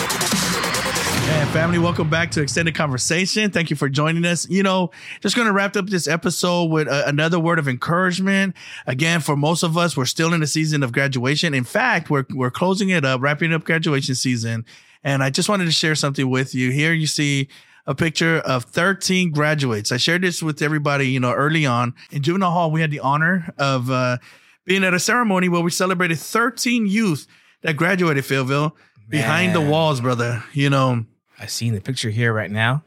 And 1.29 1.49
family, 1.49 1.77
welcome 1.77 2.09
back 2.09 2.31
to 2.31 2.41
Extended 2.41 2.73
Conversation. 2.73 3.51
Thank 3.51 3.69
you 3.69 3.75
for 3.75 3.89
joining 3.89 4.23
us. 4.23 4.49
You 4.49 4.63
know, 4.63 4.91
just 5.19 5.35
going 5.35 5.47
to 5.47 5.51
wrap 5.51 5.75
up 5.75 5.87
this 5.87 6.07
episode 6.07 6.71
with 6.71 6.87
a, 6.87 7.05
another 7.05 7.37
word 7.37 7.59
of 7.59 7.67
encouragement. 7.67 8.55
Again, 8.85 9.19
for 9.19 9.35
most 9.35 9.61
of 9.61 9.77
us, 9.77 9.97
we're 9.97 10.05
still 10.05 10.33
in 10.33 10.39
the 10.39 10.47
season 10.47 10.83
of 10.83 10.93
graduation. 10.93 11.53
In 11.53 11.65
fact, 11.65 12.09
we're 12.09 12.25
we're 12.33 12.49
closing 12.49 12.89
it 12.89 13.03
up, 13.03 13.21
wrapping 13.21 13.51
up 13.51 13.65
graduation 13.65 14.15
season. 14.15 14.65
And 15.03 15.21
I 15.21 15.29
just 15.29 15.49
wanted 15.49 15.65
to 15.65 15.71
share 15.71 15.95
something 15.95 16.29
with 16.29 16.55
you. 16.55 16.71
Here 16.71 16.93
you 16.93 17.07
see 17.07 17.49
a 17.85 17.93
picture 17.93 18.37
of 18.39 18.63
13 18.63 19.31
graduates. 19.31 19.91
I 19.91 19.97
shared 19.97 20.21
this 20.21 20.41
with 20.41 20.61
everybody, 20.61 21.09
you 21.09 21.19
know, 21.19 21.33
early 21.33 21.65
on. 21.65 21.93
In 22.09 22.23
Juvenile 22.23 22.51
Hall, 22.51 22.71
we 22.71 22.79
had 22.79 22.91
the 22.91 23.01
honor 23.01 23.53
of 23.57 23.91
uh, 23.91 24.17
being 24.63 24.85
at 24.85 24.93
a 24.93 24.99
ceremony 24.99 25.49
where 25.49 25.61
we 25.61 25.71
celebrated 25.71 26.19
13 26.19 26.87
youth 26.87 27.27
that 27.63 27.75
graduated, 27.75 28.23
PhillVill, 28.23 28.71
behind 29.09 29.53
the 29.53 29.61
walls, 29.61 29.99
brother. 29.99 30.43
You 30.53 30.69
know, 30.69 31.05
I 31.39 31.45
see 31.45 31.67
in 31.67 31.75
the 31.75 31.81
picture 31.81 32.09
here 32.09 32.33
right 32.33 32.51
now. 32.51 32.83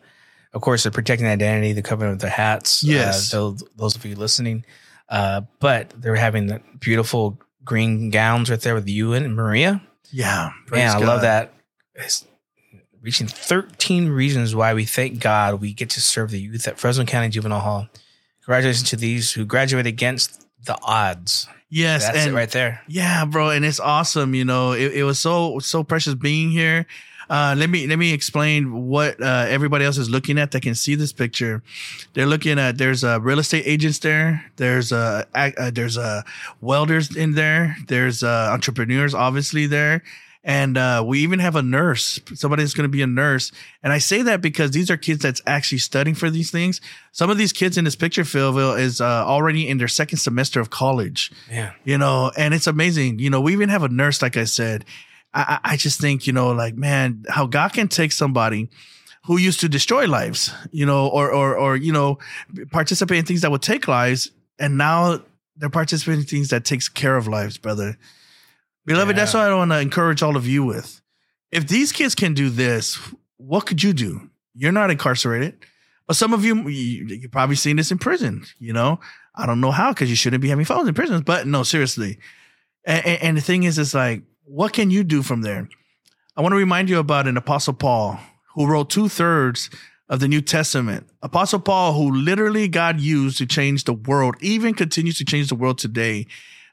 Of 0.53 0.63
course, 0.63 0.83
they're 0.83 0.93
protecting 0.93 1.29
identity, 1.29 1.73
the 1.73 1.83
covering 1.83 2.13
of 2.13 2.19
their 2.19 2.31
hats. 2.31 2.83
Yes. 2.83 3.33
Uh, 3.33 3.39
those, 3.39 3.65
those 3.77 3.97
of 3.97 4.05
you 4.05 4.17
listening, 4.17 4.65
uh, 5.09 5.43
but 5.61 5.91
they're 5.97 6.17
having 6.17 6.47
the 6.47 6.61
beautiful 6.81 7.39
green 7.65 8.11
gowns 8.11 8.51
right 8.51 8.61
there 8.61 8.75
with 8.75 8.89
you 8.89 9.13
and 9.13 9.37
Maria. 9.37 9.81
Yeah. 10.11 10.51
Man, 10.71 10.97
I 10.97 10.99
love 10.99 11.23
that. 11.23 11.53
It's 11.95 12.25
reaching 13.01 13.27
13 13.27 14.09
reasons 14.09 14.55
why 14.55 14.75
we 14.75 14.85
thank 14.85 15.21
God 15.21 15.61
we 15.61 15.73
get 15.73 15.91
to 15.91 16.01
serve 16.01 16.31
the 16.31 16.41
youth 16.41 16.67
at 16.67 16.79
Fresno 16.79 17.05
County 17.05 17.29
Juvenile 17.29 17.61
Hall. 17.61 17.89
Congratulations 18.45 18.89
to 18.91 18.97
these 18.97 19.33
who 19.33 19.45
graduate 19.45 19.87
against 19.87 20.47
the 20.65 20.77
odds. 20.83 21.49
Yes, 21.69 22.05
That's 22.05 22.19
and 22.19 22.33
it 22.33 22.37
right 22.37 22.51
there. 22.51 22.81
Yeah, 22.89 23.25
bro, 23.25 23.51
and 23.51 23.65
it's 23.65 23.79
awesome. 23.79 24.35
You 24.35 24.45
know, 24.45 24.73
it, 24.73 24.93
it 24.93 25.05
was 25.05 25.21
so 25.21 25.61
so 25.61 25.85
precious 25.85 26.15
being 26.15 26.51
here. 26.51 26.87
Uh, 27.31 27.55
let 27.57 27.71
me 27.71 27.87
let 27.87 27.97
me 27.97 28.13
explain 28.13 28.89
what 28.89 29.23
uh, 29.23 29.47
everybody 29.49 29.85
else 29.85 29.99
is 29.99 30.11
looking 30.11 30.37
at 30.37 30.51
that 30.51 30.63
can 30.63 30.75
see 30.75 30.97
this 30.97 31.13
picture. 31.13 31.63
They're 32.13 32.27
looking 32.27 32.59
at 32.59 32.77
there's 32.77 33.05
uh, 33.05 33.21
real 33.21 33.39
estate 33.39 33.63
agents 33.67 34.01
there. 34.01 34.45
There's 34.57 34.91
uh, 34.91 35.25
uh 35.33 35.71
there's 35.71 35.97
uh, 35.97 36.23
welders 36.61 37.15
in 37.15 37.35
there. 37.35 37.77
There's 37.87 38.25
uh, 38.25 38.51
entrepreneurs 38.53 39.15
obviously 39.15 39.67
there. 39.67 40.03
And 40.43 40.79
uh, 40.79 41.05
we 41.07 41.21
even 41.21 41.39
have 41.39 41.55
a 41.55 41.63
nurse, 41.63 42.19
somebody 42.35 42.63
that's 42.63 42.73
going 42.73 42.89
to 42.89 42.89
be 42.89 43.03
a 43.03 43.07
nurse. 43.07 43.53
And 43.83 43.93
I 43.93 43.99
say 43.99 44.23
that 44.23 44.41
because 44.41 44.71
these 44.71 44.91
are 44.91 44.97
kids 44.97 45.23
that's 45.23 45.43
actually 45.47 45.79
studying 45.79 46.15
for 46.15 46.31
these 46.31 46.51
things. 46.51 46.81
Some 47.13 47.29
of 47.29 47.37
these 47.37 47.53
kids 47.53 47.77
in 47.77 47.85
this 47.85 47.95
picture, 47.95 48.23
PhillVill, 48.23 48.81
is 48.81 49.03
uh, 49.03 49.05
already 49.05 49.69
in 49.69 49.77
their 49.77 49.89
second 49.89 50.17
semester 50.17 50.59
of 50.59 50.71
college 50.71 51.31
Yeah. 51.51 51.73
you 51.85 51.99
know, 51.99 52.33
and 52.39 52.55
it's 52.55 52.67
amazing. 52.67 53.19
You 53.19 53.29
know, 53.29 53.41
we 53.41 53.53
even 53.53 53.69
have 53.69 53.83
a 53.83 53.89
nurse, 53.89 54.23
like 54.23 54.39
I 54.39 54.45
said. 54.45 54.87
I, 55.33 55.61
I 55.63 55.77
just 55.77 56.01
think, 56.01 56.27
you 56.27 56.33
know, 56.33 56.51
like, 56.51 56.75
man, 56.77 57.25
how 57.29 57.47
God 57.47 57.73
can 57.73 57.89
take 57.89 58.13
somebody 58.13 58.69
who 59.27 59.39
used 59.39 59.61
to 59.61 59.69
destroy 59.69 60.07
lives, 60.07 60.53
you 60.73 60.87
know, 60.87 61.07
or, 61.07 61.31
or, 61.31 61.57
or, 61.57 61.77
you 61.77 61.93
know, 61.93 62.19
participate 62.73 63.19
in 63.19 63.25
things 63.25 63.43
that 63.43 63.51
would 63.51 63.63
take 63.63 63.87
lives. 63.87 64.31
And 64.59 64.77
now 64.77 65.21
they're 65.57 65.69
participating 65.69 66.21
in 66.21 66.27
things 66.27 66.49
that 66.49 66.65
takes 66.65 66.89
care 66.89 67.17
of 67.17 67.29
lives, 67.29 67.59
brother. 67.59 67.97
Beloved, 68.87 69.15
that's 69.15 69.35
what 69.35 69.45
I 69.45 69.55
want 69.55 69.71
to 69.71 69.79
encourage 69.79 70.23
all 70.23 70.37
of 70.37 70.47
you 70.47 70.65
with. 70.65 71.01
If 71.53 71.69
these 71.69 71.93
kids 71.93 72.15
can 72.15 72.35
do 72.35 72.49
this, 72.49 72.99
what 73.37 73.67
could 73.67 73.83
you 73.83 73.93
do? 73.93 74.31
You're 74.55 74.73
not 74.73 74.91
incarcerated. 74.91 75.55
But 76.07 76.17
some 76.17 76.33
of 76.33 76.45
you, 76.45 76.69
you 76.69 77.07
you've 77.07 77.31
probably 77.31 77.57
seen 77.57 77.77
this 77.77 77.93
in 77.93 77.99
prison, 77.99 78.45
you 78.59 78.73
know? 78.73 78.99
I 79.35 79.47
don't 79.47 79.61
know 79.61 79.71
how, 79.71 79.93
because 79.93 80.11
you 80.11 80.17
shouldn't 80.17 80.43
be 80.43 80.49
having 80.49 80.65
phones 80.65 80.89
in 80.89 80.95
prisons. 80.95 81.23
But 81.23 81.47
no, 81.47 81.63
seriously. 81.63 82.19
And, 82.85 83.07
and 83.07 83.37
the 83.37 83.43
thing 83.43 83.63
is, 83.63 83.79
it's 83.79 83.95
like, 83.95 84.23
what 84.51 84.73
can 84.73 84.91
you 84.91 85.05
do 85.05 85.23
from 85.23 85.43
there? 85.43 85.69
I 86.37 86.43
want 86.43 86.53
to 86.53 86.57
remind 86.57 86.91
you 86.91 86.99
about 86.99 87.29
an 87.29 87.37
Apostle 87.37 87.75
Paul 87.75 88.19
who 88.55 88.67
wrote 88.67 88.91
two 88.91 89.09
thirds 89.09 89.71
of 90.09 90.19
the 90.19 90.27
New 90.27 90.41
Testament. 90.41 91.09
Apostle 91.23 91.61
Paul, 91.61 91.93
who 91.93 92.11
literally 92.11 92.67
God 92.67 93.01
used 93.01 93.39
to 93.39 93.47
change 93.47 93.85
the 93.85 93.93
world, 93.93 94.35
even 94.41 94.75
continues 94.75 95.19
to 95.19 95.25
change 95.25 95.49
the 95.49 95.55
world 95.55 95.79
today. 95.79 96.27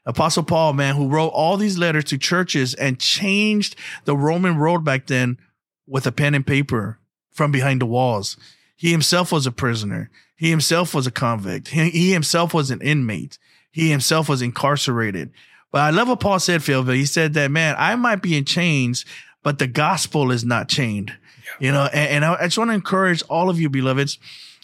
Apostle 0.04 0.42
Paul, 0.42 0.72
man, 0.72 0.96
who 0.96 1.08
wrote 1.08 1.28
all 1.28 1.56
these 1.56 1.78
letters 1.78 2.04
to 2.04 2.18
churches 2.18 2.74
and 2.74 2.98
changed 2.98 3.76
the 4.06 4.16
Roman 4.16 4.58
world 4.58 4.84
back 4.84 5.06
then 5.06 5.38
with 5.86 6.04
a 6.04 6.12
pen 6.12 6.34
and 6.34 6.46
paper 6.46 6.98
from 7.30 7.52
behind 7.52 7.80
the 7.80 7.86
walls. 7.86 8.36
He 8.74 8.90
himself 8.90 9.30
was 9.30 9.46
a 9.46 9.52
prisoner. 9.52 10.10
He 10.36 10.50
himself 10.50 10.94
was 10.94 11.06
a 11.06 11.12
convict. 11.12 11.68
He, 11.68 11.90
he 11.90 12.12
himself 12.12 12.52
was 12.52 12.72
an 12.72 12.80
inmate. 12.80 13.38
He 13.70 13.90
himself 13.90 14.28
was 14.28 14.42
incarcerated. 14.42 15.30
But 15.70 15.82
I 15.82 15.90
love 15.90 16.08
what 16.08 16.20
Paul 16.20 16.38
said, 16.40 16.62
Phil. 16.62 16.82
He 16.84 17.04
said 17.04 17.34
that, 17.34 17.50
man, 17.50 17.74
I 17.78 17.94
might 17.96 18.22
be 18.22 18.36
in 18.36 18.44
chains, 18.44 19.04
but 19.42 19.58
the 19.58 19.66
gospel 19.66 20.30
is 20.30 20.44
not 20.44 20.68
chained. 20.68 21.12
You 21.60 21.72
know, 21.72 21.88
and, 21.92 22.10
and 22.10 22.24
I, 22.24 22.34
I 22.34 22.44
just 22.44 22.58
want 22.58 22.70
to 22.70 22.74
encourage 22.74 23.22
all 23.28 23.50
of 23.50 23.60
you, 23.60 23.68
beloveds, 23.68 24.18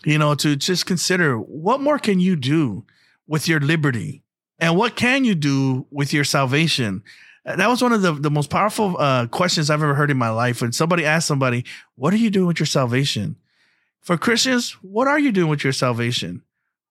you 0.05 0.18
know, 0.18 0.34
to 0.36 0.57
just 0.57 0.86
consider 0.86 1.36
what 1.36 1.80
more 1.80 1.98
can 1.98 2.20
you 2.20 2.36
do 2.36 2.84
with 3.26 3.48
your 3.48 3.61
liberty? 3.61 4.22
And 4.59 4.76
what 4.76 4.96
can 4.96 5.24
you 5.24 5.34
do 5.34 5.86
with 5.90 6.12
your 6.12 6.24
salvation? 6.24 7.02
That 7.44 7.68
was 7.68 7.82
one 7.82 7.92
of 7.92 8.02
the, 8.02 8.12
the 8.12 8.30
most 8.30 8.48
powerful 8.50 8.96
uh, 8.98 9.26
questions 9.26 9.68
I've 9.68 9.82
ever 9.82 9.94
heard 9.94 10.11
in 10.11 10.16
my 10.16 10.30
life. 10.30 10.62
When 10.62 10.72
somebody 10.72 11.05
asked 11.05 11.26
somebody, 11.26 11.64
What 11.96 12.14
are 12.14 12.18
you 12.18 12.30
doing 12.30 12.46
with 12.46 12.61
your 12.61 12.66
salvation? 12.66 13.36
For 14.00 14.16
Christians, 14.16 14.72
what 14.82 15.09
are 15.09 15.18
you 15.18 15.32
doing 15.32 15.48
with 15.48 15.64
your 15.64 15.72
salvation? 15.72 16.42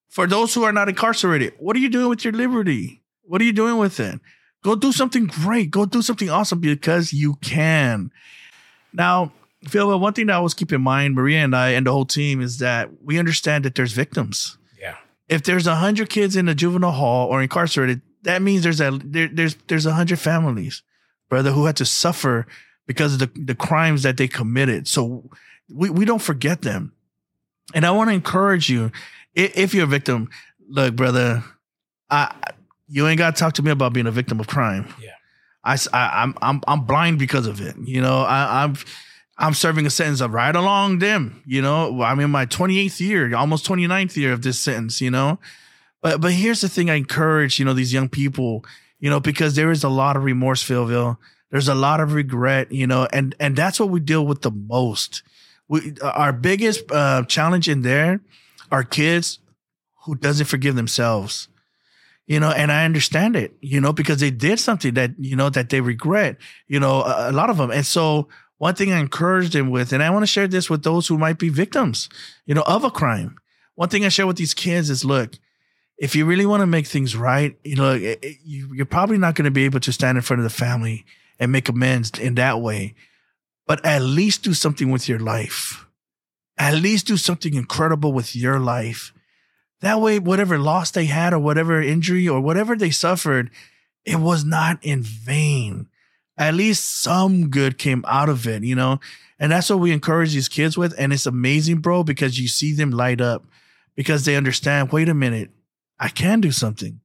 For 0.10 0.28
those 0.28 0.54
who 0.54 0.64
are 0.64 0.72
not 0.72 0.90
incarcerated, 0.90 1.54
what 1.58 1.76
are 1.76 1.80
you 1.80 1.90
doing 1.90 2.10
with 2.10 2.24
your 2.24 2.34
liberty? 2.34 3.03
What 3.24 3.42
are 3.42 3.46
you 3.46 3.54
doing 3.54 3.78
with 3.78 4.00
it? 4.00 4.20
Go 4.64 4.76
do 4.76 4.92
something 4.92 5.26
great. 5.26 5.72
Go 5.72 5.86
do 5.86 6.02
something 6.02 6.30
awesome 6.30 6.60
because 6.60 7.12
you 7.12 7.36
can. 7.36 8.12
Now, 8.94 9.34
Phil, 9.68 9.98
one 10.00 10.14
thing 10.14 10.28
that 10.28 10.34
I 10.34 10.38
always 10.38 10.54
keep 10.54 10.72
in 10.72 10.82
mind, 10.82 11.16
Maria 11.16 11.44
and 11.44 11.56
I 11.56 11.70
and 11.70 11.86
the 11.86 11.92
whole 11.92 12.06
team, 12.06 12.42
is 12.42 12.60
that 12.60 12.90
we 13.04 13.20
understand 13.20 13.66
that 13.66 13.76
there's 13.76 13.94
victims. 13.94 14.58
Yeah. 14.80 14.96
If 15.28 15.44
there's 15.44 15.68
a 15.68 15.76
hundred 15.76 16.10
kids 16.10 16.36
in 16.36 16.48
a 16.48 16.56
juvenile 16.56 16.92
hall 16.92 17.28
or 17.28 17.42
incarcerated, 17.42 18.02
that 18.24 18.42
means 18.42 18.64
there's 18.64 18.82
a 18.82 19.00
there, 19.04 19.30
there's 19.32 19.56
there's 19.68 19.86
a 19.86 19.94
hundred 19.94 20.20
families, 20.20 20.82
brother, 21.30 21.52
who 21.52 21.66
had 21.66 21.78
to 21.78 21.86
suffer 21.86 22.48
because 22.88 23.14
of 23.14 23.20
the, 23.20 23.42
the 23.42 23.56
crimes 23.56 24.04
that 24.04 24.18
they 24.18 24.28
committed. 24.28 24.88
So 24.88 25.30
we, 25.70 25.90
we 25.90 26.06
don't 26.06 26.22
forget 26.22 26.62
them. 26.62 26.94
And 27.74 27.86
I 27.86 27.92
want 27.92 28.10
to 28.10 28.14
encourage 28.14 28.70
you, 28.70 28.92
if, 29.34 29.58
if 29.58 29.74
you're 29.74 29.86
a 29.86 29.88
victim, 29.88 30.30
look, 30.68 30.96
brother, 30.96 31.44
I 32.10 32.34
you 32.94 33.08
ain't 33.08 33.18
got 33.18 33.36
to 33.36 33.40
talk 33.40 33.54
to 33.56 33.64
me 33.64 33.72
about 33.72 33.92
being 33.92 34.06
a 34.06 34.12
victim 34.12 34.40
of 34.40 34.46
crime. 34.46 34.94
Yeah. 35.02 35.10
I, 35.64 35.78
I 35.94 36.24
am 36.24 36.36
I'm 36.42 36.62
I'm 36.68 36.82
blind 36.82 37.18
because 37.18 37.48
of 37.48 37.60
it. 37.60 37.76
You 37.84 38.02
know, 38.02 38.20
I, 38.20 38.64
I'm 38.64 38.76
I'm 39.36 39.56
serving 39.56 39.88
a 39.88 39.90
sentence 39.90 40.22
of 40.22 40.32
right 40.32 40.56
along 40.56 41.00
them. 41.00 41.42
You 41.48 41.64
know, 41.64 42.04
I'm 42.04 42.20
in 42.20 42.30
my 42.30 42.46
28th 42.46 43.00
year, 43.00 43.36
almost 43.36 43.66
29th 43.66 44.16
year 44.16 44.32
of 44.32 44.44
this 44.44 44.60
sentence. 44.60 45.02
You 45.02 45.10
know, 45.10 45.40
but 46.02 46.22
but 46.22 46.34
here's 46.34 46.62
the 46.62 46.70
thing: 46.70 46.92
I 46.92 46.96
encourage 46.96 47.58
you 47.58 47.66
know 47.66 47.74
these 47.74 47.94
young 47.94 48.10
people, 48.10 48.64
you 49.00 49.10
know, 49.10 49.20
because 49.20 49.56
there 49.56 49.72
is 49.72 49.84
a 49.84 49.90
lot 49.90 50.16
of 50.16 50.24
remorse, 50.24 50.64
PhillVill. 50.64 51.18
There's 51.50 51.68
a 51.68 51.76
lot 51.76 52.00
of 52.00 52.14
regret, 52.14 52.72
you 52.72 52.86
know, 52.86 53.08
and 53.12 53.36
and 53.40 53.56
that's 53.56 53.80
what 53.80 53.90
we 53.90 54.02
deal 54.02 54.26
with 54.26 54.42
the 54.42 54.52
most. 54.52 55.24
We 55.68 55.96
our 56.04 56.34
biggest 56.34 56.92
uh, 56.92 57.24
challenge 57.24 57.68
in 57.68 57.82
there 57.82 58.20
are 58.72 58.84
kids 58.84 59.40
who 60.06 60.14
doesn't 60.14 60.46
forgive 60.46 60.76
themselves 60.76 61.48
you 62.28 62.40
know 62.40 62.52
and 62.52 62.72
i 62.72 62.86
understand 62.86 63.36
it 63.36 63.56
you 63.62 63.82
know 63.82 63.94
because 63.94 64.20
they 64.20 64.32
did 64.32 64.60
something 64.60 64.94
that 64.94 65.12
you 65.18 65.36
know 65.36 65.50
that 65.50 65.70
they 65.70 65.82
regret 65.82 66.38
you 66.68 66.80
know 66.80 67.02
a, 67.04 67.30
a 67.30 67.34
lot 67.34 67.50
of 67.50 67.58
them. 67.58 67.72
And 67.72 67.86
so 67.86 68.28
one 68.58 68.76
thing 68.76 68.92
i 68.92 69.00
encouraged 69.00 69.54
them 69.54 69.70
with 69.70 69.94
and 69.94 70.02
i 70.02 70.10
want 70.10 70.24
to 70.24 70.28
share 70.28 70.48
this 70.48 70.70
with 70.70 70.84
those 70.84 71.08
who 71.08 71.18
might 71.18 71.38
be 71.38 71.50
victims 71.50 72.10
you 72.46 72.54
know 72.54 72.64
of 72.68 72.84
a 72.84 72.92
crime. 72.92 73.38
One 73.76 73.90
thing 73.90 74.06
i 74.06 74.10
share 74.10 74.28
with 74.28 74.38
these 74.38 74.54
kids 74.54 74.90
is 74.90 75.04
look 75.04 75.34
if 75.98 76.16
you 76.16 76.26
really 76.26 76.46
want 76.46 76.62
to 76.62 76.68
make 76.68 76.88
things 76.88 77.16
right 77.16 77.58
you 77.64 77.76
know 77.76 77.94
it, 77.94 78.20
it, 78.22 78.38
you, 78.44 78.74
you're 78.74 78.86
probably 78.86 79.18
not 79.18 79.36
going 79.36 79.46
to 79.46 79.52
be 79.52 79.66
able 79.66 79.80
to 79.82 79.92
stand 79.92 80.18
in 80.18 80.22
front 80.22 80.40
of 80.40 80.44
the 80.44 80.50
family 80.50 81.06
and 81.40 81.52
make 81.52 81.70
amends 81.70 82.12
in 82.20 82.36
that 82.36 82.62
way. 82.62 82.96
But 83.66 83.86
at 83.86 84.02
least 84.02 84.44
do 84.44 84.54
something 84.54 84.92
with 84.92 85.08
your 85.08 85.20
life. 85.20 85.86
At 86.58 86.76
least 86.76 87.08
do 87.08 87.18
something 87.18 87.54
incredible 87.54 88.14
with 88.14 88.36
your 88.36 88.60
life 88.60 89.13
that 89.84 90.00
way, 90.00 90.18
whatever 90.18 90.58
loss 90.58 90.92
they 90.92 91.06
had 91.06 91.34
or 91.34 91.40
whatever 91.40 91.82
injury 91.82 92.26
or 92.26 92.40
whatever 92.40 92.78
they 92.78 92.90
suffered, 92.90 93.52
it 94.06 94.16
was 94.16 94.46
not 94.46 94.80
in 94.82 95.04
vain. 95.04 95.88
At 96.38 96.54
least 96.54 97.02
some 97.02 97.50
good 97.50 97.78
came 97.78 98.06
out 98.08 98.30
of 98.30 98.48
it, 98.48 98.64
you 98.64 98.76
know? 98.76 99.02
And 99.40 99.52
that's 99.52 99.70
what 99.70 99.80
we 99.80 99.92
encourage 99.92 100.34
these 100.34 100.48
kids 100.48 100.78
with. 100.78 100.96
And 100.98 101.12
it's 101.12 101.26
amazing, 101.26 101.80
bro, 101.80 102.06
because 102.06 102.40
you 102.40 102.48
see 102.48 102.74
them 102.74 102.92
light 102.92 103.20
up 103.20 103.44
because 103.94 104.24
they 104.24 104.38
understand, 104.38 104.94
wait 104.94 105.10
a 105.10 105.14
minute, 105.14 105.52
I 106.00 106.08
can 106.08 106.40
do 106.40 106.54
something. 106.54 107.02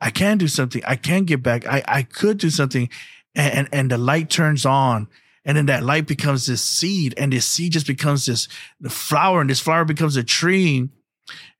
I 0.00 0.10
can 0.10 0.38
do 0.38 0.48
something. 0.48 0.82
I 0.84 0.96
can 0.96 1.22
get 1.22 1.44
back. 1.44 1.68
I, 1.68 1.84
I 1.86 2.02
could 2.02 2.38
do 2.38 2.50
something. 2.50 2.88
And, 3.36 3.54
and, 3.54 3.68
and 3.70 3.90
the 3.92 3.98
light 3.98 4.28
turns 4.28 4.66
on. 4.66 5.06
And 5.44 5.56
then 5.56 5.66
that 5.66 5.84
light 5.84 6.08
becomes 6.08 6.46
this 6.46 6.62
seed, 6.62 7.14
and 7.16 7.32
this 7.32 7.46
seed 7.46 7.72
just 7.72 7.86
becomes 7.86 8.26
this 8.26 8.48
flower, 8.88 9.40
and 9.40 9.48
this 9.48 9.60
flower 9.60 9.84
becomes 9.84 10.16
a 10.16 10.24
tree 10.24 10.90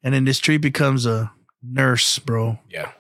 and 0.03 0.14
then 0.14 0.25
this 0.25 0.39
tree 0.39 0.59
becomes 0.59 1.07
a 1.07 1.33
nurse, 1.62 2.19
bro. 2.19 2.59
Yeah. 2.69 2.93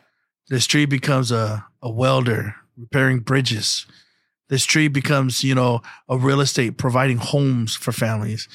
This 0.48 0.66
tree 0.66 0.86
becomes 0.86 1.30
a, 1.30 1.66
a 1.82 1.90
welder 1.90 2.56
repairing 2.76 3.20
bridges. 3.20 3.86
This 4.48 4.64
tree 4.64 4.88
becomes, 4.88 5.44
you 5.44 5.54
know, 5.54 5.82
a 6.08 6.16
real 6.16 6.40
estate 6.40 6.78
providing 6.78 7.18
homes 7.18 7.76
for 7.76 7.92
families. 7.92 8.48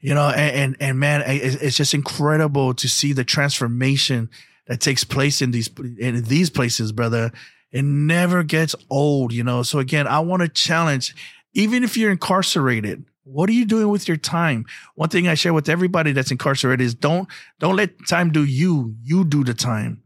You 0.00 0.14
know, 0.14 0.28
and 0.28 0.56
and, 0.56 0.76
and 0.80 0.98
man, 1.00 1.22
it's 1.26 1.76
just 1.76 1.94
incredible 1.94 2.74
to 2.74 2.88
see 2.88 3.12
the 3.12 3.24
transformation 3.24 4.28
that 4.66 4.80
takes 4.80 5.04
place 5.04 5.40
in 5.40 5.52
these 5.52 5.70
in 5.98 6.22
these 6.24 6.50
places, 6.50 6.92
brother. 6.92 7.32
It 7.72 7.82
never 7.82 8.42
gets 8.42 8.74
old, 8.90 9.32
you 9.32 9.42
know. 9.42 9.62
So 9.62 9.78
again, 9.78 10.06
I 10.06 10.20
want 10.20 10.42
to 10.42 10.48
challenge, 10.48 11.14
even 11.54 11.82
if 11.82 11.96
you're 11.96 12.10
incarcerated, 12.10 13.04
what 13.26 13.50
are 13.50 13.54
you 13.54 13.64
doing 13.64 13.88
with 13.88 14.06
your 14.06 14.16
time? 14.16 14.64
One 14.94 15.08
thing 15.08 15.26
I 15.26 15.34
share 15.34 15.52
with 15.52 15.68
everybody 15.68 16.12
that's 16.12 16.30
incarcerated 16.30 16.84
is 16.84 16.94
don't 16.94 17.28
don't 17.58 17.76
let 17.76 18.06
time 18.06 18.30
do 18.30 18.44
you. 18.44 18.94
You 19.02 19.24
do 19.24 19.42
the 19.42 19.54
time. 19.54 20.02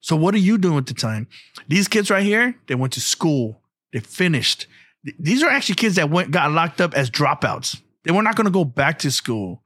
So 0.00 0.16
what 0.16 0.34
are 0.34 0.38
you 0.38 0.56
doing 0.56 0.74
with 0.74 0.86
the 0.86 0.94
time? 0.94 1.28
These 1.68 1.86
kids 1.86 2.10
right 2.10 2.24
here, 2.24 2.56
they 2.66 2.74
went 2.74 2.94
to 2.94 3.00
school. 3.00 3.60
They 3.92 4.00
finished. 4.00 4.66
These 5.18 5.42
are 5.42 5.50
actually 5.50 5.74
kids 5.74 5.96
that 5.96 6.10
went 6.10 6.30
got 6.30 6.50
locked 6.50 6.80
up 6.80 6.94
as 6.94 7.10
dropouts. 7.10 7.80
They 8.04 8.10
were 8.10 8.22
not 8.22 8.36
going 8.36 8.46
to 8.46 8.50
go 8.50 8.64
back 8.64 8.98
to 9.00 9.10
school, 9.10 9.62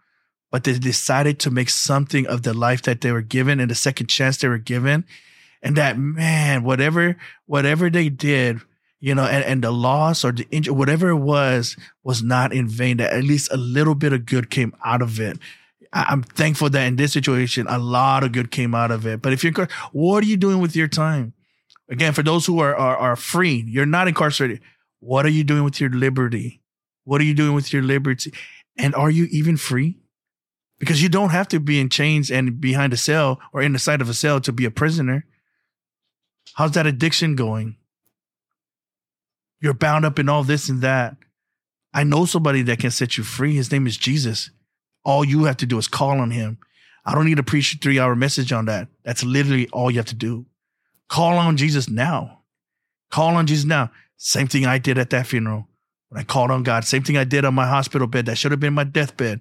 but 0.51 0.65
they 0.65 0.77
decided 0.79 1.39
to 1.41 1.51
make 1.51 1.71
something 1.71 2.27
of 2.27 2.43
the 2.43 2.55
life 2.55 2.83
that 2.83 3.03
they 3.03 3.13
were 3.13 3.23
given 3.23 3.61
and 3.61 3.71
the 3.71 3.77
second 3.77 4.09
chance 4.09 4.39
they 4.39 4.49
were 4.49 4.59
given. 4.59 5.05
And 5.63 5.77
that 5.77 5.97
man, 5.97 6.65
whatever 6.65 7.17
whatever 7.47 7.89
they 7.89 8.09
did 8.09 8.61
you 9.01 9.15
know, 9.15 9.25
and, 9.25 9.45
and 9.45 9.63
the 9.63 9.71
loss 9.71 10.25
or 10.25 10.33
the 10.33 10.47
injury, 10.51 10.75
whatever 10.75 11.11
it 11.11 11.17
was, 11.17 11.77
was 12.03 12.23
not 12.23 12.53
in 12.53 12.69
vain. 12.69 12.97
That 12.97 13.13
at 13.13 13.25
least 13.25 13.53
a 13.53 13.57
little 13.57 13.95
bit 13.95 14.13
of 14.13 14.27
good 14.27 14.51
came 14.51 14.75
out 14.85 15.03
of 15.03 15.21
it. 15.21 15.39
I, 15.93 16.13
am 16.13 16.23
thankful 16.23 16.71
that 16.71 16.87
in 16.87 16.97
this 16.97 17.13
situation, 17.13 17.67
a 17.69 17.79
lot 17.79 18.25
of 18.25 18.33
good 18.33 18.51
came 18.51 18.75
out 18.75 18.91
of 18.91 19.07
it. 19.07 19.23
But 19.23 19.33
if 19.33 19.45
you're, 19.45 19.69
what 19.93 20.25
are 20.25 20.27
you 20.27 20.37
doing 20.37 20.61
with 20.61 20.75
your 20.75 20.89
time? 20.89 21.35
Again, 21.89 22.13
for 22.13 22.23
those 22.23 22.47
who 22.47 22.59
are, 22.59 22.75
are, 22.75 22.97
are 22.97 23.17
free, 23.17 23.65
you're 23.67 23.87
not 23.87 24.09
incarcerated. 24.09 24.61
What 25.01 25.25
are 25.25 25.31
you 25.31 25.45
doing 25.45 25.63
with 25.63 25.81
your 25.81 25.91
liberty? 25.91 26.61
What 27.05 27.21
are 27.21 27.25
you 27.25 27.35
doing 27.35 27.55
with 27.55 27.73
your 27.73 27.83
liberty? 27.83 28.33
And 28.77 28.95
are 28.95 29.11
you 29.11 29.29
even 29.31 29.57
free? 29.57 29.99
Because 30.79 31.03
you 31.03 31.09
don't 31.09 31.31
have 31.31 31.49
to 31.49 31.61
be 31.61 31.81
in 31.81 31.89
chains 31.89 32.31
and 32.31 32.61
behind 32.61 32.93
a 32.93 32.97
cell 32.97 33.41
or 33.53 33.63
in 33.63 33.73
the 33.73 33.79
side 33.79 34.01
of 34.01 34.09
a 34.09 34.15
cell 34.15 34.41
to 34.41 34.53
be 34.53 34.65
a 34.65 34.71
prisoner. 34.71 35.25
How's 36.55 36.73
that 36.73 36.87
addiction 36.87 37.37
going? 37.37 37.77
You're 39.67 39.75
bound 39.75 40.05
up 40.05 40.21
in 40.21 40.29
all 40.29 40.45
this 40.45 40.69
and 40.69 40.81
that. 40.83 41.17
I 41.93 42.05
know 42.05 42.25
somebody 42.25 42.63
that 42.63 42.79
can 42.79 42.93
set 42.93 43.19
you 43.19 43.25
free. 43.25 43.57
His 43.57 43.73
name 43.73 43.89
is 43.89 43.97
Jesus. 43.97 44.51
All 45.05 45.25
you 45.25 45.43
have 45.47 45.57
to 45.57 45.67
do 45.67 45.77
is 45.77 45.89
call 45.89 46.21
on 46.21 46.31
him. 46.31 46.59
I 47.05 47.17
don't 47.17 47.25
need 47.25 47.39
to 47.39 47.43
preach 47.43 47.75
a 47.75 47.79
three 47.79 47.99
hour 47.99 48.15
message 48.15 48.53
on 48.53 48.67
that. 48.67 48.87
That's 49.03 49.25
literally 49.25 49.69
all 49.71 49.91
you 49.91 49.97
have 49.97 50.07
to 50.07 50.15
do. 50.15 50.47
Call 51.09 51.37
on 51.37 51.57
Jesus 51.57 51.91
now. 51.91 52.43
Call 53.11 53.35
on 53.35 53.49
Jesus 53.49 53.65
now. 53.65 53.91
Same 54.19 54.47
thing 54.47 54.67
I 54.67 54.79
did 54.79 54.99
at 54.99 55.11
that 55.11 55.27
funeral 55.27 55.67
when 56.11 56.21
I 56.21 56.23
called 56.23 56.53
on 56.53 56.63
God. 56.63 56.85
Same 56.85 57.03
thing 57.03 57.17
I 57.17 57.25
did 57.25 57.45
on 57.45 57.55
my 57.55 57.67
hospital 57.67 58.07
bed. 58.07 58.27
That 58.27 58.39
should 58.39 58.53
have 58.53 58.61
been 58.61 58.73
my 58.73 58.85
deathbed. 58.85 59.41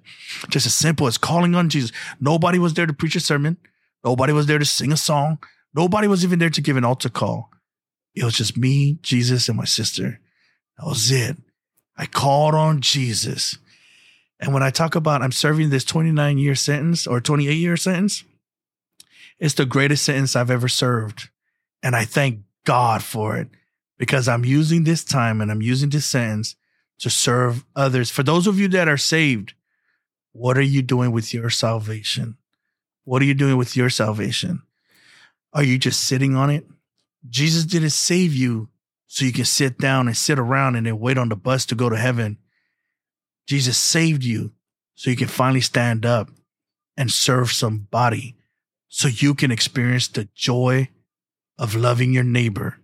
Just 0.50 0.66
as 0.66 0.74
simple 0.74 1.06
as 1.06 1.18
calling 1.18 1.54
on 1.54 1.68
Jesus. 1.68 1.92
Nobody 2.18 2.58
was 2.58 2.74
there 2.74 2.86
to 2.86 2.92
preach 2.92 3.14
a 3.14 3.20
sermon. 3.20 3.58
Nobody 4.04 4.32
was 4.32 4.46
there 4.46 4.58
to 4.58 4.64
sing 4.64 4.90
a 4.90 4.96
song. 4.96 5.38
Nobody 5.72 6.08
was 6.08 6.24
even 6.24 6.40
there 6.40 6.50
to 6.50 6.60
give 6.60 6.76
an 6.76 6.84
altar 6.84 7.10
call. 7.10 7.52
It 8.16 8.24
was 8.24 8.34
just 8.34 8.56
me, 8.56 8.98
Jesus, 9.02 9.48
and 9.48 9.58
my 9.58 9.66
sister. 9.66 10.18
That 10.78 10.86
was 10.86 11.10
it. 11.10 11.36
I 11.96 12.06
called 12.06 12.54
on 12.54 12.80
Jesus. 12.80 13.58
And 14.40 14.52
when 14.52 14.62
I 14.62 14.70
talk 14.70 14.94
about 14.94 15.22
I'm 15.22 15.32
serving 15.32 15.70
this 15.70 15.84
29 15.84 16.38
year 16.38 16.54
sentence 16.54 17.06
or 17.06 17.20
28 17.20 17.52
year 17.52 17.76
sentence, 17.76 18.24
it's 19.38 19.54
the 19.54 19.66
greatest 19.66 20.04
sentence 20.04 20.34
I've 20.34 20.50
ever 20.50 20.68
served. 20.68 21.28
And 21.82 21.94
I 21.94 22.04
thank 22.04 22.40
God 22.64 23.02
for 23.02 23.36
it 23.36 23.48
because 23.98 24.28
I'm 24.28 24.44
using 24.44 24.84
this 24.84 25.04
time 25.04 25.40
and 25.40 25.50
I'm 25.50 25.62
using 25.62 25.90
this 25.90 26.06
sentence 26.06 26.56
to 27.00 27.10
serve 27.10 27.64
others. 27.74 28.10
For 28.10 28.22
those 28.22 28.46
of 28.46 28.58
you 28.58 28.68
that 28.68 28.88
are 28.88 28.96
saved, 28.96 29.52
what 30.32 30.56
are 30.56 30.62
you 30.62 30.82
doing 30.82 31.12
with 31.12 31.32
your 31.32 31.50
salvation? 31.50 32.36
What 33.04 33.22
are 33.22 33.26
you 33.26 33.34
doing 33.34 33.56
with 33.56 33.76
your 33.76 33.90
salvation? 33.90 34.62
Are 35.52 35.62
you 35.62 35.78
just 35.78 36.02
sitting 36.02 36.34
on 36.34 36.50
it? 36.50 36.66
Jesus 37.28 37.64
didn't 37.64 37.90
save 37.90 38.34
you 38.34 38.68
so 39.06 39.24
you 39.24 39.32
can 39.32 39.44
sit 39.44 39.78
down 39.78 40.06
and 40.08 40.16
sit 40.16 40.38
around 40.38 40.76
and 40.76 40.86
then 40.86 40.98
wait 40.98 41.18
on 41.18 41.28
the 41.28 41.36
bus 41.36 41.66
to 41.66 41.74
go 41.74 41.88
to 41.88 41.96
heaven. 41.96 42.38
Jesus 43.46 43.78
saved 43.78 44.24
you 44.24 44.52
so 44.94 45.10
you 45.10 45.16
can 45.16 45.28
finally 45.28 45.60
stand 45.60 46.04
up 46.04 46.30
and 46.96 47.10
serve 47.10 47.50
somebody 47.52 48.36
so 48.88 49.08
you 49.08 49.34
can 49.34 49.50
experience 49.50 50.08
the 50.08 50.28
joy 50.34 50.88
of 51.58 51.74
loving 51.74 52.12
your 52.12 52.24
neighbor 52.24 52.78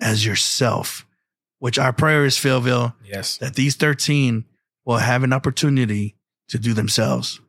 as 0.00 0.24
yourself, 0.26 1.06
which 1.58 1.78
our 1.78 1.92
prayer 1.92 2.24
is, 2.24 2.36
PhillVill, 2.36 2.94
Yes. 3.04 3.38
that 3.38 3.54
these 3.54 3.74
13 3.76 4.44
will 4.84 4.98
have 4.98 5.22
an 5.22 5.32
opportunity 5.32 6.16
to 6.48 6.58
do 6.58 6.72
themselves. 6.72 7.40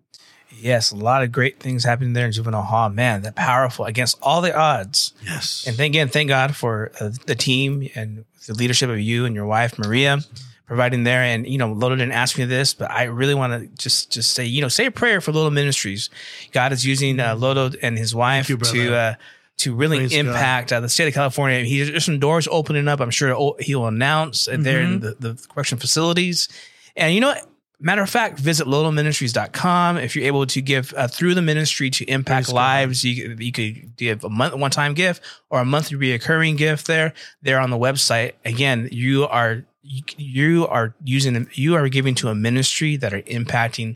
Yes, 0.62 0.92
a 0.92 0.96
lot 0.96 1.24
of 1.24 1.32
great 1.32 1.60
things 1.60 1.84
happening 1.84 2.14
there 2.14 2.26
in 2.26 2.32
juvenile 2.32 2.62
hall. 2.64 2.90
Man, 2.90 3.22
that 3.24 3.36
powerful 3.36 3.86
against 3.86 4.18
all 4.22 4.42
the 4.42 4.56
odds. 4.56 5.14
Yes. 5.24 5.66
And 5.68 5.78
then 5.78 5.88
again, 5.88 6.08
thank 6.10 6.30
God 6.30 6.56
for 6.56 6.92
uh, 7.00 7.12
the 7.26 7.36
team 7.36 7.88
and 7.96 8.26
the 8.48 8.54
leadership 8.54 8.90
of 8.90 9.00
you 9.00 9.26
and 9.26 9.36
your 9.36 9.46
wife 9.46 9.78
Maria 9.78 10.20
providing 10.68 11.04
there. 11.04 11.22
And 11.24 11.48
you 11.48 11.58
know, 11.58 11.72
Loto 11.72 11.96
didn't 11.96 12.12
ask 12.14 12.38
me 12.38 12.46
this, 12.46 12.74
but 12.74 12.92
I 12.92 13.04
really 13.06 13.36
want 13.36 13.54
to 13.54 13.68
just 13.78 14.12
just 14.12 14.32
say, 14.36 14.46
you 14.46 14.62
know, 14.62 14.68
say 14.68 14.86
a 14.86 14.92
prayer 14.92 15.22
for 15.22 15.32
Loto 15.32 15.50
Ministries. 15.50 16.10
God 16.52 16.72
is 16.72 16.86
using 16.86 17.20
uh, 17.20 17.36
Loto 17.36 17.76
and 17.82 17.98
his 17.98 18.14
wife 18.14 18.50
you, 18.50 18.58
to 18.58 18.96
uh, 18.96 19.14
to 19.58 19.76
really 19.76 19.98
Praise 19.98 20.14
impact 20.14 20.72
uh, 20.72 20.80
the 20.80 20.90
state 20.90 21.08
of 21.08 21.14
California. 21.14 21.64
He's 21.64 21.90
there's 21.90 22.06
some 22.06 22.20
doors 22.20 22.48
opening 22.50 22.88
up. 22.88 23.00
I'm 23.02 23.12
sure 23.12 23.30
he'll- 23.60 23.86
announce 23.86 24.48
uh, 24.48 24.56
there 24.60 24.80
in 24.82 25.00
Mhm. 25.00 25.20
the, 25.20 25.34
the 25.34 25.48
correction 25.54 25.78
facilities. 25.78 26.48
And 26.96 27.14
you 27.14 27.22
know, 27.22 27.34
matter 27.80 28.02
of 28.02 28.10
fact, 28.10 28.40
visit 28.40 28.68
lotoministries.com. 28.68 29.98
If 29.98 30.16
you're 30.16 30.26
able 30.26 30.46
to 30.46 30.62
give 30.62 30.94
uh, 30.96 31.08
through 31.08 31.36
the 31.36 31.42
ministry 31.42 31.90
to 31.92 32.06
impact 32.06 32.48
Praise 32.48 32.54
lives, 32.54 33.04
you, 33.04 33.36
you 33.40 33.52
could 33.52 33.96
give 33.96 34.24
a 34.24 34.30
month 34.30 34.56
one 34.56 34.72
time 34.72 34.94
gift 34.94 35.22
or 35.50 35.62
a 35.62 35.66
monthly 35.66 35.98
reoccurring 35.98 36.58
gift 36.58 36.88
there. 36.88 37.14
There 37.42 37.60
on 37.60 37.70
the 37.70 37.78
website. 37.78 38.34
Again, 38.46 38.90
you 38.92 39.26
are 39.26 39.64
you, 39.82 40.04
you 40.18 40.68
are 40.68 40.94
using 41.04 41.50
you 41.54 41.76
are 41.76 41.88
giving 41.90 42.16
to 42.16 42.28
a 42.30 42.36
ministry 42.36 42.98
that 42.98 43.14
are 43.14 43.22
impacting 43.22 43.96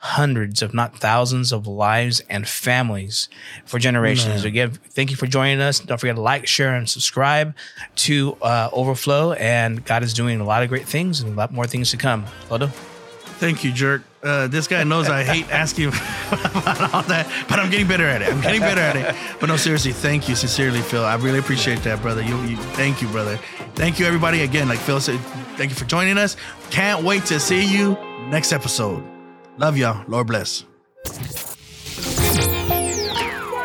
hundreds, 0.00 0.62
if 0.62 0.72
not 0.72 0.96
thousands, 0.96 1.52
of 1.52 1.66
lives 1.66 2.20
and 2.30 2.48
families 2.48 3.28
for 3.66 3.78
generations. 3.78 4.44
Man. 4.44 4.46
Again, 4.46 4.70
thank 4.70 5.10
you 5.10 5.16
for 5.16 5.26
joining 5.26 5.60
us. 5.60 5.80
Don't 5.80 5.98
forget 5.98 6.16
to 6.16 6.22
like, 6.22 6.46
share, 6.46 6.74
and 6.74 6.88
subscribe 6.88 7.54
to 7.96 8.36
uh, 8.40 8.70
Overflow. 8.72 9.32
And 9.32 9.84
God 9.84 10.04
is 10.04 10.14
doing 10.14 10.40
a 10.40 10.44
lot 10.44 10.62
of 10.62 10.68
great 10.68 10.86
things 10.86 11.20
and 11.20 11.32
a 11.32 11.36
lot 11.36 11.52
more 11.52 11.66
things 11.66 11.90
to 11.90 11.96
come. 11.96 12.24
Loto? 12.48 12.70
Thank 13.38 13.62
you, 13.62 13.72
jerk. 13.72 14.02
Uh, 14.20 14.48
this 14.48 14.66
guy 14.66 14.82
knows 14.82 15.08
I 15.08 15.22
hate 15.22 15.48
asking 15.50 15.88
about 16.32 16.92
all 16.92 17.02
that, 17.04 17.30
but 17.48 17.60
I'm 17.60 17.70
getting 17.70 17.86
better 17.86 18.04
at 18.04 18.20
it. 18.20 18.28
I'm 18.28 18.40
getting 18.40 18.60
better 18.60 18.80
at 18.80 18.96
it. 18.96 19.14
But 19.38 19.46
no, 19.46 19.56
seriously, 19.56 19.92
thank 19.92 20.28
you 20.28 20.34
sincerely, 20.34 20.80
Phil. 20.82 21.04
I 21.04 21.14
really 21.14 21.38
appreciate 21.38 21.78
that, 21.84 22.02
brother. 22.02 22.22
You, 22.22 22.36
you, 22.42 22.56
thank 22.56 23.00
you, 23.00 23.06
brother. 23.08 23.38
Thank 23.76 24.00
you, 24.00 24.06
everybody. 24.06 24.42
Again, 24.42 24.68
like 24.68 24.80
Phil 24.80 25.00
said, 25.00 25.20
thank 25.56 25.70
you 25.70 25.76
for 25.76 25.84
joining 25.84 26.18
us. 26.18 26.36
Can't 26.70 27.04
wait 27.04 27.26
to 27.26 27.38
see 27.38 27.64
you 27.64 27.96
next 28.28 28.52
episode. 28.52 29.04
Love 29.56 29.76
y'all. 29.76 30.04
Lord 30.08 30.26
bless. 30.26 30.64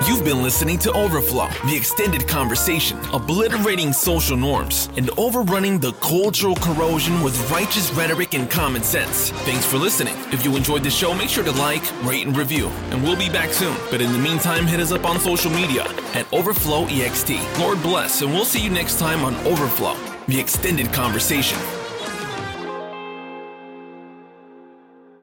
You've 0.05 0.25
been 0.25 0.43
listening 0.43 0.79
to 0.79 0.91
Overflow, 0.91 1.47
the 1.65 1.77
extended 1.77 2.27
conversation, 2.27 2.99
obliterating 3.13 3.93
social 3.93 4.35
norms 4.35 4.89
and 4.97 5.09
overrunning 5.17 5.79
the 5.79 5.93
cultural 5.93 6.55
corrosion 6.57 7.21
with 7.21 7.49
righteous 7.49 7.89
rhetoric 7.93 8.33
and 8.33 8.51
common 8.51 8.83
sense. 8.83 9.29
Thanks 9.45 9.65
for 9.65 9.77
listening. 9.77 10.13
If 10.33 10.43
you 10.43 10.57
enjoyed 10.57 10.83
the 10.83 10.89
show, 10.89 11.13
make 11.13 11.29
sure 11.29 11.45
to 11.45 11.53
like, 11.53 11.83
rate, 12.03 12.27
and 12.27 12.35
review, 12.35 12.67
and 12.89 13.01
we'll 13.01 13.15
be 13.15 13.29
back 13.29 13.53
soon. 13.53 13.77
But 13.89 14.01
in 14.01 14.11
the 14.11 14.19
meantime, 14.19 14.67
hit 14.67 14.81
us 14.81 14.91
up 14.91 15.05
on 15.05 15.21
social 15.21 15.51
media 15.51 15.83
at 16.13 16.31
Overflow 16.33 16.85
EXT. 16.87 17.59
Lord 17.59 17.81
bless, 17.81 18.21
and 18.21 18.33
we'll 18.33 18.43
see 18.43 18.61
you 18.61 18.69
next 18.69 18.99
time 18.99 19.23
on 19.23 19.35
Overflow, 19.47 19.95
the 20.27 20.37
extended 20.37 20.91
conversation. 20.91 21.59